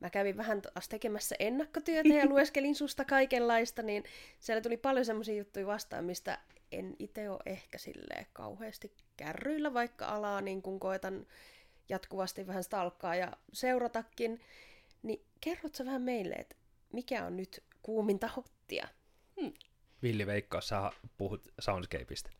mä 0.00 0.10
kävin 0.10 0.36
vähän 0.36 0.62
taas 0.62 0.88
tekemässä 0.88 1.36
ennakkotyötä 1.38 2.08
ja 2.08 2.28
lueskelin 2.34 2.74
susta 2.74 3.04
kaikenlaista, 3.04 3.82
niin 3.82 4.04
siellä 4.40 4.60
tuli 4.60 4.76
paljon 4.76 5.04
semmoisia 5.04 5.36
juttuja 5.36 5.66
vastaan, 5.66 6.04
mistä 6.04 6.38
en 6.72 6.96
itse 6.98 7.30
ole 7.30 7.40
ehkä 7.46 7.78
sille 7.78 8.26
kauheasti 8.32 8.92
kärryillä, 9.16 9.74
vaikka 9.74 10.06
alaa 10.06 10.40
niin 10.40 10.62
kun 10.62 10.80
koetan 10.80 11.26
jatkuvasti 11.88 12.46
vähän 12.46 12.64
stalkkaa 12.64 13.14
ja 13.14 13.32
seuratakin. 13.52 14.40
Niin 15.04 15.26
kerrotko 15.40 15.84
vähän 15.84 16.02
meille, 16.02 16.34
että 16.34 16.56
mikä 16.92 17.26
on 17.26 17.36
nyt 17.36 17.64
kuuminta 17.82 18.28
hottia? 18.28 18.88
Hmm. 19.40 19.52
Villi 20.02 20.26
Veikka, 20.26 20.60
sä 20.60 20.92
puhut 21.18 21.52
Soundscapeista. 21.60 22.30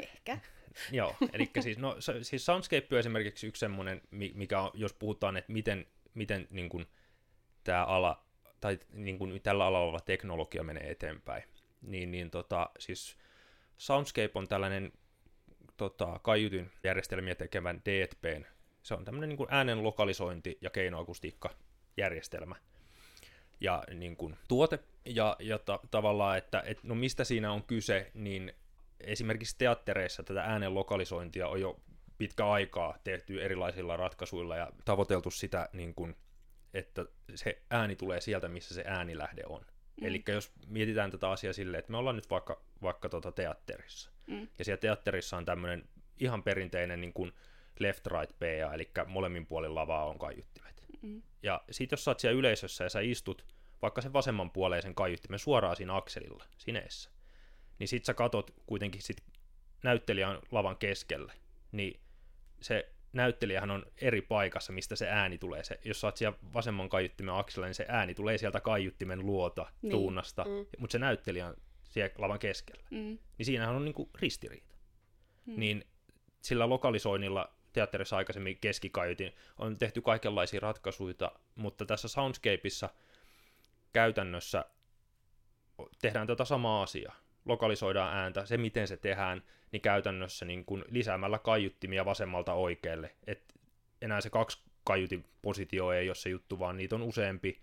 Ehkä. 0.00 0.38
Joo, 0.92 1.14
eli 1.32 1.50
siis, 1.60 1.78
no, 1.78 1.96
siis 2.22 2.46
Soundscape 2.46 2.86
on 2.92 2.98
esimerkiksi 2.98 3.46
yksi 3.46 3.60
semmoinen, 3.60 4.00
mikä 4.10 4.60
on, 4.60 4.70
jos 4.74 4.92
puhutaan, 4.92 5.36
että 5.36 5.52
miten, 5.52 5.86
miten 6.14 6.48
niin 6.50 6.68
kuin, 6.68 6.86
tämä 7.64 7.84
ala, 7.84 8.24
tai 8.60 8.78
niin 8.92 9.18
kuin, 9.18 9.42
tällä 9.42 9.66
alalla 9.66 9.86
oleva 9.86 10.00
teknologia 10.00 10.62
menee 10.62 10.90
eteenpäin, 10.90 11.44
niin, 11.82 12.10
niin 12.10 12.30
tota, 12.30 12.70
siis 12.78 13.16
Soundscape 13.76 14.30
on 14.34 14.48
tällainen 14.48 14.92
tota, 15.76 16.20
kaiutin 16.22 16.70
järjestelmiä 16.84 17.34
tekevän 17.34 17.80
DTPn, 17.80 18.44
se 18.82 18.94
on 18.94 19.04
tämmöinen 19.04 19.28
niin 19.28 19.36
kuin 19.36 19.48
äänen 19.50 19.82
lokalisointi- 19.82 20.58
ja 20.60 20.70
keinoakustiikka-järjestelmä 21.96 22.56
ja 23.60 23.84
niin 23.94 24.16
kuin, 24.16 24.36
tuote, 24.48 24.78
ja, 25.04 25.36
ja 25.38 25.58
ta- 25.58 25.80
tavallaan, 25.90 26.38
että 26.38 26.62
et, 26.66 26.84
no 26.84 26.94
mistä 26.94 27.24
siinä 27.24 27.52
on 27.52 27.62
kyse, 27.62 28.10
niin 28.14 28.52
esimerkiksi 29.00 29.58
teattereissa 29.58 30.22
tätä 30.22 30.42
äänen 30.42 30.74
lokalisointia 30.74 31.48
on 31.48 31.60
jo 31.60 31.80
pitkä 32.18 32.46
aikaa 32.46 32.98
tehty 33.04 33.42
erilaisilla 33.42 33.96
ratkaisuilla 33.96 34.56
ja 34.56 34.70
tavoiteltu 34.84 35.30
sitä, 35.30 35.68
niin 35.72 35.94
kuin, 35.94 36.16
että 36.74 37.06
se 37.34 37.62
ääni 37.70 37.96
tulee 37.96 38.20
sieltä, 38.20 38.48
missä 38.48 38.74
se 38.74 38.84
äänilähde 38.86 39.42
on. 39.46 39.60
Mm. 40.00 40.06
Eli 40.06 40.22
jos 40.28 40.52
mietitään 40.66 41.10
tätä 41.10 41.30
asiaa 41.30 41.52
silleen, 41.52 41.78
että 41.78 41.92
me 41.92 41.98
ollaan 41.98 42.16
nyt 42.16 42.30
vaikka, 42.30 42.62
vaikka 42.82 43.08
tuota 43.08 43.32
teatterissa, 43.32 44.10
mm. 44.26 44.48
ja 44.58 44.64
siellä 44.64 44.80
teatterissa 44.80 45.36
on 45.36 45.44
tämmöinen 45.44 45.88
ihan 46.20 46.42
perinteinen 46.42 47.00
niin 47.00 47.12
kuin 47.12 47.32
left-right 47.78 48.32
PA, 48.38 48.74
eli 48.74 48.90
molemmin 49.06 49.46
puolin 49.46 49.74
lavaa 49.74 50.04
on 50.04 50.18
kaiuttimet. 50.18 50.81
Mm. 51.02 51.22
Ja 51.42 51.62
sitten 51.70 51.96
jos 51.96 52.04
sä 52.04 52.10
oot 52.10 52.20
siellä 52.20 52.38
yleisössä 52.38 52.84
ja 52.84 52.90
sä 52.90 53.00
istut 53.00 53.46
vaikka 53.82 54.00
sen 54.00 54.12
vasemman 54.12 54.50
puoleisen 54.50 54.94
kaiuttimen 54.94 55.38
suoraan 55.38 55.76
siinä 55.76 55.96
akselilla, 55.96 56.44
sineessä, 56.58 57.10
niin 57.78 57.88
sit 57.88 58.04
sä 58.04 58.14
katot 58.14 58.50
kuitenkin 58.66 59.02
sit 59.02 59.24
näyttelijän 59.82 60.38
lavan 60.50 60.76
keskelle, 60.76 61.32
niin 61.72 62.00
se 62.60 62.92
näyttelijähän 63.12 63.70
on 63.70 63.86
eri 64.00 64.22
paikassa, 64.22 64.72
mistä 64.72 64.96
se 64.96 65.08
ääni 65.08 65.38
tulee. 65.38 65.64
Se, 65.64 65.80
jos 65.84 66.00
sä 66.00 66.06
oot 66.06 66.16
siellä 66.16 66.38
vasemman 66.54 66.88
kaiuttimen 66.88 67.34
aksella, 67.34 67.66
niin 67.66 67.74
se 67.74 67.86
ääni 67.88 68.14
tulee 68.14 68.38
sieltä 68.38 68.60
kaiuttimen 68.60 69.26
luota, 69.26 69.66
niin. 69.82 69.90
tuunnasta, 69.90 70.44
mm. 70.44 70.66
mutta 70.78 70.92
se 70.92 70.98
näyttelijä 70.98 71.46
on 71.46 71.56
siellä 71.84 72.14
lavan 72.18 72.38
keskellä. 72.38 72.82
Mm. 72.90 73.18
Niin 73.38 73.46
siinähän 73.46 73.76
on 73.76 73.84
niinku 73.84 74.10
ristiriita. 74.14 74.74
Mm. 75.46 75.54
Niin 75.56 75.84
sillä 76.42 76.68
lokalisoinnilla 76.68 77.54
teatterissa 77.72 78.16
aikaisemmin 78.16 78.58
keskikaiutin 78.60 79.34
on 79.58 79.78
tehty 79.78 80.00
kaikenlaisia 80.00 80.60
ratkaisuja, 80.60 81.32
mutta 81.54 81.86
tässä 81.86 82.08
Soundscapeissa 82.08 82.90
käytännössä 83.92 84.64
tehdään 86.02 86.26
tätä 86.26 86.44
samaa 86.44 86.82
asiaa 86.82 87.16
lokalisoidaan 87.44 88.16
ääntä, 88.16 88.46
se 88.46 88.56
miten 88.56 88.88
se 88.88 88.96
tehdään, 88.96 89.42
niin 89.72 89.82
käytännössä 89.82 90.44
niin 90.44 90.64
kuin 90.64 90.84
lisäämällä 90.90 91.38
kaiuttimia 91.38 92.04
vasemmalta 92.04 92.52
oikealle. 92.52 93.14
Et 93.26 93.54
enää 94.02 94.20
se 94.20 94.30
kaksi 94.30 94.58
kaiutin 94.84 95.24
positio 95.42 95.92
ei 95.92 96.08
ole 96.08 96.14
se 96.14 96.28
juttu, 96.28 96.58
vaan 96.58 96.76
niitä 96.76 96.94
on 96.94 97.02
useampi. 97.02 97.60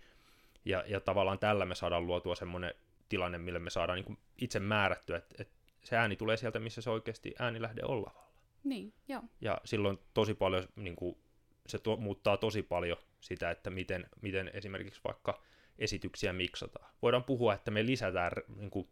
Ja, 0.64 0.84
ja 0.86 1.00
tavallaan 1.00 1.38
tällä 1.38 1.64
me 1.64 1.74
saadaan 1.74 2.06
luotua 2.06 2.34
semmoinen 2.34 2.74
tilanne, 3.08 3.38
millä 3.38 3.58
me 3.58 3.70
saadaan 3.70 3.98
niin 3.98 4.18
itse 4.40 4.60
määrättyä, 4.60 5.16
että, 5.16 5.34
että 5.38 5.54
se 5.82 5.96
ääni 5.96 6.16
tulee 6.16 6.36
sieltä, 6.36 6.58
missä 6.58 6.82
se 6.82 6.90
oikeasti 6.90 7.34
äänilähde 7.38 7.82
lavalla. 7.82 8.29
Niin, 8.64 8.92
joo. 9.08 9.22
Ja 9.40 9.60
silloin 9.64 9.98
tosi 10.14 10.34
paljon, 10.34 10.68
niin 10.76 10.96
kuin, 10.96 11.18
se 11.66 11.78
to, 11.78 11.96
muuttaa 11.96 12.36
tosi 12.36 12.62
paljon 12.62 12.96
sitä, 13.20 13.50
että 13.50 13.70
miten, 13.70 14.06
miten 14.22 14.50
esimerkiksi 14.54 15.00
vaikka 15.04 15.42
esityksiä 15.78 16.32
miksataan. 16.32 16.94
Voidaan 17.02 17.24
puhua, 17.24 17.54
että 17.54 17.70
me 17.70 17.86
lisätään 17.86 18.32
niin 18.56 18.70
kuin, 18.70 18.88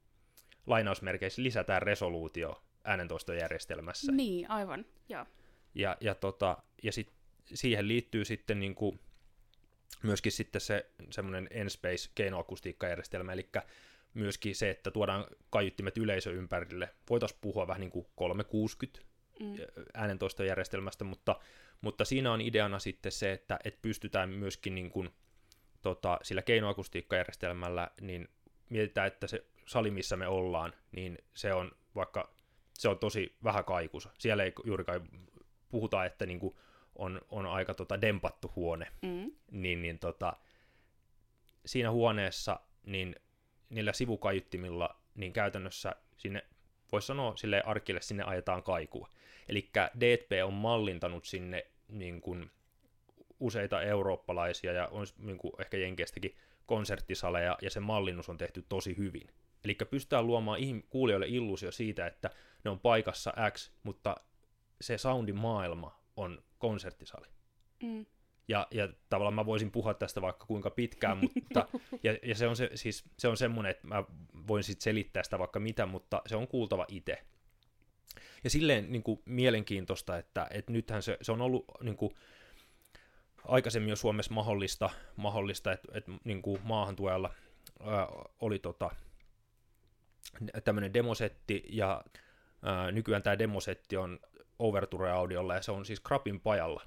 lainausmerkeissä 0.67 1.43
lisätään 1.43 1.83
resoluutio 1.83 2.63
äänentoistojärjestelmässä. 2.85 4.13
Niin, 4.13 4.51
aivan, 4.51 4.87
joo. 5.09 5.27
Ja, 5.75 5.97
ja, 6.01 6.15
tota, 6.15 6.57
ja 6.83 6.93
sit, 6.93 7.13
siihen 7.55 7.89
liittyy 7.89 8.25
sitten 8.25 8.61
niin 8.61 8.75
kuin, 8.75 9.01
myöskin 10.03 10.33
sitten 10.33 10.61
se 10.61 10.91
semmoinen 11.11 11.49
Enspace 11.51 12.11
keinoakustiikkajärjestelmä, 12.15 13.33
eli 13.33 13.49
myöskin 14.15 14.55
se, 14.55 14.71
että 14.71 14.91
tuodaan 14.91 15.27
kaiuttimet 15.51 15.99
yleisö 15.99 16.31
ympärille. 16.33 16.89
Voitaisiin 17.11 17.39
puhua 17.41 17.67
vähän 17.67 17.81
niin 17.81 17.91
kuin 17.91 18.07
360 18.17 19.01
mm. 19.41 19.55
äänentoistojärjestelmästä, 19.95 21.05
mutta, 21.05 21.37
mutta 21.81 22.05
siinä 22.05 22.33
on 22.33 22.41
ideana 22.41 22.79
sitten 22.79 23.13
se, 23.13 23.33
että, 23.33 23.59
että 23.65 23.79
pystytään 23.83 24.31
myöskin 24.31 24.75
niin 24.75 24.91
kuin, 24.91 25.11
tota, 25.83 26.19
sillä 26.23 26.43
keinoakustiikkajärjestelmällä 26.43 27.91
niin 28.01 28.29
mietitään, 28.71 29.07
että 29.07 29.27
se 29.27 29.45
sali, 29.67 29.91
missä 29.91 30.17
me 30.17 30.27
ollaan, 30.27 30.73
niin 30.93 31.19
se 31.35 31.55
on 31.55 31.73
vaikka 31.95 32.35
se 32.79 32.89
on 32.89 32.99
tosi 32.99 33.37
vähän 33.45 33.65
kaikusa. 33.65 34.11
Siellä 34.19 34.45
ei 34.45 34.53
juurikaan 34.65 35.09
puhuta, 35.69 36.05
että 36.05 36.27
niinku 36.27 36.59
on, 36.97 37.21
on 37.29 37.47
aika 37.47 37.75
tota 37.75 38.01
dempattu 38.01 38.53
huone. 38.57 38.87
Mm. 39.03 39.33
Niin, 39.51 39.83
niin 39.83 39.99
tota, 39.99 40.37
siinä 41.67 41.91
huoneessa 41.91 42.61
niin 42.87 43.17
niillä 43.69 43.93
sivukaiuttimilla 43.93 44.97
niin 45.15 45.33
käytännössä 45.33 45.95
sinne, 46.17 46.45
voisi 46.93 47.07
sanoa 47.07 47.37
sille 47.37 47.63
arkille, 47.67 48.01
sinne 48.01 48.23
ajetaan 48.23 48.63
kaikua. 48.63 49.09
Eli 49.49 49.71
DTP 50.01 50.31
on 50.45 50.53
mallintanut 50.53 51.25
sinne 51.25 51.67
niin 51.89 52.21
kuin, 52.21 52.51
useita 53.41 53.83
eurooppalaisia 53.83 54.73
ja 54.73 54.89
on 54.89 55.07
niin 55.19 55.39
kuin, 55.39 55.53
ehkä 55.59 55.77
jenkeistäkin 55.77 56.37
konserttisaleja, 56.67 57.59
ja 57.63 57.71
se 57.71 57.81
mallinnus 57.81 58.29
on 58.29 58.39
tehty 58.39 58.65
tosi 58.69 58.97
hyvin. 58.97 59.29
Eli 59.65 59.75
pystytään 59.75 60.27
luomaan 60.27 60.61
kuulijoille 60.89 61.27
illuusio 61.29 61.73
siitä, 61.73 62.07
että 62.07 62.31
ne 62.65 62.71
on 62.71 62.81
paikassa 62.81 63.33
X, 63.51 63.71
mutta 63.83 64.17
se 64.81 64.99
soundin 64.99 65.37
maailma 65.37 65.99
on 66.17 66.43
konserttisali. 66.59 67.27
Mm. 67.83 68.07
Ja, 68.49 68.67
ja 68.71 68.89
tavallaan 69.09 69.35
mä 69.35 69.47
voisin 69.47 69.71
puhua 69.71 69.95
tästä 69.95 70.23
vaikka 70.23 70.47
kuinka 70.47 70.71
pitkään, 70.71 71.19
mutta 71.35 71.69
ja, 72.03 72.19
ja 72.23 72.35
se 72.35 72.49
on 72.49 72.57
se, 72.57 72.71
siis, 72.75 73.05
se 73.19 73.29
on 73.29 73.37
semmoinen, 73.37 73.71
että 73.71 73.87
mä 73.87 74.05
voin 74.49 74.63
sitten 74.63 74.83
selittää 74.83 75.23
sitä 75.23 75.39
vaikka 75.39 75.61
mitä, 75.61 75.87
mutta 75.87 76.23
se 76.27 76.37
on 76.37 76.49
kuultava 76.49 76.87
itse. 76.89 77.25
Ja 78.45 78.51
silleen 78.51 78.93
niin 78.93 79.03
kuin, 79.03 79.23
mielenkiintoista, 79.25 80.19
että, 80.19 80.47
että 80.51 80.73
nythän 80.73 81.03
se, 81.03 81.19
se 81.23 81.33
on 81.33 81.41
ollut 81.41 81.65
niin 81.83 81.97
kuin, 81.97 82.15
aikaisemmin 83.45 83.91
jo 83.91 83.97
Suomessa 83.97 84.35
mahdollista, 84.35 84.91
mahdollista 85.17 85.73
että, 85.73 85.89
että 85.95 86.13
niin 86.25 86.43
kuin 86.43 86.61
maahantuojalla 86.65 87.35
ää, 87.81 88.09
oli 88.41 88.59
tota, 88.59 88.91
tämmöinen 90.65 90.95
demosetti, 90.95 91.63
ja 91.69 92.05
ää, 92.63 92.93
nykyään 92.93 93.23
tämä 93.23 93.39
demosetti 93.39 93.97
on 93.97 94.21
Overture-audiolla, 94.59 95.55
ja 95.55 95.63
se 95.63 95.73
on 95.73 95.85
siis 95.85 96.01
Krapin 96.01 96.41
pajalla 96.41 96.83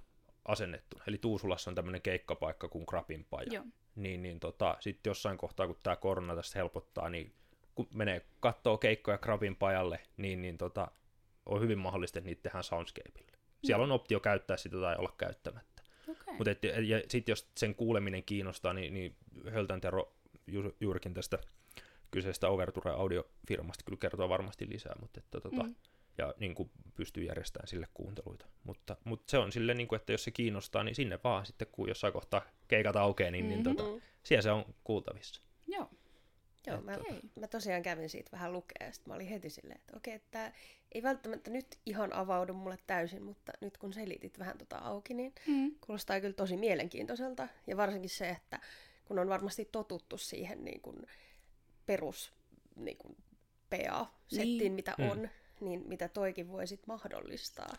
asennettu. 0.46 1.02
Eli 1.08 1.18
Tuusulassa 1.18 1.72
on 1.72 1.76
tämmöinen 1.76 2.02
keikkapaikka 2.02 2.68
kuin 2.68 2.86
Krapin 2.86 3.26
paja. 3.30 3.48
Joo. 3.52 3.64
Niin, 3.96 4.22
niin 4.22 4.40
tota, 4.40 4.78
sitten 4.80 5.10
jossain 5.10 5.38
kohtaa, 5.38 5.68
kun 5.68 5.76
tämä 5.84 5.96
korona 5.96 6.36
tästä 6.36 6.60
helpottaa, 6.60 7.10
niin 7.10 7.34
kun 7.76 7.88
menee 7.94 8.26
kattoo 8.40 8.78
keikkoja 8.78 9.18
Krapin 9.18 9.56
pajalle, 9.56 10.00
niin, 10.18 10.42
niin 10.42 10.58
tota, 10.58 10.92
on 11.46 11.62
hyvin 11.62 11.78
mahdollista, 11.78 12.20
että 12.20 12.30
niitä 12.30 12.42
tehdään 12.42 12.64
Soundscapeille. 12.64 13.38
Siellä 13.64 13.84
on 13.84 13.92
optio 13.92 14.20
käyttää 14.20 14.58
sitä 14.58 14.78
tai 14.78 14.96
olla 14.96 15.14
käyttämättä. 15.18 15.84
Okay. 16.08 16.34
Mut 16.38 16.48
et, 16.48 16.64
ja 16.64 17.02
sitten 17.08 17.32
jos 17.32 17.52
sen 17.58 17.76
kuuleminen 17.76 18.24
kiinnostaa, 18.24 18.74
niin, 18.74 18.94
niin 18.94 19.16
Höltän 19.52 19.82
Tero 19.82 20.14
ju, 20.48 20.76
juurikin 20.80 21.14
tästä 21.14 21.40
kyseistä 22.12 22.48
Overture-audiofirmasta 22.48 23.84
kyllä 23.86 24.00
kertoo 24.00 24.30
varmasti 24.30 24.70
lisää, 24.70 24.96
mutta 25.00 25.20
että, 25.20 25.42
tota, 25.42 25.64
mm. 25.64 25.76
ja 26.18 26.34
niin 26.40 26.56
kuin 26.56 26.72
pystyy 26.96 27.24
järjestämään 27.24 27.68
sille 27.68 27.88
kuunteluita. 27.94 28.46
Mutta, 28.64 28.98
mutta 29.04 29.32
se 29.32 29.38
on 29.38 29.52
sille, 29.52 29.74
niin 29.74 29.88
kuin, 29.88 30.00
että 30.00 30.12
jos 30.12 30.24
se 30.24 30.32
kiinnostaa, 30.32 30.84
niin 30.84 30.96
sinne 30.96 31.20
vaan 31.24 31.46
sitten, 31.46 31.68
kun 31.72 31.88
jossain 31.88 32.14
kohtaa 32.14 32.42
keikat 32.68 32.96
aukeaa, 32.96 33.32
niin, 33.32 33.46
mm-hmm. 33.46 33.64
niin 33.64 33.76
tota, 33.78 34.06
siellä 34.24 34.42
se 34.42 34.52
on 34.52 34.66
kuultavissa. 34.84 35.42
Joo. 35.68 35.90
Joo, 36.68 36.82
mä, 36.82 36.98
mä 37.40 37.48
tosiaan 37.48 37.82
kävin 37.82 38.10
siitä 38.10 38.32
vähän 38.32 38.54
lukea, 38.54 38.88
ja 38.88 38.92
mä 39.06 39.14
olin 39.14 39.28
heti 39.28 39.50
silleen, 39.50 39.80
että 39.80 39.98
okei, 39.98 40.14
että 40.14 40.52
ei 40.92 41.04
välttämättä 41.04 41.52
nyt 41.52 41.80
ihan 41.86 42.14
avaudu 42.14 42.54
mulle 42.54 42.78
täysin, 42.88 43.24
mutta 43.24 43.52
nyt 43.62 43.78
kun 43.78 43.94
selitit 43.94 44.40
vähän 44.40 44.58
tota 44.58 44.78
auki, 44.78 45.14
niin 45.14 45.34
mm. 45.48 45.76
kuulostaa 45.86 46.22
kyllä 46.22 46.34
tosi 46.34 46.58
mielenkiintoiselta. 46.58 47.48
Ja 47.68 47.78
varsinkin 47.78 48.10
se, 48.10 48.30
että 48.30 48.60
kun 49.06 49.20
on 49.20 49.30
varmasti 49.30 49.70
totuttu 49.72 50.18
siihen 50.18 50.66
niin 50.66 50.82
kuin 50.82 51.08
perus 51.86 52.34
niin 52.76 52.98
kuin 52.98 53.16
PA-settiin, 53.70 54.58
niin. 54.58 54.74
mitä 54.74 54.96
mm. 54.98 55.10
on, 55.10 55.30
niin 55.62 55.84
mitä 55.88 56.08
toikin 56.08 56.52
voi 56.52 56.68
sit 56.68 56.88
mahdollistaa. 56.88 57.76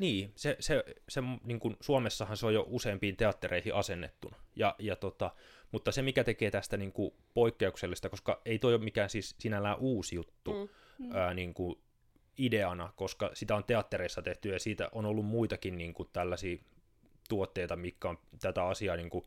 Niin, 0.00 0.32
se, 0.36 0.56
se, 0.60 0.84
se 1.08 1.20
niin 1.44 1.60
kuin 1.60 1.76
Suomessahan 1.80 2.36
se 2.36 2.46
on 2.46 2.54
jo 2.54 2.64
useampiin 2.68 3.16
teattereihin 3.16 3.74
asennettuna. 3.74 4.36
Ja, 4.56 4.74
ja 4.78 4.96
tota, 4.96 5.30
mutta 5.72 5.92
se, 5.92 6.02
mikä 6.02 6.24
tekee 6.24 6.50
tästä 6.50 6.76
niin 6.76 6.92
kuin 6.92 7.14
poikkeuksellista, 7.34 8.08
koska 8.08 8.42
ei 8.44 8.58
toi 8.58 8.74
ole 8.74 8.84
mikään 8.84 9.10
siis 9.10 9.34
sinällään 9.38 9.78
uusi 9.78 10.14
juttu 10.14 10.52
mm. 10.98 11.16
ää, 11.16 11.34
niin 11.34 11.54
kuin 11.54 11.78
ideana, 12.38 12.92
koska 12.96 13.30
sitä 13.34 13.56
on 13.56 13.64
teattereissa 13.64 14.22
tehty 14.22 14.48
ja 14.48 14.60
siitä 14.60 14.88
on 14.92 15.06
ollut 15.06 15.26
muitakin 15.26 15.78
niin 15.78 15.94
kuin 15.94 16.08
tällaisia 16.12 16.58
tuotteita, 17.28 17.76
mitkä 17.76 18.08
on 18.08 18.18
tätä 18.40 18.64
asiaa 18.64 18.96
niin 18.96 19.10
kuin 19.10 19.26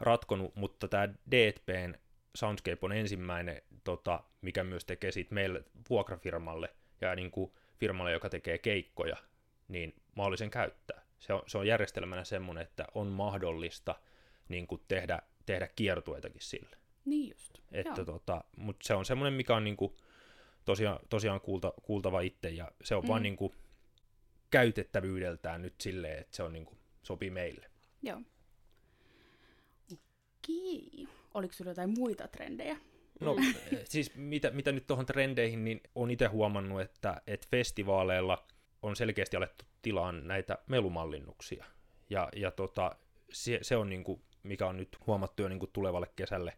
ratkonut, 0.00 0.56
mutta 0.56 0.88
tämä 0.88 1.08
DTPn 1.08 1.94
Soundscape 2.34 2.78
on 2.82 2.92
ensimmäinen, 2.92 3.62
tota, 3.84 4.24
mikä 4.42 4.64
myös 4.64 4.84
tekee 4.84 5.12
siitä 5.12 5.34
meille 5.34 5.64
vuokrafirmalle 5.90 6.74
ja 7.00 7.14
niin 7.14 7.30
kuin 7.30 7.52
firmalle, 7.78 8.12
joka 8.12 8.28
tekee 8.28 8.58
keikkoja, 8.58 9.16
niin 9.68 9.94
mahdollisen 10.18 10.50
käyttää. 10.50 11.02
Se 11.18 11.32
on, 11.32 11.42
se 11.46 11.58
on 11.58 11.66
järjestelmänä 11.66 12.24
semmoinen, 12.24 12.62
että 12.62 12.86
on 12.94 13.06
mahdollista 13.06 13.94
niin 14.48 14.66
kuin 14.66 14.82
tehdä, 14.88 15.22
tehdä 15.46 15.68
kiertueitakin 15.76 16.40
sille. 16.40 16.76
Niin 17.04 17.30
just. 17.30 17.58
Että 17.72 18.04
tota, 18.04 18.44
mutta 18.56 18.86
se 18.86 18.94
on 18.94 19.04
semmoinen, 19.04 19.32
mikä 19.32 19.56
on 19.56 19.64
niin 19.64 19.76
kuin, 19.76 19.96
tosiaan, 20.64 20.98
tosiaan 21.08 21.40
kuulta, 21.40 21.72
kuultava 21.82 22.20
itse, 22.20 22.50
ja 22.50 22.72
se 22.84 22.94
on 22.94 23.02
mm. 23.02 23.08
vaan 23.08 23.22
niin 23.22 23.36
kuin, 23.36 23.52
käytettävyydeltään 24.50 25.62
nyt 25.62 25.80
silleen, 25.80 26.18
että 26.18 26.36
se 26.36 26.42
on 26.42 26.52
niin 26.52 26.66
kuin, 26.66 26.78
sopii 27.02 27.30
meille. 27.30 27.70
Joo. 28.02 28.22
Okei. 29.92 31.08
Oliko 31.34 31.52
sinulla 31.52 31.70
jotain 31.70 31.94
muita 31.98 32.28
trendejä? 32.28 32.76
No 33.20 33.36
siis 33.84 34.14
mitä, 34.14 34.50
mitä 34.50 34.72
nyt 34.72 34.86
tuohon 34.86 35.06
trendeihin, 35.06 35.64
niin 35.64 35.80
on 35.94 36.10
itse 36.10 36.26
huomannut, 36.26 36.80
että, 36.80 37.22
että 37.26 37.46
festivaaleilla 37.50 38.46
on 38.82 38.96
selkeästi 38.96 39.36
alettu 39.36 39.67
tilaan 39.82 40.26
näitä 40.26 40.58
melumallinnuksia. 40.66 41.64
Ja, 42.10 42.28
ja 42.36 42.50
tota, 42.50 42.96
se, 43.32 43.58
se 43.62 43.76
on 43.76 43.88
niin 43.88 44.04
kuin, 44.04 44.22
mikä 44.42 44.66
on 44.66 44.76
nyt 44.76 44.96
huomattu 45.06 45.42
jo 45.42 45.48
niin 45.48 45.58
kuin 45.58 45.70
tulevalle 45.72 46.06
kesälle, 46.16 46.56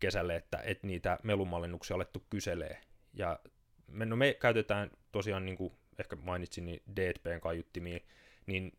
kesälle 0.00 0.36
että, 0.36 0.58
että 0.64 0.86
niitä 0.86 1.18
melumallinnuksia 1.22 1.94
alettu 1.94 2.26
kyselee. 2.30 2.80
Ja 3.14 3.38
me, 3.86 4.06
no 4.06 4.16
me 4.16 4.34
käytetään 4.34 4.90
tosiaan, 5.12 5.46
niin 5.46 5.56
kuin 5.56 5.72
ehkä 5.98 6.16
mainitsin, 6.16 6.66
niin 6.66 6.82
DTPn 6.96 7.40
kaiuttimia, 7.40 8.00
niin 8.46 8.72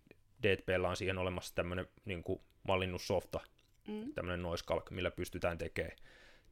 DTPllä 0.43 0.89
on 0.89 0.97
siihen 0.97 1.17
olemassa 1.17 1.55
tämmöinen 1.55 1.87
niin 2.05 2.23
kuin 2.23 2.41
mallinnussofta, 2.63 3.39
mm. 3.87 4.13
tämmöinen 4.13 4.41
noiskalk, 4.41 4.91
millä 4.91 5.11
pystytään 5.11 5.57
tekemään 5.57 5.97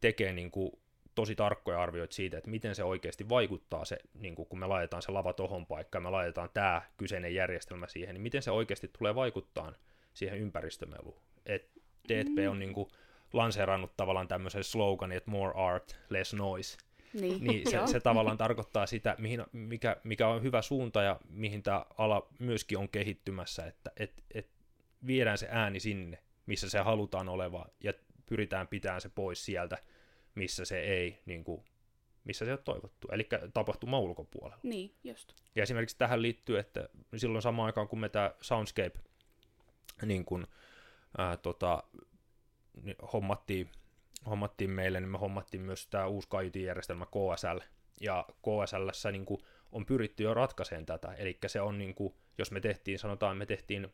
tekee 0.02 0.34
niin 0.34 0.52
kuin 0.52 0.72
tosi 1.18 1.36
tarkkoja 1.36 1.82
arvioita 1.82 2.16
siitä, 2.16 2.38
että 2.38 2.50
miten 2.50 2.76
se 2.76 2.84
oikeasti 2.84 3.30
vaikuttaa 3.30 3.86
se, 3.86 3.98
niin 4.14 4.36
kuin 4.36 4.48
kun 4.48 4.60
me 4.60 4.68
laitetaan 4.68 5.02
se 5.02 5.12
lava 5.12 5.34
tohon 5.34 5.66
paikkaan, 5.66 6.04
me 6.04 6.10
laitetaan 6.10 6.50
tämä 6.54 6.82
kyseinen 6.98 7.36
järjestelmä 7.36 7.88
siihen, 7.88 8.14
niin 8.14 8.22
miten 8.22 8.42
se 8.42 8.52
oikeasti 8.52 8.92
tulee 8.98 9.16
vaikuttaa 9.16 9.74
siihen 10.14 10.40
ympäristömeluun. 10.40 11.22
Et 11.46 11.70
DTP 12.08 12.38
mm. 12.38 12.52
on 12.52 12.60
niin 12.60 12.74
kuin 12.74 12.90
lanseerannut 13.34 13.98
tavallaan 13.98 14.28
tämmöisen 14.28 14.64
sloganin, 14.64 15.18
että 15.18 15.32
more 15.32 15.54
art, 15.56 16.00
less 16.10 16.34
noise. 16.34 16.78
Niin, 17.14 17.44
niin 17.44 17.72
se, 17.72 17.80
se 17.92 18.00
tavallaan 18.00 18.38
tarkoittaa 18.38 18.86
sitä, 18.86 19.16
mihin, 19.20 19.44
mikä, 19.52 19.98
mikä 20.04 20.28
on 20.28 20.44
hyvä 20.44 20.62
suunta 20.62 21.02
ja 21.02 21.20
mihin 21.30 21.64
tämä 21.64 21.86
ala 21.98 22.28
myöskin 22.40 22.78
on 22.78 22.90
kehittymässä, 22.90 23.66
että 23.66 23.92
et, 23.98 24.24
et 24.34 24.48
viedään 25.08 25.38
se 25.38 25.48
ääni 25.52 25.80
sinne, 25.80 26.24
missä 26.46 26.70
se 26.70 26.80
halutaan 26.80 27.30
oleva, 27.30 27.66
ja 27.84 27.94
pyritään 28.26 28.68
pitämään 28.68 29.02
se 29.02 29.10
pois 29.10 29.46
sieltä, 29.46 29.78
missä 30.38 30.66
se 30.66 30.80
ei, 30.80 31.20
niin 31.26 31.44
kuin, 31.44 31.64
missä 32.24 32.46
se 32.46 32.54
on 32.54 32.60
toivottu, 32.64 33.08
eli 33.12 33.28
tapahtuma 33.54 34.00
ulkopuolella. 34.00 34.60
Niin, 34.64 34.96
just. 35.04 35.34
Ja 35.56 35.64
esimerkiksi 35.64 35.98
tähän 35.98 36.22
liittyy, 36.22 36.60
että 36.60 36.90
silloin 37.16 37.42
samaan 37.42 37.66
aikaan, 37.66 37.88
kun 37.88 38.00
me 38.00 38.10
tämä 38.10 38.32
Soundscape 38.42 39.00
niin 40.06 40.26
kuin, 40.26 40.48
ää, 41.18 41.38
tota, 41.38 41.84
niin 42.82 42.96
hommattiin, 43.14 43.70
hommattiin 44.26 44.70
meille, 44.70 45.00
niin 45.00 45.10
me 45.10 45.18
hommattiin 45.18 45.62
myös 45.62 45.88
tämä 45.88 46.08
uusi 46.08 46.28
kaiutinjärjestelmä 46.32 47.06
KSL, 47.06 47.60
ja 48.02 48.26
KSL 48.30 49.12
niin 49.12 49.26
on 49.72 49.86
pyritty 49.86 50.24
jo 50.24 50.34
ratkaiseen 50.34 50.86
tätä, 50.86 51.14
eli 51.14 51.38
se 51.48 51.62
on, 51.62 51.78
niin 51.78 51.96
kuin, 51.96 52.14
jos 52.38 52.52
me 52.52 52.60
tehtiin, 52.60 53.00
sanotaan, 53.00 53.38
me 53.38 53.46
tehtiin 53.46 53.94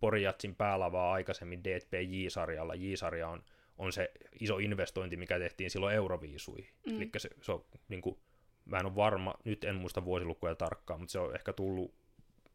Porijatsin 0.00 0.54
päälavaa 0.54 1.12
aikaisemmin 1.12 1.64
DTP 1.64 1.92
J-sarjalla, 2.08 2.74
J-sarja 2.74 3.28
on 3.28 3.44
on 3.82 3.92
se 3.92 4.10
iso 4.40 4.58
investointi, 4.58 5.16
mikä 5.16 5.38
tehtiin 5.38 5.70
silloin 5.70 5.94
Euroviisuihin. 5.94 6.70
Mm. 6.86 6.96
Eli 6.96 7.10
se, 7.16 7.30
se 7.42 7.52
on, 7.52 7.64
niin 7.88 8.02
kuin, 8.02 8.18
mä 8.64 8.78
en 8.78 8.86
ole 8.86 8.96
varma, 8.96 9.34
nyt 9.44 9.64
en 9.64 9.74
muista 9.74 10.04
vuosilukuja 10.04 10.54
tarkkaan, 10.54 11.00
mutta 11.00 11.12
se 11.12 11.18
on 11.18 11.34
ehkä 11.34 11.52
tullut 11.52 11.94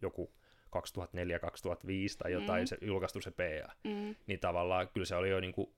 joku 0.01 0.33
2004-2005 0.75 0.79
tai 2.17 2.31
jotain, 2.31 2.63
mm. 2.63 2.67
se 2.67 2.77
julkaistu 2.81 3.21
se 3.21 3.31
PA. 3.31 3.73
Mm. 3.83 4.15
Niin 4.27 4.39
tavallaan 4.39 4.89
kyllä 4.89 5.05
se 5.05 5.15
oli 5.15 5.29
jo 5.29 5.39
niin 5.39 5.53
kuin, 5.53 5.73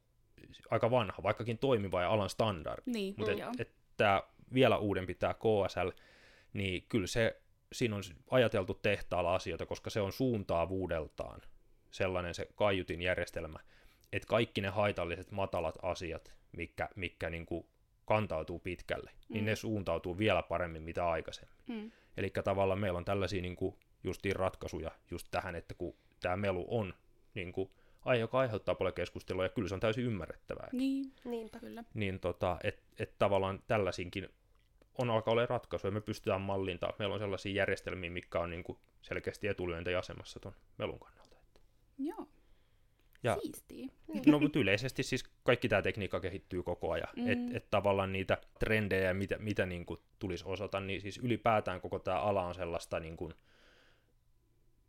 aika 0.69 0.91
vanha, 0.91 1.23
vaikkakin 1.23 1.57
toimiva 1.57 2.01
ja 2.01 2.09
alan 2.09 2.29
standardi. 2.29 2.91
Niin, 2.91 3.13
mutta 3.17 3.33
mm, 3.33 3.41
et, 3.41 3.59
et 3.59 3.71
tämä 3.97 4.23
vielä 4.53 4.77
uudempi 4.77 5.13
tämä 5.13 5.33
KSL, 5.33 5.89
niin 6.53 6.85
kyllä 6.89 7.07
se, 7.07 7.41
siinä 7.73 7.95
on 7.95 8.01
ajateltu 8.31 8.73
tehtaalla 8.73 9.35
asioita, 9.35 9.65
koska 9.65 9.89
se 9.89 10.01
on 10.01 10.11
suuntaavuudeltaan 10.11 11.41
sellainen 11.91 12.33
se 12.33 12.47
kaiutin 12.55 13.01
järjestelmä, 13.01 13.59
että 14.13 14.27
kaikki 14.27 14.61
ne 14.61 14.69
haitalliset 14.69 15.31
matalat 15.31 15.77
asiat, 15.81 16.33
mikä, 16.51 16.89
mikä 16.95 17.29
niin 17.29 17.45
kuin 17.45 17.65
kantautuu 18.05 18.59
pitkälle, 18.59 19.11
mm. 19.13 19.33
niin 19.33 19.45
ne 19.45 19.55
suuntautuu 19.55 20.17
vielä 20.17 20.43
paremmin 20.43 20.83
mitä 20.83 21.09
aikaisemmin. 21.09 21.55
Mm. 21.67 21.91
Eli 22.17 22.29
tavallaan 22.43 22.79
meillä 22.79 22.97
on 22.97 23.05
tällaisia 23.05 23.41
niin 23.41 23.55
kuin 23.55 23.75
justiin 24.03 24.35
ratkaisuja 24.35 24.91
just 25.11 25.27
tähän, 25.31 25.55
että 25.55 25.73
kun 25.73 25.95
tämä 26.19 26.37
melu 26.37 26.65
on 26.67 26.93
niin 27.33 27.51
kuin, 27.51 27.69
ai, 28.05 28.19
joka 28.19 28.39
aiheuttaa 28.39 28.75
paljon 28.75 28.93
keskustelua, 28.93 29.43
ja 29.43 29.49
kyllä 29.49 29.67
se 29.67 29.73
on 29.73 29.79
täysin 29.79 30.05
ymmärrettävää. 30.05 30.69
Niin, 30.71 31.13
niinpä 31.25 31.59
kyllä. 31.59 31.83
Niin 31.93 32.19
tota, 32.19 32.57
että 32.63 32.81
et 32.99 33.17
tavallaan 33.19 33.63
tällaisinkin 33.67 34.29
on 34.97 35.09
alkaa 35.09 35.31
olla 35.31 35.45
ratkaisuja, 35.45 35.91
me 35.91 36.01
pystytään 36.01 36.41
mallintamaan. 36.41 36.95
Meillä 36.99 37.13
on 37.13 37.19
sellaisia 37.19 37.53
järjestelmiä, 37.53 38.09
mikä 38.09 38.39
on 38.39 38.49
niin 38.49 38.63
kuin 38.63 38.77
selkeästi 39.01 39.47
etulyöntäjasemassa 39.47 40.39
tuon 40.39 40.55
melun 40.77 40.99
kannalta. 40.99 41.37
Joo. 41.97 42.27
Ja. 43.23 43.37
No, 44.25 44.39
mutta 44.39 44.59
yleisesti 44.59 45.03
siis 45.03 45.23
kaikki 45.43 45.69
tämä 45.69 45.81
tekniikka 45.81 46.19
kehittyy 46.19 46.63
koko 46.63 46.91
ajan. 46.91 47.09
Mm. 47.15 47.29
Että 47.29 47.57
et 47.57 47.69
tavallaan 47.69 48.11
niitä 48.11 48.37
trendejä, 48.59 49.13
mitä, 49.13 49.37
mitä 49.37 49.65
niin 49.65 49.85
kuin 49.85 49.99
tulisi 50.19 50.43
osata, 50.47 50.79
niin 50.79 51.01
siis 51.01 51.17
ylipäätään 51.17 51.81
koko 51.81 51.99
tämä 51.99 52.19
ala 52.19 52.45
on 52.45 52.55
sellaista 52.55 52.99
niin 52.99 53.17
kuin, 53.17 53.33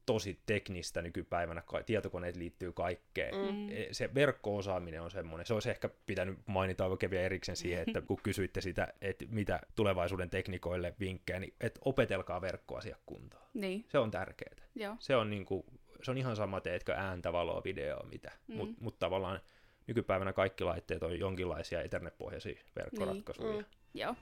tosi 0.07 0.41
teknistä 0.47 1.03
nykypäivänä. 1.03 1.63
Tietokoneet 1.87 2.37
liittyy 2.37 2.73
kaikkeen. 2.73 3.35
Mm. 3.35 3.69
E, 3.71 3.89
se 3.93 4.15
verkko-osaaminen 4.15 5.03
on 5.03 5.11
semmoinen. 5.11 5.47
Se 5.47 5.55
olisi 5.55 5.71
ehkä 5.71 5.91
pitänyt 6.07 6.39
mainita 6.47 6.87
oikein 6.87 7.11
vielä 7.11 7.25
erikseen 7.25 7.57
siihen, 7.57 7.85
että 7.87 8.01
kun 8.01 8.19
kysyitte 8.23 8.61
sitä, 8.61 8.93
että 9.01 9.25
mitä 9.29 9.61
tulevaisuuden 9.75 10.31
teknikoille 10.31 10.95
vinkkejä, 11.01 11.41
niin 11.41 11.55
että 11.61 11.81
opetelkaa 11.85 12.41
verkkoasiakuntaa. 12.41 13.49
Niin. 13.55 13.85
Se 13.89 13.99
on 13.99 14.11
tärkeää. 14.11 14.55
Joo. 14.75 14.97
Se 14.99 15.17
on 15.17 15.31
niin 15.31 15.45
kuin, 15.45 15.65
se 16.03 16.11
on 16.11 16.19
ihan 16.19 16.37
sama, 16.37 16.61
teetkö 16.61 16.95
ääntä, 16.95 17.33
valoa, 17.33 17.63
videoa, 17.65 18.07
mitä. 18.07 18.33
Mm. 18.49 18.57
Mutta 18.57 18.77
mut 18.81 18.99
tavallaan 18.99 19.41
nykypäivänä 19.87 20.33
kaikki 20.33 20.65
laitteet 20.65 21.03
on 21.03 21.19
jonkinlaisia 21.19 21.83
ethernet-pohjaisia 21.83 22.63
verkkoratkaisuja. 22.77 23.53
Niin. 23.53 23.65
Mm. 23.65 24.01
Joo. 24.01 24.15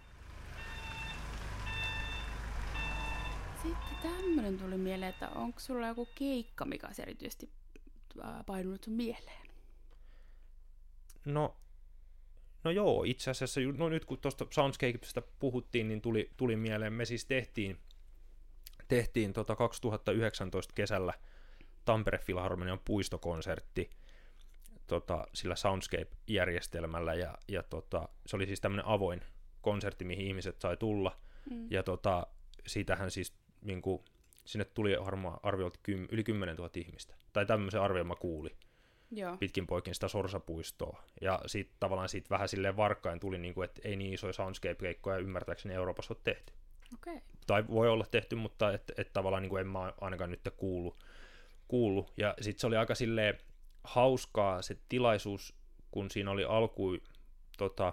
Sitten 3.63 3.97
tämmöinen 4.03 4.59
tuli 4.59 4.79
mieleen, 4.79 5.11
että 5.11 5.29
onko 5.29 5.61
sulla 5.61 5.87
joku 5.87 6.09
keikka, 6.15 6.65
mikä 6.65 6.87
olisi 6.87 7.03
erityisesti 7.03 7.51
painunut 8.47 8.85
sun 8.85 8.95
mieleen? 8.95 9.49
No, 11.25 11.57
no 12.65 12.71
joo, 12.71 13.05
itse 13.05 13.31
asiassa 13.31 13.61
no 13.77 13.89
nyt 13.89 14.05
kun 14.05 14.19
tuosta 14.19 14.47
Soundscapesta 14.51 15.23
puhuttiin, 15.39 15.89
niin 15.89 16.01
tuli, 16.01 16.31
tuli 16.37 16.57
mieleen, 16.57 16.93
me 16.93 17.05
siis 17.05 17.25
tehtiin, 17.25 17.79
tehtiin 18.89 19.33
tota 19.33 19.57
2019 19.57 20.73
kesällä– 20.75 21.15
Tampere 21.89 22.19
Filharmonian 22.19 22.81
puistokonsertti 22.85 23.91
tota, 24.87 25.27
sillä 25.35 25.57
Soundscape-järjestelmällä, 25.57 27.15
ja, 27.15 27.35
ja 27.49 27.63
tota, 27.63 28.09
se 28.27 28.37
oli 28.37 28.47
siis 28.47 28.61
tämmöinen 28.61 28.87
avoin 28.87 29.21
konsertti, 29.61 30.05
mihin 30.05 30.27
ihmiset 30.27 30.61
sai 30.61 30.77
tulla, 30.77 31.17
mm. 31.51 31.67
ja 31.71 31.83
tota, 31.83 32.27
siitähän 32.67 33.11
siis 33.11 33.35
niin 33.63 33.83
kuin, 33.83 34.05
sinne 34.45 34.65
tuli 34.65 34.97
varmaan 35.05 35.41
arviolta 35.43 35.79
kym, 35.83 36.09
yli 36.13 36.25
10 36.25 36.57
000 36.57 36.71
ihmistä, 36.75 37.15
tai 37.33 37.47
tämmöisen 37.47 37.81
arvion 37.81 38.07
mä 38.07 38.15
kuulin. 38.15 38.57
Joo. 39.11 39.37
pitkin 39.37 39.67
poikin 39.67 39.95
sitä 39.95 40.09
Sorsapuistoa. 40.09 41.03
Ja 41.21 41.41
sitten 41.47 41.77
tavallaan 41.81 42.09
siitä 42.09 42.31
vähän 42.31 42.49
silleen 42.49 42.77
varkkain 42.77 43.21
tuli, 43.21 43.39
niin 43.39 43.55
kuin, 43.55 43.65
että 43.65 43.81
ei 43.85 43.97
niin 43.97 44.15
isoja 44.15 44.33
soundscape-keikkoja 44.33 45.19
ymmärtääkseni 45.19 45.75
Euroopassa 45.75 46.15
ole 46.15 46.21
tehty. 46.25 46.53
Okay. 46.95 47.21
Tai 47.47 47.65
voi 47.69 47.89
olla 47.89 48.07
tehty, 48.11 48.37
mutta 48.37 48.73
et, 48.73 48.93
et 48.97 49.13
tavallaan 49.13 49.43
niin 49.43 49.51
kuin 49.51 49.61
en 49.61 49.67
mä 49.67 49.93
ainakaan 50.01 50.31
nyt 50.31 50.49
kuullut 50.57 50.97
kuullut. 51.69 52.13
Ja 52.17 52.35
sitten 52.41 52.61
se 52.61 52.67
oli 52.67 52.77
aika 52.77 52.95
silleen 52.95 53.39
hauskaa 53.85 54.63
se 54.63 54.77
tilaisuus, 54.89 55.55
kun 55.91 56.11
siinä 56.11 56.31
oli 56.31 56.45
alku 56.45 56.97
tota, 57.59 57.93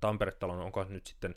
Tampere-talon, 0.00 0.60
onko 0.60 0.84
nyt 0.84 1.06
sitten 1.06 1.34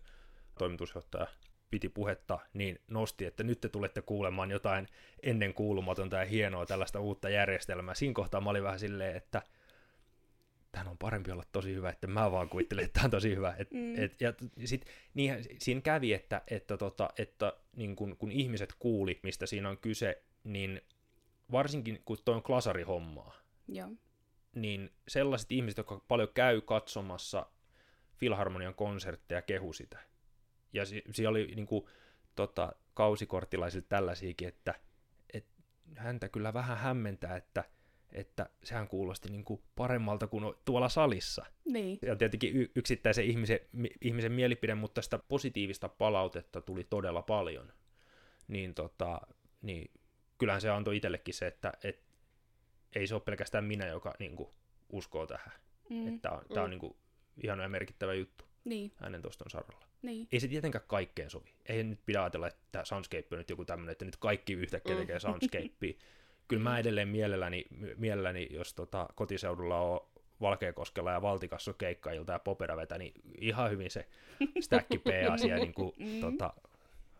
toimitusjohtaja 0.60 1.28
piti 1.72 1.90
puhetta, 1.90 2.40
niin 2.54 2.80
nosti, 2.88 3.26
että 3.26 3.44
nyt 3.44 3.62
te 3.62 3.70
tulette 3.70 4.02
kuulemaan 4.02 4.52
jotain 4.52 4.88
ennen 5.24 5.54
kuulumatonta 5.54 6.16
ja 6.16 6.26
hienoa 6.26 6.66
tällaista 6.66 7.00
uutta 7.00 7.30
järjestelmää. 7.30 7.96
Siinä 7.96 8.14
kohtaa 8.14 8.42
mä 8.42 8.50
olin 8.50 8.64
vähän 8.64 8.80
silleen, 8.80 9.16
että 9.16 9.42
tämän 10.72 10.88
on 10.88 10.98
parempi 10.98 11.32
olla 11.32 11.44
tosi 11.52 11.74
hyvä, 11.74 11.90
että 11.90 12.08
mä 12.08 12.32
vaan 12.32 12.50
kuvittelen, 12.50 12.86
että 12.86 12.94
tämä 12.94 13.06
on 13.06 13.12
tosi 13.12 13.36
hyvä. 13.36 13.56
Et, 13.58 13.72
mm. 13.72 14.04
et, 14.04 14.22
ja 14.22 14.34
sit, 14.66 14.86
niinhän, 15.14 15.44
siinä 15.60 15.82
kävi, 15.82 16.14
että, 16.14 16.42
että, 16.48 16.78
tota, 16.78 17.10
että 17.18 17.54
niin 17.76 17.96
kun, 17.96 18.18
kun 18.18 18.32
ihmiset 18.32 18.74
kuuli, 18.80 19.20
mistä 19.24 19.46
siinä 19.46 19.70
on 19.70 19.78
kyse, 19.78 20.24
niin 20.44 20.82
varsinkin 21.52 22.02
kun 22.06 22.18
tuo 22.26 22.36
on 22.36 22.44
klasarihommaa, 22.44 23.34
Joo. 23.68 23.90
niin 24.56 24.90
sellaiset 25.08 25.52
ihmiset, 25.52 25.78
jotka 25.78 26.02
paljon 26.08 26.30
käy 26.34 26.62
katsomassa 26.62 27.46
Filharmonian 28.18 28.76
konsertteja, 28.76 29.42
kehu 29.42 29.74
sitä. 29.74 30.00
Ja 30.74 30.86
si- 30.86 31.04
siellä 31.12 31.30
oli 31.30 31.52
niin 31.56 31.68
kuin, 31.68 31.86
tota, 32.36 32.76
kausikorttilaisilta 32.94 33.88
tällaisiakin, 33.90 34.48
että, 34.48 34.76
että 35.34 35.54
häntä 35.98 36.30
kyllä 36.30 36.54
vähän 36.54 36.78
hämmentää, 36.78 37.36
että, 37.36 37.64
että 38.12 38.50
sehän 38.64 38.88
kuulosti 38.88 39.30
niin 39.30 39.44
kuin 39.46 39.62
paremmalta 39.76 40.28
kuin 40.28 40.54
tuolla 40.66 40.90
salissa. 40.90 41.46
Niin. 41.66 42.00
Ja 42.02 42.16
tietenkin 42.16 42.56
y- 42.56 42.72
yksittäisen 42.76 43.26
ihmisen, 43.26 43.60
mi- 43.72 43.92
ihmisen 44.02 44.32
mielipide, 44.32 44.76
mutta 44.76 45.02
sitä 45.02 45.20
positiivista 45.28 45.90
palautetta 45.90 46.62
tuli 46.62 46.84
todella 46.84 47.22
paljon. 47.22 47.74
Niin, 48.48 48.74
tota, 48.74 49.22
niin 49.62 49.92
kyllähän 50.38 50.62
se 50.62 50.70
antoi 50.70 50.96
itsellekin 50.98 51.34
se, 51.34 51.48
että 51.48 51.74
et, 51.84 52.04
ei 52.96 53.08
se 53.08 53.14
ole 53.16 53.22
pelkästään 53.26 53.64
minä, 53.64 53.88
joka 53.88 54.14
niin 54.20 54.36
kuin, 54.36 54.50
uskoo 54.90 55.28
tähän. 55.28 55.52
Mm. 55.90 56.08
Että 56.08 56.20
tämä 56.22 56.36
on, 56.36 56.44
tää 56.54 56.64
on 56.64 56.70
niin 56.70 56.80
kuin, 56.80 56.96
ihana 57.44 57.64
ja 57.64 57.70
merkittävä 57.70 58.14
juttu 58.14 58.46
Niin. 58.66 58.92
hänen 58.96 59.22
tuoston 59.22 59.50
saralla. 59.50 59.86
Niin. 60.02 60.28
Ei 60.32 60.40
se 60.40 60.48
tietenkään 60.48 60.84
kaikkeen 60.88 61.30
sovi. 61.30 61.54
Ei 61.66 61.84
nyt 61.84 62.00
pidä 62.06 62.22
ajatella, 62.24 62.48
että 62.48 62.86
Soundscape 62.86 63.28
on 63.32 63.38
nyt 63.38 63.50
joku 63.50 63.66
tämmöinen, 63.66 63.92
että 63.92 64.06
nyt 64.06 64.16
kaikki 64.18 64.54
yhtäkkiä 64.54 64.96
Mm. 64.96 65.02
tekee 65.02 65.20
Soundscapea. 65.20 65.94
Kyllä 66.48 66.64
mä 66.64 66.80
edelleen 66.80 67.08
mielelläni, 67.08 67.66
mielelläni 67.98 68.48
jos 68.52 68.74
tota, 68.74 69.08
kotiseudulla 69.16 69.80
on 69.80 70.10
Valkeakoskella 70.42 71.12
ja 71.12 71.22
Valtikassa 71.22 71.74
keikkailta 71.74 72.34
ja 72.34 72.40
popera 72.40 72.78
vetä, 72.78 72.98
niin 72.98 73.14
ihan 73.42 73.72
hyvin 73.72 73.92
se 73.92 74.08
Stack 74.66 74.88
P-asia 74.90 75.56
niin 75.56 75.74
kuin, 75.74 75.94
Mm. 76.00 76.20
tota, 76.22 76.54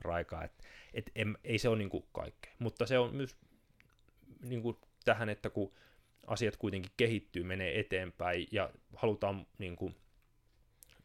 raikaa. 0.06 0.44
Et, 0.44 0.52
et, 0.94 1.12
em, 1.16 1.34
ei 1.44 1.58
se 1.58 1.70
ole 1.70 1.78
niin 1.78 1.90
kuin 1.90 2.06
kaikkea. 2.14 2.54
Mutta 2.60 2.86
se 2.86 2.98
on 3.00 3.16
myös 3.16 3.36
niin 4.42 4.62
kuin 4.62 4.78
tähän, 5.06 5.30
että 5.30 5.50
kun 5.50 5.74
asiat 6.28 6.58
kuitenkin 6.58 6.92
kehittyy, 6.98 7.44
menee 7.44 7.80
eteenpäin 7.80 8.48
ja 8.52 8.70
halutaan 8.96 9.48
niin 9.58 9.76
kuin, 9.76 9.96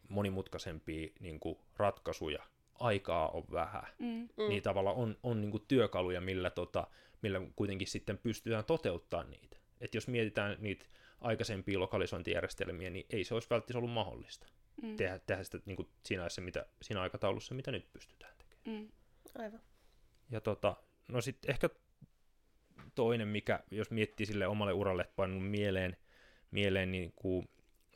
monimutkaisempia 0.09 1.09
niin 1.19 1.39
kuin, 1.39 1.57
ratkaisuja, 1.77 2.43
aikaa 2.79 3.29
on 3.29 3.43
vähän, 3.51 3.83
Mm. 3.99 4.29
Mm. 4.37 4.49
niin 4.49 4.63
tavalla 4.63 4.93
on, 4.93 5.17
on 5.23 5.41
niin 5.41 5.51
kuin, 5.51 5.63
työkaluja, 5.67 6.21
millä, 6.21 6.49
tota, 6.49 6.87
millä 7.21 7.41
kuitenkin 7.55 7.87
sitten 7.87 8.17
pystytään 8.17 8.65
toteuttamaan 8.65 9.31
niitä. 9.31 9.57
Et 9.81 9.95
jos 9.95 10.07
mietitään 10.07 10.57
niitä 10.59 10.85
aikaisempia 11.21 11.79
lokalisointijärjestelmiä, 11.79 12.89
niin 12.89 13.05
ei 13.09 13.23
se 13.23 13.33
olisi 13.33 13.49
välttämättä 13.49 13.77
ollut 13.77 13.91
mahdollista 13.91 14.47
Mm. 14.81 14.95
tehdä, 14.95 15.19
tehdä 15.19 15.43
sitä 15.43 15.59
niin 15.65 15.75
kuin 15.75 15.89
siinä, 16.05 16.23
ajassa, 16.23 16.41
mitä, 16.41 16.65
siinä 16.81 17.01
aikataulussa, 17.01 17.55
mitä 17.55 17.71
nyt 17.71 17.85
tekemään. 17.93 18.20
Mm. 18.65 18.91
Aivan. 19.39 19.61
Ja 20.29 20.41
tota, 20.41 20.75
no 21.07 21.21
sitten 21.21 21.51
ehkä 21.51 21.69
toinen, 22.95 23.27
mikä, 23.27 23.63
jos 23.71 23.91
miettii 23.91 24.25
sille 24.25 24.47
omalle 24.47 24.73
uralle 24.73 25.09
painunut 25.15 25.51
mieleen, 25.51 25.97
mieleen 26.51 26.91
niin 26.91 27.13
kuin, 27.15 27.49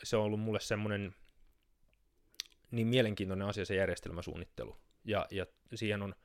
se 0.04 0.18
on 0.18 0.24
ollut 0.24 0.40
mulle 0.40 0.60
semmoinen 0.60 1.16
niin 2.72 2.88
mielenkiintoinen 2.88 3.48
asia 3.48 3.66
se 3.66 3.76
järjestelmäsuunnittelu. 3.76 4.78
Ja, 5.06 5.28
ja 5.32 5.46
siihen 5.76 6.02
on 6.02 6.16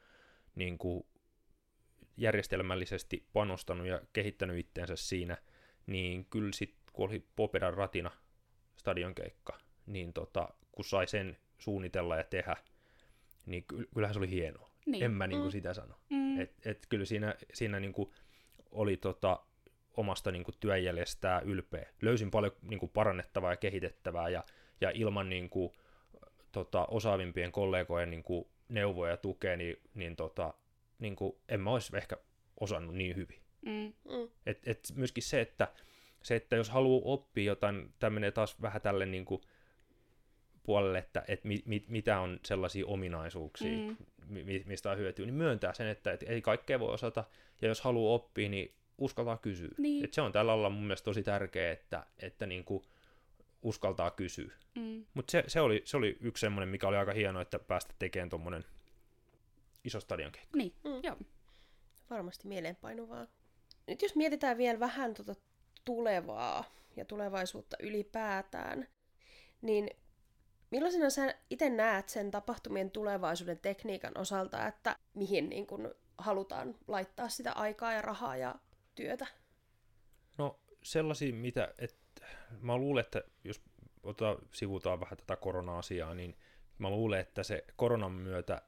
niin 0.55 0.78
kuin, 0.78 1.07
järjestelmällisesti 2.16 3.26
panostanut 3.32 3.86
ja 3.86 4.01
kehittänyt 4.12 4.59
itteensä 4.59 4.97
siinä, 4.97 5.36
niin 5.86 6.24
kyllä 6.24 6.53
sitten 6.53 6.80
kun 6.93 7.09
oli 7.09 7.26
Popedan 7.36 7.74
ratina 7.74 8.11
stadionkeikka, 8.76 9.59
niin 9.86 10.12
tota, 10.12 10.49
kun 10.72 10.84
sai 10.84 11.07
sen 11.07 11.38
suunnitella 11.59 12.16
ja 12.16 12.24
tehdä, 12.24 12.57
niin 13.51 13.64
ky- 13.64 13.88
kyllähän 13.94 14.14
se 14.14 14.18
oli 14.18 14.30
hienoa. 14.30 14.70
Niin. 14.86 15.05
En 15.05 15.11
mä 15.11 15.26
niin 15.26 15.38
kuin 15.38 15.48
Mm. 15.48 15.53
sitä 15.53 15.74
sano. 15.74 15.94
Mm. 16.11 16.40
Et, 16.40 16.66
et 16.66 16.86
kyllä 16.88 17.05
siinä, 17.05 17.34
siinä 17.53 17.80
niinku 17.80 18.12
oli 18.70 18.96
tota, 18.96 19.40
omasta 19.96 20.30
niinku 20.30 20.53
työjäljestään 20.61 21.44
ylpeä. 21.44 21.88
Löysin 22.03 22.30
paljon 22.30 22.53
niinku 22.62 22.88
parannettavaa 22.88 23.53
ja 23.53 23.57
kehitettävää 23.57 24.28
ja, 24.28 24.44
ja 24.80 24.90
ilman 24.94 25.28
niinku, 25.30 25.74
tota, 26.53 26.86
osaavimpien 26.86 27.53
kollegojen 27.53 28.11
niinku, 28.11 28.51
neuvoja 28.68 29.11
ja 29.11 29.16
tukea, 29.16 29.57
niin, 29.57 29.76
niin 29.94 30.16
tota, 30.16 30.55
niinku, 30.98 31.40
en 31.48 31.61
mä 31.61 31.70
olisi 31.70 31.96
ehkä 31.96 32.16
osannut 32.61 32.94
niin 32.94 33.16
hyvin. 33.16 33.40
Mm. 33.66 33.92
Mm. 34.05 34.28
Et, 34.46 34.68
et 34.68 34.80
myöskin 34.94 35.22
se 35.22 35.40
että, 35.40 35.68
se, 36.22 36.36
että 36.36 36.57
jos 36.57 36.70
haluaa 36.70 37.03
oppia 37.05 37.44
jotain, 37.44 37.94
tämä 37.98 38.11
menee 38.11 38.30
taas 38.30 38.62
vähän 38.62 38.82
tälle 38.82 39.07
niinku, 39.07 39.40
puolelle, 40.71 40.99
että 40.99 41.23
et 41.29 41.45
mi, 41.45 41.62
mi, 41.66 41.85
mitä 41.89 42.21
on 42.21 42.41
sellaisia 42.45 42.87
ominaisuuksia, 42.87 43.89
Mm. 43.89 43.97
mi- 44.27 44.45
mi- 44.45 44.62
mistä 44.66 44.91
on 44.91 44.99
hyötyä, 44.99 45.27
niin 45.27 45.35
myöntää 45.35 45.75
sen, 45.75 45.87
että 45.87 46.12
et 46.12 46.23
ei 46.23 46.43
kaikkea 46.43 46.81
voi 46.81 46.93
osata, 46.95 47.25
ja 47.62 47.68
jos 47.68 47.81
haluaa 47.81 48.14
oppia, 48.14 48.49
niin 48.49 48.75
uskaltaa 48.99 49.37
kysyä. 49.37 49.68
Niin. 49.79 50.05
Et 50.05 50.14
se 50.14 50.21
on 50.21 50.33
tällä 50.33 50.53
alalla 50.53 50.71
mun 50.71 50.83
mielestä 50.83 51.05
tosi 51.05 51.23
tärkeää, 51.23 51.73
että, 51.73 52.07
että 52.18 52.47
niinku 52.47 52.85
uskaltaa 53.62 54.11
kysyä. 54.11 54.53
Mm. 54.75 55.05
Mutta 55.14 55.31
se, 55.31 55.45
se, 55.47 55.61
oli, 55.61 55.83
se 55.85 55.97
oli 55.97 56.16
yksi 56.21 56.41
semmoinen, 56.41 56.68
mikä 56.68 56.89
oli 56.89 56.97
aika 56.97 57.12
hieno, 57.12 57.41
että 57.41 57.59
päästä 57.59 57.95
tekemään 57.99 58.31
tuommoinen 58.31 58.64
iso 59.85 60.01
stadion 60.01 60.33
keikka. 60.33 60.57
Niin. 60.59 60.73
Mm. 60.85 61.01
Joo. 61.03 61.16
Varmasti 62.11 62.49
mieleenpainuvaa. 62.49 63.27
Nyt 63.87 64.03
jos 64.03 64.14
mietitään 64.16 64.59
vielä 64.59 64.81
vähän 64.81 65.14
tuota 65.14 65.35
tulevaa 65.85 66.64
ja 66.97 67.05
tulevaisuutta 67.05 67.77
ylipäätään, 67.83 68.89
niin 69.62 69.91
millaisena 70.71 71.11
sä 71.11 71.35
itse 71.51 71.71
näet 71.71 72.09
sen 72.09 72.31
tapahtumien 72.31 72.91
tulevaisuuden 72.91 73.59
tekniikan 73.59 74.18
osalta, 74.18 74.66
että 74.66 74.97
mihin 75.14 75.49
niin 75.49 75.66
kun 75.66 75.95
halutaan 76.18 76.75
laittaa 76.89 77.29
sitä 77.29 77.53
aikaa 77.53 77.93
ja 77.93 78.03
rahaa 78.03 78.37
ja 78.37 78.55
työtä? 78.95 79.27
No 80.39 80.61
sellaisia, 80.83 81.35
mitä, 81.35 81.75
että 81.79 82.27
mä 82.61 82.77
luulen, 82.77 83.05
että 83.05 83.23
jos 83.45 83.61
ota, 84.03 84.39
sivutaan 84.55 85.01
vähän 85.01 85.16
tätä 85.16 85.37
korona-asiaa, 85.37 86.14
niin 86.14 86.37
mä 86.79 86.91
luulen, 86.91 87.21
että 87.21 87.43
se 87.43 87.64
koronan 87.77 88.12
myötä 88.12 88.62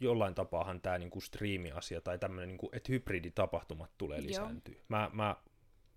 jollain 0.00 0.34
tapaahan 0.34 0.80
tämä 0.80 0.98
niinku 0.98 1.20
striimi-asia 1.20 2.00
tai 2.00 2.18
tämmöinen, 2.18 2.48
niinku, 2.48 2.70
että 2.72 2.92
hybriditapahtumat 2.92 3.90
tulee 3.98 4.18
Joo. 4.18 4.26
lisääntyä. 4.26 4.82
Mä, 4.88 5.10
mä 5.12 5.36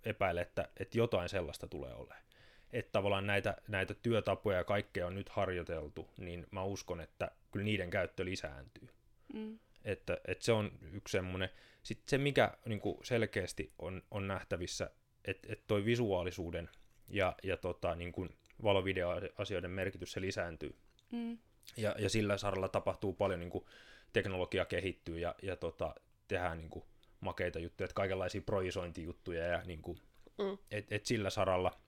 epäilen, 0.03 0.41
että, 0.41 0.69
että 0.79 0.97
jotain 0.97 1.29
sellaista 1.29 1.67
tulee 1.67 1.93
olemaan. 1.93 2.26
Että 2.73 2.91
tavallaan 2.91 3.27
näitä, 3.27 3.57
näitä 3.67 3.93
työtapoja 3.93 4.57
ja 4.57 4.63
kaikkea 4.63 5.07
on 5.07 5.15
nyt 5.15 5.29
harjoiteltu, 5.29 6.09
niin 6.17 6.47
mä 6.51 6.63
uskon, 6.63 7.01
että 7.01 7.31
kyllä 7.51 7.63
niiden 7.63 7.89
käyttö 7.89 8.25
lisääntyy. 8.25 8.87
Mm. 9.33 9.59
Että, 9.85 10.17
että 10.27 10.45
se 10.45 10.51
on 10.51 10.71
yksi 10.93 11.11
semmoinen. 11.11 11.49
Sitten 11.83 12.09
se, 12.09 12.17
mikä 12.17 12.57
niin 12.65 12.79
kuin 12.79 12.97
selkeästi 13.03 13.73
on, 13.79 14.03
on 14.11 14.27
nähtävissä, 14.27 14.89
että, 15.25 15.53
että 15.53 15.63
toi 15.67 15.85
visuaalisuuden 15.85 16.69
ja, 17.09 17.35
ja 17.43 17.57
tota, 17.57 17.95
niin 17.95 18.11
kuin 18.11 18.29
valovideoasioiden 18.63 19.71
merkitys 19.71 20.11
se 20.11 20.21
lisääntyy. 20.21 20.75
Mm. 21.11 21.37
Ja, 21.77 21.95
ja 21.99 22.09
sillä 22.09 22.37
saralla 22.37 22.69
tapahtuu 22.69 23.13
paljon, 23.13 23.39
niin 23.39 23.49
kuin 23.49 23.65
teknologia 24.13 24.65
kehittyy 24.65 25.19
ja, 25.19 25.35
ja 25.41 25.55
tota, 25.55 25.95
tehdään 26.27 26.57
niin 26.57 26.69
kuin 26.69 26.85
makeita 27.19 27.59
juttuja, 27.59 27.85
että 27.85 27.95
kaikenlaisia 27.95 28.41
projisointijuttuja 28.41 29.43
ja 29.43 29.61
niin 29.65 29.81
kuin, 29.81 29.99
Mm. 30.37 30.57
et, 30.71 30.91
et 30.91 31.05
sillä 31.05 31.29
saralla, 31.29 31.79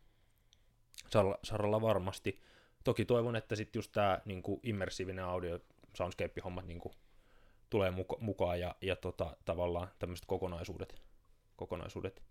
saralla, 1.43 1.82
varmasti. 1.82 2.41
Toki 2.84 3.05
toivon, 3.05 3.36
että 3.36 3.55
sitten 3.55 3.80
just 3.80 3.91
tämä 3.91 4.20
niin 4.26 4.43
immersiivinen 4.64 5.26
audio, 5.26 5.60
soundscape-hommat 5.93 6.66
niin 6.66 6.82
tulee 7.70 7.91
muka, 7.91 8.18
mukaan 8.20 8.60
ja, 8.60 8.76
ja 8.82 8.95
tota, 8.95 9.38
tavallaan 9.45 9.88
tämmöiset 9.99 10.26
kokonaisuudet. 10.26 11.01
kokonaisuudet. 11.55 12.24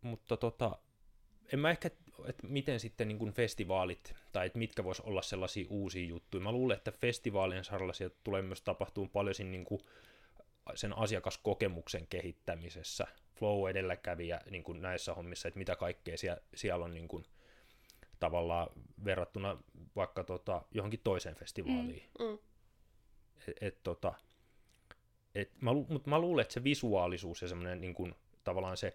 Mutta 0.00 0.36
tota, 0.36 0.78
en 1.52 1.58
mä 1.58 1.70
ehkä, 1.70 1.90
että 2.26 2.46
miten 2.46 2.80
sitten 2.80 3.08
niin 3.08 3.18
kuin 3.18 3.32
festivaalit, 3.32 4.14
tai 4.32 4.46
että 4.46 4.58
mitkä 4.58 4.84
vois 4.84 5.00
olla 5.00 5.22
sellaisia 5.22 5.66
uusia 5.70 6.06
juttuja. 6.06 6.42
Mä 6.42 6.52
luulen, 6.52 6.76
että 6.76 6.92
festivaalien 6.92 7.64
saralla 7.64 7.92
sieltä 7.92 8.16
tulee 8.24 8.42
myös 8.42 8.62
tapahtuu 8.62 9.08
paljon 9.08 9.34
siinä 9.34 9.50
niin 9.50 9.64
kuin 9.64 9.80
sen 10.74 10.98
asiakaskokemuksen 10.98 12.06
kehittämisessä. 12.06 13.06
Flow 13.34 13.70
edelläkävijä 13.70 14.40
niin 14.50 14.64
kuin 14.64 14.82
näissä 14.82 15.14
hommissa, 15.14 15.48
että 15.48 15.58
mitä 15.58 15.76
kaikkea 15.76 16.18
siellä, 16.18 16.42
siellä 16.54 16.84
on 16.84 16.94
niin 16.94 17.08
kuin, 17.08 17.24
tavallaan 18.20 18.68
verrattuna 19.04 19.62
vaikka 19.96 20.24
tota, 20.24 20.62
johonkin 20.70 21.00
toiseen 21.04 21.34
festivaaliin. 21.34 22.10
Mm. 22.18 22.38
Et, 23.48 23.56
et, 23.60 23.82
tota, 23.82 24.14
et, 25.34 25.60
mä, 25.60 25.72
lu- 25.72 25.86
mut 25.88 26.06
mä 26.06 26.18
luulen, 26.18 26.42
että 26.42 26.54
se 26.54 26.64
visuaalisuus 26.64 27.42
ja 27.42 27.48
semmoinen 27.48 27.80
niin 27.80 27.94
kuin, 27.94 28.14
tavallaan 28.44 28.76
se 28.76 28.94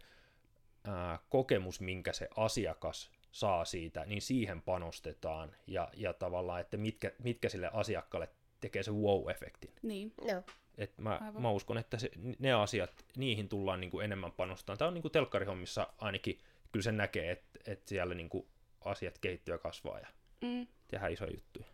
ää, 0.83 1.19
kokemus, 1.29 1.81
minkä 1.81 2.13
se 2.13 2.29
asiakas 2.35 3.11
saa 3.31 3.65
siitä, 3.65 4.05
niin 4.05 4.21
siihen 4.21 4.61
panostetaan 4.61 5.55
ja, 5.67 5.89
ja 5.93 6.13
tavallaan, 6.13 6.61
että 6.61 6.77
mitkä, 6.77 7.11
mitkä 7.23 7.49
sille 7.49 7.69
asiakkaalle 7.73 8.29
tekee 8.61 8.83
se 8.83 8.91
wow-efektin. 8.91 9.73
Niin. 9.81 10.13
Joo. 10.27 10.43
Et 10.77 10.97
mä, 10.97 11.19
Aivan. 11.21 11.41
mä 11.41 11.51
uskon, 11.51 11.77
että 11.77 11.97
se, 11.97 12.11
ne 12.39 12.53
asiat, 12.53 13.05
niihin 13.17 13.49
tullaan 13.49 13.79
niin 13.81 13.91
kuin 13.91 14.05
enemmän 14.05 14.31
panostamaan. 14.31 14.77
Tämä 14.77 14.87
on 14.87 14.93
niin 14.93 15.01
kuin 15.01 15.11
telkkarihommissa 15.11 15.87
ainakin, 15.97 16.39
kyllä 16.71 16.83
sen 16.83 16.97
näkee, 16.97 17.31
että, 17.31 17.59
että 17.65 17.89
siellä 17.89 18.15
niin 18.15 18.29
kuin 18.29 18.47
asiat 18.85 19.17
kehittyy 19.17 19.53
ja 19.53 19.57
kasvaa 19.57 19.99
ja 19.99 20.07
Mm. 20.41 20.67
tehdään 20.87 21.11
isoja 21.13 21.31
juttuja. 21.33 21.65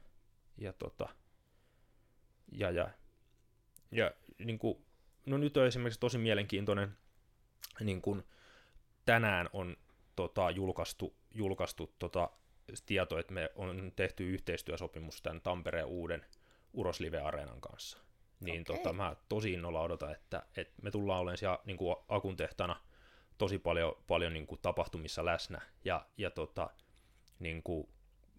Ja 0.58 0.74
tota, 0.74 1.10
ja, 2.52 2.72
ja, 2.72 2.90
ja 3.92 4.12
niin 4.40 4.60
kuin, 4.60 4.86
no 5.26 5.38
nyt 5.38 5.58
on 5.58 5.68
esimerkiksi 5.68 6.00
tosi 6.00 6.18
mielenkiintoinen, 6.18 6.98
niin 7.80 8.02
kuin 8.02 8.24
tänään 9.06 9.50
on 9.54 9.78
tota, 10.16 10.52
julkaistu, 10.52 11.16
julkaistu 11.32 11.96
tota, 12.00 12.30
tieto, 12.86 13.20
että 13.20 13.34
me 13.34 13.50
on 13.56 13.92
tehty 13.96 14.30
yhteistyösopimus 14.30 15.22
tämän 15.22 15.42
Tampereen 15.42 15.86
uuden 15.86 16.26
Uros 16.74 17.00
Live-areenan 17.00 17.62
kanssa. 17.62 17.98
Niin 18.42 18.62
Okei. 18.62 18.78
tota, 18.78 18.94
mä 18.94 19.16
tosi 19.30 19.54
innolla 19.54 19.82
odotan, 19.82 20.12
että, 20.12 20.44
että 20.58 20.74
me 20.82 20.92
tullaan 20.92 21.20
olemaan 21.20 21.38
siellä 21.38 21.60
niin 21.66 21.78
kuin 21.78 21.96
Akun 22.08 22.38
tehtaana 22.38 22.82
tosi 23.38 23.60
paljon, 23.60 23.96
paljon 24.08 24.34
niin 24.34 24.48
kuin 24.48 24.62
tapahtumissa 24.62 25.26
läsnä, 25.26 25.62
ja, 25.86 26.06
ja 26.18 26.32
tota, 26.32 26.70
niin 27.40 27.64
kuin, 27.64 27.88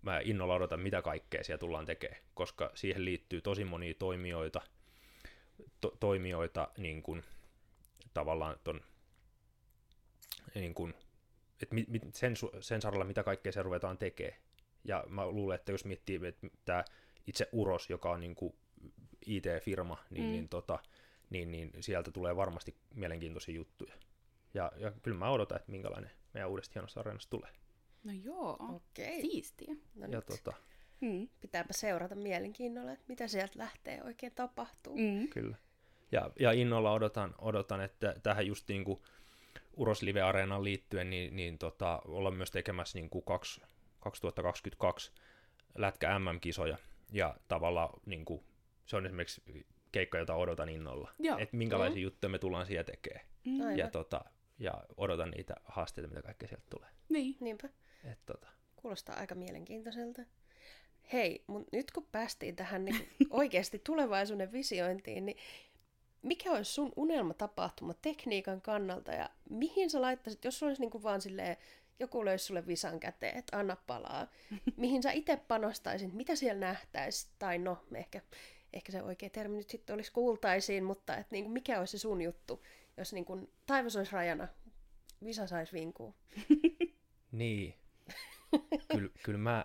mä 0.02 0.20
innolla 0.20 0.54
odotan, 0.54 0.80
mitä 0.80 1.02
kaikkea 1.02 1.44
siellä 1.44 1.60
tullaan 1.60 1.86
tekemään, 1.86 2.22
koska 2.34 2.70
siihen 2.74 3.04
liittyy 3.04 3.40
tosi 3.40 3.64
monia 3.64 3.94
toimijoita, 3.98 4.60
to, 5.80 5.96
toimijoita 6.00 6.68
niin 6.76 7.02
kuin, 7.02 7.24
tavallaan 8.14 8.56
ton, 8.64 8.80
niin 10.54 10.74
kuin, 10.74 10.94
että 11.62 11.74
mit, 11.74 11.88
mit, 11.88 12.02
sen, 12.14 12.34
sen 12.60 12.82
saralla, 12.82 13.04
mitä 13.04 13.22
kaikkea 13.22 13.52
se 13.52 13.62
ruvetaan 13.62 13.98
tekemään. 13.98 14.40
Ja 14.84 15.04
mä 15.08 15.26
luulen, 15.26 15.54
että 15.54 15.72
jos 15.72 15.84
miettii, 15.84 16.20
että 16.26 16.46
tämä 16.64 16.84
itse 17.26 17.48
Uros, 17.52 17.90
joka 17.90 18.10
on 18.10 18.20
niin 18.20 18.34
kuin 18.34 18.54
IT-firma, 19.26 19.98
niin, 20.10 20.24
Mm. 20.24 20.30
niin, 20.32 20.48
tota, 20.48 20.78
niin, 21.30 21.50
niin 21.50 21.70
sieltä 21.80 22.10
tulee 22.10 22.36
varmasti 22.36 22.76
mielenkiintoisia 22.94 23.54
juttuja. 23.54 23.94
Ja, 24.54 24.72
ja 24.76 24.92
kyllä 25.02 25.16
mä 25.16 25.30
odotan, 25.30 25.56
että 25.60 25.70
minkälainen 25.72 26.10
meidän 26.34 26.50
uudesta 26.50 26.72
hienosta 26.74 27.00
areenasta 27.00 27.30
tulee. 27.30 27.50
No 28.04 28.12
joo, 28.24 28.56
Okei. 28.74 29.20
siistiä. 29.20 29.74
No 29.94 30.02
Ja 30.02 30.08
nyt 30.08 30.26
tota, 30.26 30.52
Mm. 31.00 31.28
pitääpä 31.40 31.72
seurata 31.72 32.14
mielenkiinnolla, 32.14 32.92
että 32.92 33.04
mitä 33.08 33.28
sieltä 33.28 33.58
lähtee 33.58 34.02
oikein 34.02 34.32
tapahtuu. 34.34 34.96
Mm. 34.98 35.28
Kyllä. 35.28 35.56
Ja, 36.12 36.30
ja 36.40 36.52
innolla 36.52 36.92
odotan, 36.92 37.34
odotan, 37.38 37.80
että 37.80 38.14
tähän 38.22 38.46
just 38.46 38.68
niin 38.68 38.84
kuin 38.84 39.00
Uros 39.76 40.02
Live-areenaan 40.02 40.64
liittyen, 40.64 41.10
niin, 41.10 41.36
niin 41.36 41.58
tota, 41.58 42.02
ollaan 42.04 42.34
myös 42.36 42.50
tekemässä 42.50 42.98
niin 42.98 43.10
kuin 43.10 43.24
kaksi, 43.24 43.60
2022 44.00 45.12
lätkä 45.74 46.18
MM-kisoja. 46.18 46.78
Ja 47.12 47.36
tavallaan 47.48 48.00
niin 48.06 48.24
kuin, 48.24 48.44
se 48.86 48.96
on 48.96 49.06
esimerkiksi 49.06 49.66
keikka, 49.92 50.18
jota 50.18 50.34
odotan 50.34 50.68
innolla. 50.68 51.10
Että 51.38 51.56
minkälaisia 51.56 52.02
juttuja 52.02 52.30
me 52.30 52.38
tullaan 52.38 52.66
siellä 52.66 52.84
tekemään. 52.84 53.26
Mm. 53.44 53.60
Aivan. 53.60 53.78
Ja, 53.78 53.90
tota, 53.90 54.24
ja 54.58 54.84
odotan 54.96 55.30
niitä 55.30 55.54
haasteita, 55.64 56.08
mitä 56.08 56.22
kaikkea 56.22 56.48
sieltä 56.48 56.66
tulee. 56.70 56.88
Niin. 57.08 57.36
Niinpä. 57.40 57.68
Et, 58.04 58.18
tota, 58.26 58.48
Kuulostaa 58.76 59.16
aika 59.16 59.34
mielenkiintoiselta. 59.34 60.22
Hei, 61.12 61.44
mutta 61.46 61.76
nyt 61.76 61.90
kun 61.90 62.06
päästiin 62.12 62.56
tähän 62.56 62.84
niin 62.86 63.08
oikeasti 63.30 63.78
tulevaisuuden 63.78 64.52
visiointiin, 64.52 65.26
niin 65.26 65.38
mikä 66.22 66.50
olisi 66.50 66.72
sun 66.72 66.92
unelmatapahtuma 66.96 67.94
tekniikan 67.94 68.60
kannalta 68.60 69.12
ja 69.12 69.30
mihin 69.50 69.90
sä 69.90 70.00
laittaisit, 70.00 70.44
jos 70.44 70.62
olisi 70.62 70.80
niin 70.80 70.90
kuin 70.90 71.02
vaan 71.02 71.20
silleen, 71.20 71.56
joku 71.98 72.24
löysi 72.24 72.44
sulle 72.44 72.66
visan 72.66 73.00
käteen, 73.00 73.38
että 73.38 73.58
anna 73.58 73.76
palaa, 73.86 74.26
mihin 74.76 75.02
sä 75.02 75.12
itse 75.12 75.36
panostaisit, 75.36 76.12
mitä 76.12 76.36
siellä 76.36 76.60
nähtäisi, 76.60 77.28
tai 77.38 77.58
no, 77.58 77.78
ehkä, 77.94 78.20
ehkä 78.72 78.92
se 78.92 79.02
oikea 79.02 79.30
termi 79.30 79.56
nyt 79.56 79.70
sitten 79.70 79.94
olisi 79.94 80.12
kuultaisiin, 80.12 80.84
mutta 80.84 81.16
et 81.16 81.30
niin 81.30 81.44
kuin 81.44 81.52
mikä 81.52 81.78
olisi 81.78 81.90
se 81.90 81.98
sun 81.98 82.22
juttu, 82.22 82.62
jos 82.96 83.12
niin 83.12 83.24
kuin 83.24 83.52
taivas 83.66 83.96
olisi 83.96 84.12
rajana, 84.12 84.48
visa 85.24 85.46
saisi 85.46 85.72
vinkua. 85.72 86.14
Niin. 87.32 87.74
Kyllä 88.92 89.10
kyl 89.22 89.36
mä 89.36 89.64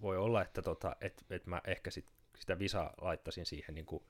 voi 0.00 0.16
olla, 0.16 0.42
että 0.42 0.62
tota, 0.62 0.96
et, 1.00 1.24
et 1.30 1.46
mä 1.46 1.60
ehkä 1.66 1.90
sit, 1.90 2.06
sitä 2.36 2.58
visaa 2.58 2.94
laittaisin 3.00 3.46
siihen, 3.46 3.74
niin 3.74 3.86
kuin, 3.86 4.04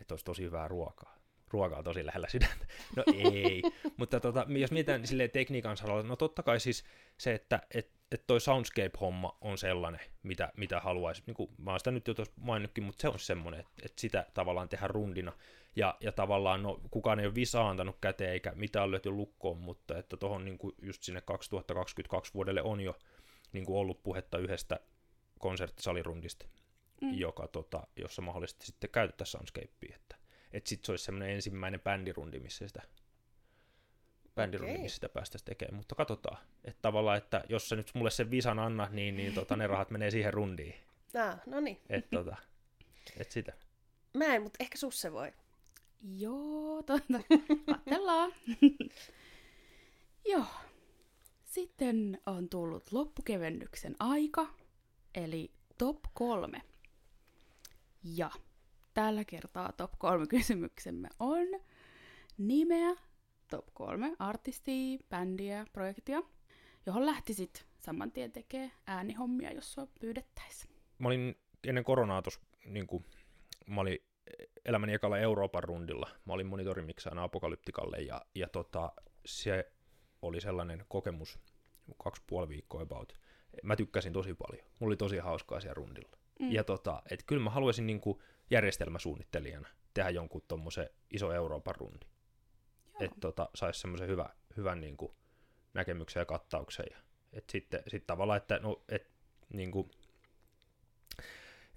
että 0.00 0.14
olisi 0.14 0.24
tosi 0.24 0.42
hyvää 0.42 0.68
ruokaa. 0.68 1.18
Ruoka 1.48 1.76
on 1.76 1.84
tosi 1.84 2.06
lähellä 2.06 2.28
sydäntä. 2.28 2.66
No 2.96 3.04
ei, 3.14 3.62
mutta 3.96 4.20
tota, 4.20 4.46
jos 4.60 4.72
mietitään 4.72 5.06
silleen 5.06 5.30
tekniikan 5.30 5.76
saralla, 5.76 6.02
no 6.02 6.16
totta 6.16 6.42
kai 6.42 6.60
siis 6.60 6.84
se, 7.18 7.34
että 7.34 7.62
et, 7.74 7.90
et 8.12 8.26
toi 8.26 8.40
Soundscape-homma 8.40 9.38
on 9.40 9.58
sellainen, 9.58 10.00
mitä, 10.22 10.52
mitä 10.56 10.80
haluaisi. 10.80 11.22
Niin 11.26 11.34
kuin, 11.34 11.50
mä 11.58 11.70
oon 11.70 11.80
sitä 11.80 11.90
nyt 11.90 12.08
jo 12.08 12.14
tuossa 12.14 12.34
maininnutkin, 12.40 12.84
mutta 12.84 13.02
se 13.02 13.08
on 13.08 13.18
semmoinen, 13.18 13.60
että, 13.60 13.72
että 13.82 14.00
sitä 14.00 14.26
tavallaan 14.34 14.68
tehdään 14.68 14.90
rundina. 14.90 15.32
Ja, 15.76 15.96
ja 16.00 16.12
tavallaan 16.12 16.62
no, 16.62 16.80
kukaan 16.90 17.20
ei 17.20 17.26
ole 17.26 17.34
visaa 17.34 17.70
antanut 17.70 17.96
käteen 18.00 18.32
eikä 18.32 18.52
mitään 18.54 18.90
löyty 18.90 19.10
lukkoon, 19.10 19.58
mutta 19.58 19.98
että 19.98 20.16
tuohon 20.16 20.44
niin 20.44 20.58
just 20.82 21.02
sinne 21.02 21.20
2022 21.20 22.34
vuodelle 22.34 22.62
on 22.62 22.80
jo 22.80 22.98
niin 23.52 23.64
kuin 23.66 23.78
ollut 23.78 24.02
puhetta 24.02 24.38
yhdestä 24.38 24.80
konserttisalirundista, 25.38 26.46
mm. 27.00 27.14
joka, 27.14 27.48
tota, 27.48 27.86
jossa 27.96 28.22
mahdollisesti 28.22 28.66
sitten 28.66 28.90
käytettäisiin 28.90 29.32
Soundscapea. 29.32 29.96
Että, 29.96 30.16
että 30.52 30.68
sitten 30.68 30.86
se 30.86 30.92
olisi 30.92 31.04
semmoinen 31.04 31.30
ensimmäinen 31.30 31.80
bändirundi, 31.80 32.40
missä 32.40 32.68
sitä 32.68 32.82
bändirundi, 34.34 34.72
Okei. 34.72 34.82
missä 34.82 34.94
sitä 34.94 35.08
päästäisiin 35.08 35.46
tekemään. 35.46 35.76
Mutta 35.76 35.94
katsotaan. 35.94 36.38
Että 36.64 36.82
tavallaan, 36.82 37.18
että 37.18 37.44
jos 37.48 37.68
sä 37.68 37.76
nyt 37.76 37.90
mulle 37.94 38.10
sen 38.10 38.30
visan 38.30 38.58
anna, 38.58 38.88
niin, 38.90 39.16
niin 39.16 39.34
tota, 39.34 39.56
ne 39.56 39.66
rahat 39.66 39.90
menee 39.90 40.10
siihen 40.10 40.34
rundiin. 40.34 40.74
Ah, 41.28 41.40
no 41.46 41.60
niin. 41.60 41.80
Että 41.88 42.16
tota, 42.16 42.36
et 43.16 43.30
sitä. 43.30 43.52
Mä 44.14 44.24
en, 44.24 44.42
mutta 44.42 44.56
ehkä 44.60 44.78
susse 44.78 45.12
voi. 45.12 45.32
Joo, 46.02 46.82
tuota, 46.82 47.20
katsellaan. 47.66 48.32
Joo. 50.24 50.44
Sitten 51.44 52.20
on 52.26 52.48
tullut 52.48 52.92
loppukevennyksen 52.92 53.96
aika, 53.98 54.46
eli 55.14 55.50
top 55.78 55.98
kolme. 56.14 56.62
Ja 58.04 58.30
tällä 58.94 59.24
kertaa 59.24 59.72
top 59.72 59.92
kolme 59.98 60.26
kysymyksemme 60.26 61.08
on 61.18 61.46
nimeä, 62.38 62.96
top 63.56 63.66
kolme 63.74 64.16
artistia, 64.18 64.98
bändiä, 65.08 65.66
projektia, 65.72 66.22
johon 66.86 67.06
lähtisit 67.06 67.66
saman 67.78 68.12
tien 68.12 68.32
tekemään 68.32 68.72
äänihommia, 68.86 69.52
jos 69.52 69.72
sua 69.72 69.86
pyydettäisiin. 70.00 70.74
Mä 70.98 71.08
olin 71.08 71.38
ennen 71.66 71.84
koronaa 71.84 72.22
tuossa, 72.22 72.40
niin 72.64 72.86
kuin, 72.86 73.04
mä 73.66 73.80
olin 73.80 73.98
elämäni 74.64 74.94
ekalla 74.94 75.18
Euroopan 75.18 75.64
rundilla. 75.64 76.10
Mä 76.24 76.32
olin 76.32 76.46
monitorimiksaana 76.46 77.22
Apokalyptikalle 77.22 77.96
ja, 77.96 78.22
ja 78.34 78.48
tota, 78.48 78.92
se 79.26 79.72
oli 80.22 80.40
sellainen 80.40 80.84
kokemus, 80.88 81.38
kaksi 82.02 82.22
puoli 82.26 82.48
viikkoa 82.48 82.82
about. 82.82 83.12
Mä 83.62 83.76
tykkäsin 83.76 84.12
tosi 84.12 84.34
paljon. 84.34 84.66
Mulla 84.78 84.90
oli 84.90 84.96
tosi 84.96 85.18
hauskaa 85.18 85.60
siellä 85.60 85.74
rundilla. 85.74 86.16
Mm. 86.40 86.52
Ja 86.52 86.64
tota, 86.64 87.02
et 87.10 87.22
kyllä 87.26 87.42
mä 87.42 87.50
haluaisin 87.50 87.86
niin 87.86 88.00
kuin 88.00 88.18
järjestelmäsuunnittelijana 88.50 89.68
tehdä 89.94 90.10
jonkun 90.10 90.42
tommosen 90.48 90.90
iso 91.10 91.32
Euroopan 91.32 91.74
rundi. 91.74 92.11
Että 93.04 93.20
tota, 93.20 93.48
saisi 93.54 93.80
semmoisen 93.80 94.08
hyvä, 94.08 94.28
hyvän 94.56 94.80
niin 94.80 94.96
kuin 94.96 95.12
näkemyksen 95.74 96.20
ja 96.20 96.24
kattauksen. 96.24 96.86
Ja, 96.90 96.96
et 97.32 97.50
sitten 97.50 97.82
sit 97.88 98.06
tavallaan, 98.06 98.36
että 98.36 98.58
no, 98.58 98.82
et, 98.88 99.10
niin 99.52 99.70
kuin, 99.70 99.90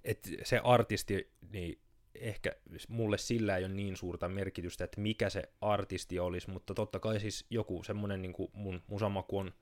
et 0.04 0.30
se 0.44 0.58
artisti, 0.64 1.32
niin 1.50 1.82
ehkä 2.16 2.56
mulle 2.90 3.18
sillä 3.18 3.58
ei 3.58 3.66
ole 3.66 3.74
niin 3.74 3.98
suurta 3.98 4.30
merkitystä, 4.30 4.84
että 4.84 5.02
mikä 5.02 5.30
se 5.30 5.50
artisti 5.62 6.20
olisi, 6.20 6.50
mutta 6.50 6.74
totta 6.74 7.00
kai 7.00 7.20
siis 7.20 7.46
joku 7.50 7.84
semmoinen 7.84 8.22
niin 8.22 8.34
kuin 8.34 8.52
mun 8.54 8.82
musamaku 8.88 9.38
on 9.38 9.54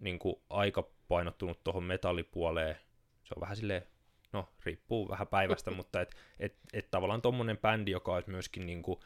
niin 0.00 0.18
kuin 0.18 0.36
aika 0.50 0.90
painottunut 1.08 1.64
tuohon 1.64 1.84
metallipuoleen. 1.84 2.76
Se 3.24 3.34
on 3.36 3.40
vähän 3.40 3.56
silleen, 3.56 3.82
no 4.32 4.48
riippuu 4.64 5.08
vähän 5.08 5.26
päivästä, 5.26 5.70
mutta 5.78 6.00
et, 6.00 6.16
et, 6.40 6.56
et 6.72 6.90
tavallaan 6.90 7.22
tommonen 7.22 7.58
bändi, 7.58 7.90
joka 7.90 8.14
olisi 8.14 8.30
myöskin 8.30 8.66
niin 8.66 8.82
kuin 8.82 9.00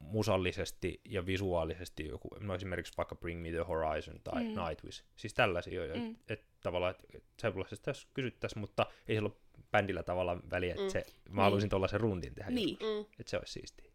musallisesti 0.00 1.00
ja 1.04 1.26
visuaalisesti 1.26 2.06
joku, 2.08 2.28
no 2.40 2.54
esimerkiksi 2.54 2.92
vaikka 2.96 3.14
Bring 3.14 3.42
Me 3.42 3.50
The 3.50 3.58
Horizon 3.68 4.20
tai 4.24 4.44
mm. 4.44 4.48
Nightwish, 4.48 5.04
siis 5.16 5.34
tällaisia, 5.34 5.80
mm. 5.94 6.10
että 6.10 6.34
et, 6.34 6.44
tavallaan, 6.62 6.90
että 6.90 7.04
et 7.14 7.24
sellaisesta 7.38 7.84
tässä 7.84 8.08
kysyttäisiin, 8.14 8.60
mutta 8.60 8.86
ei 9.08 9.16
sillä 9.16 9.28
ole 9.28 9.36
bändillä 9.72 10.02
tavallaan 10.02 10.42
väliä, 10.50 10.74
että 10.74 10.90
se, 10.92 11.04
mä 11.28 11.42
haluaisin 11.42 11.70
tuollaisen 11.70 12.00
rundin 12.00 12.34
tehdä 12.34 12.50
Niin. 12.50 12.68
joskus, 12.68 12.88
Mm. 12.88 13.00
että 13.20 13.30
se 13.30 13.36
olisi 13.36 13.52
siistiä. 13.52 13.92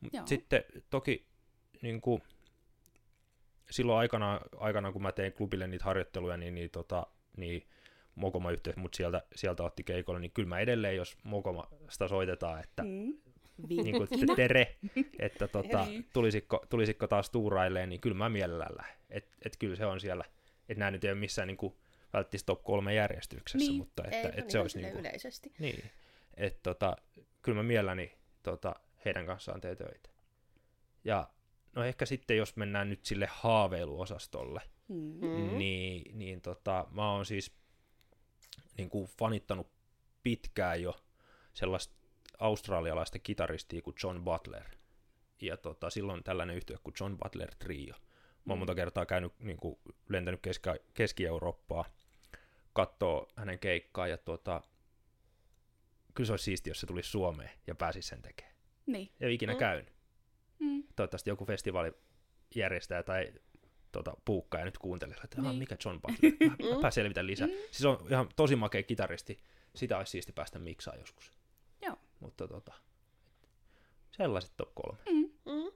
Mut 0.00 0.12
Joo. 0.12 0.26
sitten 0.26 0.64
toki 0.90 1.26
niin 1.82 2.00
kuin, 2.00 2.22
silloin 3.70 3.98
aikana, 3.98 4.40
aikana, 4.56 4.92
kun 4.92 5.02
mä 5.02 5.12
tein 5.12 5.32
klubille 5.32 5.66
niitä 5.66 5.84
harjoitteluja, 5.84 6.36
niin, 6.36 6.54
niin, 6.54 6.70
tota, 6.70 7.06
niin 7.36 7.66
Mokoma 8.14 8.50
yhteys 8.50 8.76
mut 8.76 8.94
sieltä, 8.94 9.22
sieltä 9.34 9.62
otti 9.62 9.84
keikolle, 9.84 10.20
niin 10.20 10.30
kyllä 10.30 10.48
mä 10.48 10.58
edelleen, 10.58 10.96
jos 10.96 11.16
Mokomasta 11.24 12.08
soitetaan, 12.08 12.60
että 12.60 12.82
Mm. 12.82 13.14
Niin 13.68 13.92
kuin, 13.96 14.08
että 14.22 14.34
tere, 14.36 14.76
että 15.18 15.48
tota, 15.48 15.86
tulisitko, 16.12 16.66
tulisitko 16.70 17.06
taas 17.06 17.30
tuurailleen, 17.30 17.88
niin 17.88 18.00
kyllä 18.00 18.16
mä 18.16 18.28
mielellään 18.28 18.76
lähden. 18.76 18.96
Et, 19.10 19.28
et 19.42 19.56
kyllä 19.56 19.76
se 19.76 19.86
on 19.86 20.00
siellä 20.00 20.24
että 20.68 20.78
nämä 20.78 20.90
nyt 20.90 21.04
ei 21.04 21.10
ole 21.10 21.18
missään 21.20 21.48
niin 21.48 21.56
kuin, 21.56 21.74
välttämättä 22.12 22.46
top 22.46 22.62
kolme 22.64 22.94
järjestyksessä, 22.94 23.68
Niin. 23.68 23.74
mutta 23.78 24.04
että, 24.04 24.16
Ei, 24.28 24.32
että, 24.36 24.52
se 24.52 24.58
olisi 24.60 24.78
niin 24.78 24.92
kuin, 24.92 25.00
yleisesti. 25.00 25.52
niin, 25.58 25.90
että 26.36 26.60
tota, 26.62 26.96
kyllä 27.42 27.56
mä 27.56 27.62
mielelläni 27.62 28.12
tota, 28.42 28.74
heidän 29.04 29.26
kanssaan 29.26 29.60
teen 29.60 29.76
töitä. 29.76 30.08
Ja 31.04 31.28
no 31.76 31.84
ehkä 31.84 32.06
sitten, 32.06 32.36
jos 32.36 32.56
mennään 32.56 32.88
nyt 32.88 33.04
sille 33.04 33.28
haaveiluosastolle, 33.30 34.60
Mm. 34.88 34.96
Mm. 34.96 35.58
niin, 35.58 36.18
niin 36.18 36.40
tota, 36.40 36.86
mä 36.90 37.12
oon 37.12 37.26
siis 37.26 37.52
niin 38.78 38.90
kuin 38.90 39.08
fanittanut 39.18 39.66
pitkään 40.22 40.82
jo 40.82 41.00
sellaista 41.54 41.94
australialaista 42.40 43.18
kitaristia 43.18 43.82
kuin 43.82 43.96
John 44.02 44.24
Butler. 44.24 44.64
Ja 45.42 45.56
tota, 45.56 45.90
silloin 45.90 46.24
tällainen 46.24 46.56
yhtiö 46.56 46.76
kuin 46.84 46.94
John 47.00 47.16
Butler 47.18 47.54
Trio. 47.58 47.94
Mä 48.44 48.52
oon 48.52 48.58
monta 48.58 48.74
kertaa 48.74 49.06
käynyt, 49.06 49.32
niin 49.38 49.56
kuin, 49.56 49.78
lentänyt 50.08 50.40
Keski- 50.42 50.82
Keski-Eurooppaa, 50.94 51.84
katsoo 52.72 53.28
hänen 53.36 53.58
keikkaa 53.58 54.08
ja 54.08 54.18
tota, 54.18 54.60
kyllä 56.14 56.26
se 56.26 56.32
olisi 56.32 56.44
siisti, 56.44 56.70
jos 56.70 56.80
se 56.80 56.86
tulisi 56.86 57.10
Suomeen 57.10 57.50
ja 57.66 57.74
pääsisi 57.74 58.08
sen 58.08 58.22
tekemään. 58.22 58.54
Niin. 58.86 59.12
Ei 59.20 59.26
ole 59.26 59.32
ikinä 59.32 59.52
Mm. 59.52 59.56
mm. 59.56 59.58
käynyt. 59.58 59.92
Mm. 60.58 60.82
Toivottavasti 60.96 61.30
joku 61.30 61.44
festivaali 61.44 61.92
järjestää 62.54 63.02
tai 63.02 63.32
tota, 63.92 64.14
puukkaa 64.24 64.60
ja 64.60 64.64
nyt 64.64 64.78
kuuntelisi, 64.78 65.20
että 65.24 65.42
Niin. 65.42 65.56
mikä 65.56 65.76
John 65.84 66.00
Butler, 66.00 66.32
mä, 66.50 66.56
Mm. 66.58 66.74
mä 66.74 66.80
pääsen 66.80 67.02
selvitä 67.02 67.26
lisää. 67.26 67.46
Mm. 67.46 67.52
Siis 67.70 67.84
on 67.84 68.06
ihan 68.10 68.28
tosi 68.36 68.56
makea 68.56 68.82
kitaristi, 68.82 69.38
sitä 69.74 69.98
olisi 69.98 70.10
siisti 70.10 70.32
päästä 70.32 70.58
miksaa 70.58 70.96
joskus. 70.96 71.32
Mutta 72.20 72.48
tota, 72.48 72.72
sellaiset 74.16 74.52
top 74.56 74.74
kolme. 74.74 74.98
Mm, 75.10 75.72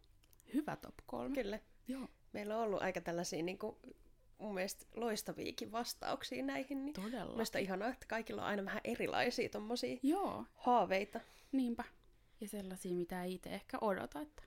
Hyvä 0.55 0.77
top 0.77 0.95
kolme. 1.07 1.35
kyllä. 1.35 1.59
Joo, 1.89 2.09
Meillä 2.33 2.57
on 2.57 2.63
ollut 2.63 2.83
aika 2.83 3.01
tällaisia 3.01 3.43
niin 3.43 3.59
kuin, 3.59 3.77
mun 4.39 4.55
mielestä 4.55 4.87
loistaviakin 4.95 5.73
vastauksia 5.73 6.45
näihin. 6.45 6.85
Niin 6.85 6.95
todella. 6.95 7.31
Mielestäni 7.33 7.63
on 7.63 7.65
ihanaa, 7.67 7.89
että 7.89 8.07
kaikilla 8.09 8.43
on 8.43 8.49
aina 8.49 8.65
vähän 8.65 8.81
erilaisia 8.85 9.49
tommosia 9.49 9.99
Joo, 10.03 10.45
haaveita. 10.55 11.21
niinpä. 11.53 11.85
Ja 12.41 12.49
sellaisia, 12.49 12.95
mitä 12.95 13.25
ei 13.25 13.35
itse 13.35 13.51
ehkä 13.51 13.79
odota, 13.81 14.21
että, 14.21 14.43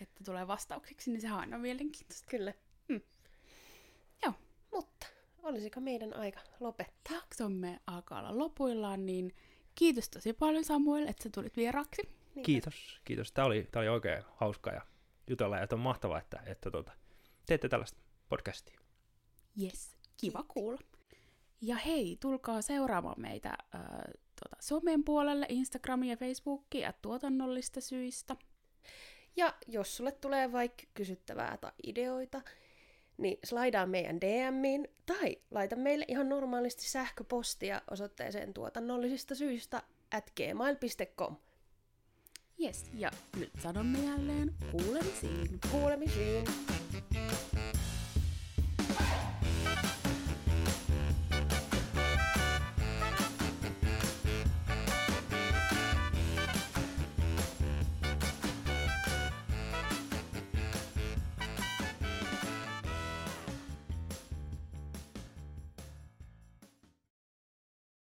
että 0.00 0.24
tulee 0.24 0.46
vastauksiksi, 0.46 1.10
niin 1.10 1.20
se 1.20 1.32
on 1.32 1.38
aina 1.38 1.58
mielenkiintoista. 1.58 2.26
Kyllä. 2.30 2.52
Mm. 2.88 3.00
Joo. 4.24 4.32
Mutta 4.72 5.06
olisiko 5.42 5.80
meidän 5.80 6.16
aika 6.16 6.40
lopettaa? 6.60 7.16
Jaksomme 7.16 7.80
alkaa 7.86 8.18
olla 8.20 8.38
lopuillaan, 8.38 9.06
niin 9.06 9.34
kiitos 9.78 10.08
tosi 10.08 10.32
paljon 10.32 10.64
Samuel, 10.64 11.06
että 11.06 11.22
sä 11.22 11.30
tulit 11.34 11.56
vieraksi. 11.56 12.02
Niin, 12.34 12.44
Kiitos, 12.44 13.00
kiitos. 13.04 13.32
Tämä 13.32 13.46
oli, 13.46 13.68
tämä 13.72 13.80
oli 13.80 13.88
oikein 13.88 14.22
hauskaa 14.36 14.72
ja 14.72 14.82
jutella 15.30 15.56
ja 15.56 15.62
että 15.62 15.76
on 15.76 15.80
mahtavaa, 15.80 16.18
että, 16.18 16.42
että 16.46 16.70
tota, 16.70 16.92
teette 17.46 17.68
tällaista 17.68 17.98
podcastia. 18.28 18.80
Yes, 19.62 19.96
kiva 20.20 20.42
kuulla. 20.48 20.80
Ja 21.60 21.76
hei, 21.76 22.16
tulkaa 22.20 22.62
seuraamaan 22.62 23.20
meitä 23.20 23.48
äh, 23.48 23.80
tuota, 24.14 24.56
somen 24.60 25.04
puolelle, 25.04 25.46
Instagramia 25.48 26.12
ja 26.12 26.16
Facebookia 26.16 26.92
tuotannollista 27.02 27.80
syistä. 27.80 28.36
Ja 29.36 29.54
jos 29.66 29.96
sulle 29.96 30.12
tulee 30.12 30.52
vaikka 30.52 30.82
kysyttävää 30.94 31.56
tai 31.56 31.72
ideoita, 31.86 32.42
niin 33.18 33.38
slaidaa 33.44 33.86
meidän 33.86 34.20
DMiin 34.20 34.88
tai 35.06 35.36
laita 35.50 35.76
meille 35.76 36.04
ihan 36.08 36.28
normaalisti 36.28 36.88
sähköpostia 36.88 37.82
osoitteeseen 37.90 38.54
tuotannollisista 38.54 39.34
syistä 39.34 39.82
at 40.10 40.32
gmail.com. 40.36 41.36
Yes, 42.62 42.90
ja 42.94 43.10
nyt 43.36 43.50
sanomme 43.62 43.98
jälleen 43.98 44.54
kuulemisiin. 44.70 45.60
Kuulemisiin! 45.70 46.44